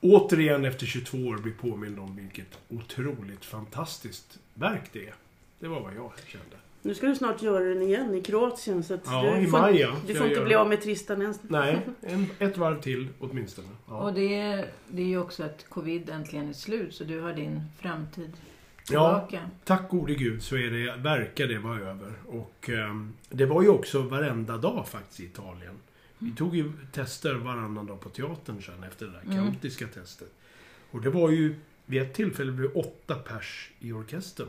återigen 0.00 0.64
efter 0.64 0.86
22 0.86 1.18
år 1.18 1.38
bli 1.38 1.52
påmind 1.52 1.98
om 1.98 2.16
vilket 2.16 2.58
otroligt 2.68 3.44
fantastiskt 3.44 4.38
verk 4.54 4.90
det 4.92 5.08
är. 5.08 5.14
Det 5.58 5.68
var 5.68 5.80
vad 5.80 5.94
jag 5.96 6.12
kände. 6.26 6.56
Nu 6.84 6.94
ska 6.94 7.06
du 7.06 7.14
snart 7.14 7.42
göra 7.42 7.64
den 7.64 7.82
igen 7.82 8.14
i 8.14 8.22
Kroatien. 8.22 8.82
Så 8.84 8.94
att 8.94 9.00
Ja, 9.06 9.34
du 9.36 9.40
i 9.40 9.46
får, 9.46 9.58
maj 9.58 9.76
ja. 9.80 9.96
Du 10.06 10.14
får 10.14 10.26
inte 10.26 10.40
bli 10.44 10.54
av 10.54 10.68
med 10.68 10.82
Tristan 10.82 11.22
ens. 11.22 11.40
Nej, 11.42 11.80
en, 12.00 12.26
ett 12.38 12.56
varv 12.56 12.80
till 12.80 13.08
åtminstone. 13.18 13.68
Ja. 13.88 13.94
Och 14.02 14.12
det 14.14 14.34
är, 14.40 14.68
det 14.88 15.02
är 15.02 15.06
ju 15.06 15.18
också 15.18 15.42
att 15.42 15.66
covid 15.68 16.10
äntligen 16.10 16.48
är 16.48 16.52
slut 16.52 16.94
så 16.94 17.04
du 17.04 17.20
har 17.20 17.32
din 17.32 17.60
framtid 17.80 18.32
Ja, 18.90 19.26
tillbaka. 19.28 19.50
tack 19.64 19.88
gode 19.90 20.14
gud 20.14 20.42
så 20.42 20.56
är 20.56 20.70
det, 20.70 20.96
verkar 20.96 21.46
det 21.46 21.58
vara 21.58 21.80
över. 21.80 22.12
Och 22.26 22.68
ehm, 22.70 23.12
det 23.28 23.46
var 23.46 23.62
ju 23.62 23.68
också 23.68 24.02
varenda 24.02 24.56
dag 24.56 24.88
faktiskt 24.88 25.20
i 25.20 25.24
Italien. 25.24 25.74
Vi 26.18 26.30
tog 26.32 26.56
ju 26.56 26.72
tester 26.92 27.34
varannan 27.34 27.86
dag 27.86 28.00
på 28.00 28.08
teatern 28.08 28.62
sen 28.62 28.84
efter 28.84 29.06
det 29.06 29.12
där 29.12 29.20
Mm. 29.36 29.52
kaotiska 29.52 29.86
testet. 29.86 30.32
Och 30.90 31.00
det 31.02 31.10
var 31.10 31.30
ju, 31.30 31.54
vid 31.86 32.02
ett 32.02 32.14
tillfälle 32.14 32.52
blev 32.52 32.70
åtta 32.76 33.14
pers 33.14 33.70
i 33.80 33.92
orkestern 33.92 34.48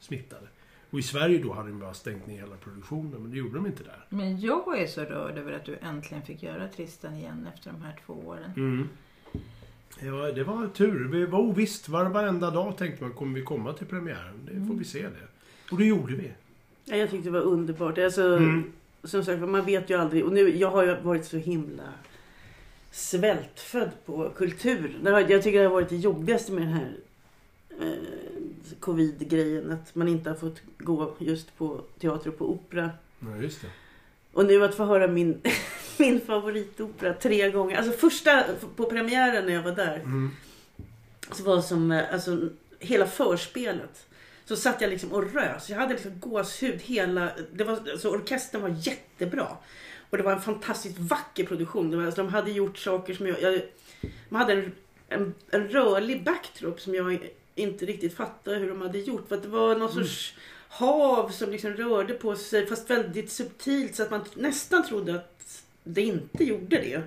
smittade. 0.00 0.46
Och 0.90 0.98
i 0.98 1.02
Sverige 1.02 1.38
då 1.38 1.52
hade 1.52 1.68
de 1.68 1.78
bara 1.78 1.94
stängt 1.94 2.26
ner 2.26 2.36
hela 2.36 2.56
produktionen, 2.56 3.22
men 3.22 3.30
det 3.30 3.36
gjorde 3.36 3.54
de 3.54 3.66
inte 3.66 3.82
där. 3.82 4.04
Men 4.08 4.40
jag 4.40 4.80
är 4.80 4.86
så 4.86 5.00
rörd 5.00 5.38
över 5.38 5.52
att 5.52 5.64
du 5.64 5.76
äntligen 5.82 6.22
fick 6.22 6.42
göra 6.42 6.68
Tristan 6.68 7.14
igen 7.14 7.48
efter 7.54 7.70
de 7.70 7.82
här 7.82 7.96
två 8.06 8.12
åren. 8.26 8.52
Mm. 8.56 8.88
Det, 10.00 10.10
var, 10.10 10.32
det 10.32 10.44
var 10.44 10.68
tur. 10.68 11.04
Det 11.04 11.26
var 11.26 11.38
ovisst. 11.38 11.88
Var, 11.88 12.04
varenda 12.04 12.50
dag 12.50 12.76
tänkte 12.76 13.02
man, 13.04 13.12
kommer 13.12 13.38
vi 13.38 13.44
komma 13.44 13.72
till 13.72 13.86
premiären? 13.86 14.48
Det 14.50 14.66
får 14.66 14.74
vi 14.74 14.84
se 14.84 15.02
det. 15.02 15.28
Och 15.70 15.78
det 15.78 15.84
gjorde 15.84 16.14
vi. 16.14 16.32
Ja, 16.84 16.96
jag 16.96 17.10
tyckte 17.10 17.28
det 17.28 17.32
var 17.32 17.40
underbart. 17.40 17.98
Alltså, 17.98 18.36
Mm. 18.36 18.72
Som 19.04 19.24
sagt, 19.24 19.40
man 19.40 19.64
vet 19.64 19.90
ju 19.90 19.94
aldrig. 20.00 20.24
Och 20.24 20.32
nu, 20.32 20.56
jag 20.56 20.70
har 20.70 20.84
ju 20.84 21.00
varit 21.00 21.24
så 21.24 21.36
himla 21.36 21.92
svältfödd 22.90 23.90
på 24.06 24.30
kultur. 24.36 25.00
Jag 25.04 25.42
tycker 25.42 25.58
det 25.58 25.64
har 25.64 25.72
varit 25.72 25.88
det 25.88 25.96
jobbigaste 25.96 26.52
med 26.52 26.62
den 26.62 26.72
här 26.72 26.96
eh, 27.80 28.39
covid-grejen. 28.80 29.72
Att 29.72 29.94
man 29.94 30.08
inte 30.08 30.30
har 30.30 30.36
fått 30.36 30.62
gå 30.78 31.14
just 31.18 31.58
på 31.58 31.80
teater 32.00 32.28
och 32.30 32.38
på 32.38 32.50
opera. 32.50 32.90
Ja, 33.20 33.36
just 33.36 33.62
det. 33.62 33.68
Och 34.32 34.46
nu 34.46 34.64
att 34.64 34.74
få 34.74 34.84
höra 34.84 35.08
min, 35.08 35.40
min 35.98 36.20
favoritopera 36.20 37.14
tre 37.14 37.50
gånger. 37.50 37.76
Alltså 37.76 37.92
första 37.92 38.44
på 38.76 38.84
premiären 38.84 39.46
när 39.46 39.52
jag 39.52 39.62
var 39.62 39.72
där. 39.72 39.96
Mm. 39.96 40.30
Så 41.32 41.44
var 41.44 41.60
som, 41.60 41.92
eh, 41.92 42.12
alltså 42.12 42.48
hela 42.78 43.06
förspelet. 43.06 44.06
Så 44.44 44.56
satt 44.56 44.80
jag 44.80 44.90
liksom 44.90 45.12
och 45.12 45.32
rös. 45.34 45.70
Jag 45.70 45.78
hade 45.78 45.92
liksom 45.92 46.20
gåshud 46.20 46.80
hela... 46.82 47.30
Det 47.52 47.64
var, 47.64 47.72
alltså, 47.72 48.08
orkestern 48.08 48.62
var 48.62 48.68
jättebra. 48.68 49.46
Och 50.10 50.16
det 50.16 50.22
var 50.22 50.32
en 50.32 50.40
fantastiskt 50.40 50.98
vacker 50.98 51.46
produktion. 51.46 51.90
Det 51.90 51.96
var, 51.96 52.04
alltså, 52.04 52.22
de 52.22 52.32
hade 52.32 52.50
gjort 52.50 52.78
saker 52.78 53.14
som 53.14 53.26
jag... 53.26 53.42
jag 53.42 53.62
man 54.28 54.40
hade 54.40 54.52
en, 54.52 54.72
en, 55.08 55.34
en 55.50 55.68
rörlig 55.68 56.24
backdrop 56.24 56.80
som 56.80 56.94
jag 56.94 57.30
inte 57.60 57.86
riktigt 57.86 58.16
fattade 58.16 58.56
hur 58.56 58.68
de 58.68 58.80
hade 58.80 58.98
gjort. 58.98 59.28
För 59.28 59.36
att 59.36 59.42
det 59.42 59.48
var 59.48 59.76
någon 59.76 59.92
sorts 59.92 60.34
hav 60.68 61.28
som 61.28 61.50
liksom 61.50 61.70
rörde 61.70 62.14
på 62.14 62.36
sig 62.36 62.66
fast 62.66 62.90
väldigt 62.90 63.30
subtilt 63.30 63.94
så 63.94 64.02
att 64.02 64.10
man 64.10 64.24
nästan 64.34 64.86
trodde 64.86 65.14
att 65.14 65.64
det 65.84 66.02
inte 66.02 66.44
gjorde 66.44 66.76
det. 66.76 67.02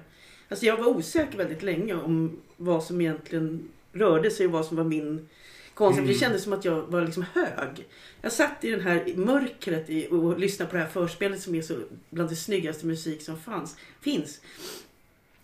Alltså 0.49 0.65
jag 0.65 0.77
var 0.77 0.87
osäker 0.87 1.37
väldigt 1.37 1.63
länge 1.63 1.93
om 1.93 2.41
vad 2.57 2.83
som 2.83 3.01
egentligen 3.01 3.69
rörde 3.91 4.31
sig 4.31 4.45
och 4.45 4.51
vad 4.51 4.65
som 4.65 4.77
var 4.77 4.83
min 4.83 5.29
koncept. 5.73 5.99
Mm. 5.99 6.13
Det 6.13 6.19
kändes 6.19 6.43
som 6.43 6.53
att 6.53 6.65
jag 6.65 6.81
var 6.81 7.01
liksom 7.01 7.25
hög. 7.33 7.87
Jag 8.21 8.31
satt 8.31 8.63
i 8.63 8.71
den 8.71 8.81
här 8.81 9.13
mörkret 9.15 9.89
i, 9.89 10.07
och 10.07 10.39
lyssnade 10.39 10.71
på 10.71 10.77
det 10.77 10.83
här 10.83 10.89
förspelet 10.89 11.41
som 11.41 11.55
är 11.55 11.61
så 11.61 11.79
bland 12.09 12.29
det 12.29 12.35
snyggaste 12.35 12.85
musik 12.85 13.21
som 13.21 13.39
fanns, 13.39 13.77
finns. 14.01 14.41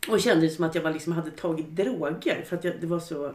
Och 0.07 0.21
kände 0.21 0.49
som 0.49 0.65
att 0.65 0.75
jag 0.75 0.81
var 0.81 0.91
liksom 0.91 1.13
hade 1.13 1.31
tagit 1.31 1.69
droger 1.69 2.45
för 2.49 2.55
att 2.55 2.63
jag, 2.63 2.73
det 2.81 2.87
var 2.87 2.99
så 2.99 3.33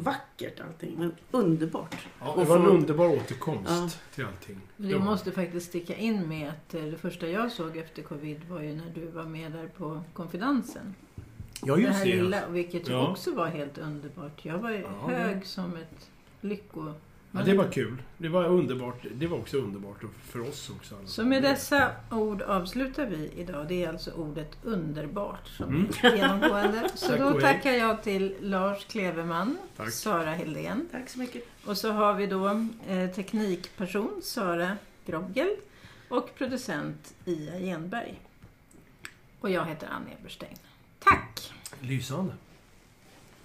vackert 0.00 0.60
allting. 0.60 0.94
Men 0.98 1.12
underbart. 1.30 1.96
Ja, 2.20 2.32
Och 2.32 2.40
det 2.40 2.46
var 2.46 2.56
en 2.58 2.66
underbar 2.66 3.08
återkomst 3.08 3.70
Ja. 3.70 3.88
till 4.14 4.24
allting. 4.24 4.60
Vi 4.76 4.88
Det 4.88 4.98
var- 4.98 5.04
måste 5.04 5.32
faktiskt 5.32 5.66
sticka 5.68 5.96
in 5.96 6.28
med 6.28 6.48
att 6.48 6.74
eh, 6.74 6.82
det 6.82 6.96
första 6.96 7.28
jag 7.28 7.52
såg 7.52 7.76
efter 7.76 8.02
covid 8.02 8.40
var 8.48 8.60
ju 8.60 8.74
när 8.74 8.90
du 8.94 9.06
var 9.06 9.24
med 9.24 9.52
där 9.52 9.66
på 9.68 10.00
konfidensen. 10.12 10.94
Ja, 11.64 11.74
det 11.76 11.82
just 11.82 11.98
här 11.98 12.06
det. 12.06 12.22
lilla, 12.22 12.48
vilket 12.48 12.88
Ja. 12.88 13.10
också 13.10 13.34
var 13.34 13.46
helt 13.46 13.78
underbart. 13.78 14.44
Jag 14.44 14.58
var 14.58 14.70
ju 14.70 14.80
Ja, 14.80 15.08
hög 15.08 15.46
som 15.46 15.76
ett 15.76 16.10
lycko... 16.40 16.92
Ja, 17.34 17.42
det 17.42 17.54
var 17.54 17.68
kul. 17.72 18.02
Det 18.18 18.28
var 18.28 18.44
underbart. 18.44 19.06
Det 19.14 19.26
var 19.26 19.38
också 19.38 19.56
underbart 19.56 20.00
för 20.30 20.40
oss 20.48 20.70
också. 20.70 20.94
Så 21.06 21.24
med 21.24 21.42
dessa 21.42 21.90
ord 22.10 22.42
avslutar 22.42 23.06
vi 23.06 23.30
idag. 23.36 23.68
Det 23.68 23.84
är 23.84 23.88
alltså 23.88 24.10
ordet 24.10 24.56
underbart 24.62 25.48
som 25.48 25.68
Mm. 25.68 25.88
är 26.02 26.16
genomgående. 26.16 26.88
Så 26.94 27.06
Tack 27.08 27.18
då 27.18 27.40
tackar 27.40 27.70
jag 27.72 28.02
till 28.02 28.34
Lars 28.40 28.84
Kleveman, 28.84 29.58
Tack. 29.76 29.90
Sara 29.92 30.30
Heldén 30.30 30.88
Tack 30.92 31.08
så 31.08 31.18
mycket. 31.18 31.44
och 31.66 31.76
så 31.78 31.92
har 31.92 32.14
vi 32.14 32.26
då 32.26 32.48
eh, 32.88 33.10
teknikperson 33.10 34.20
Sara 34.22 34.76
Groggel 35.06 35.56
och 36.08 36.34
producent 36.34 37.14
Ia 37.24 37.58
Genberg. 37.60 38.20
Och 39.40 39.50
jag 39.50 39.64
heter 39.64 39.86
Ann 39.88 40.06
Eberstein. 40.20 40.56
Tack! 40.98 41.52
Lysande. 41.80 42.32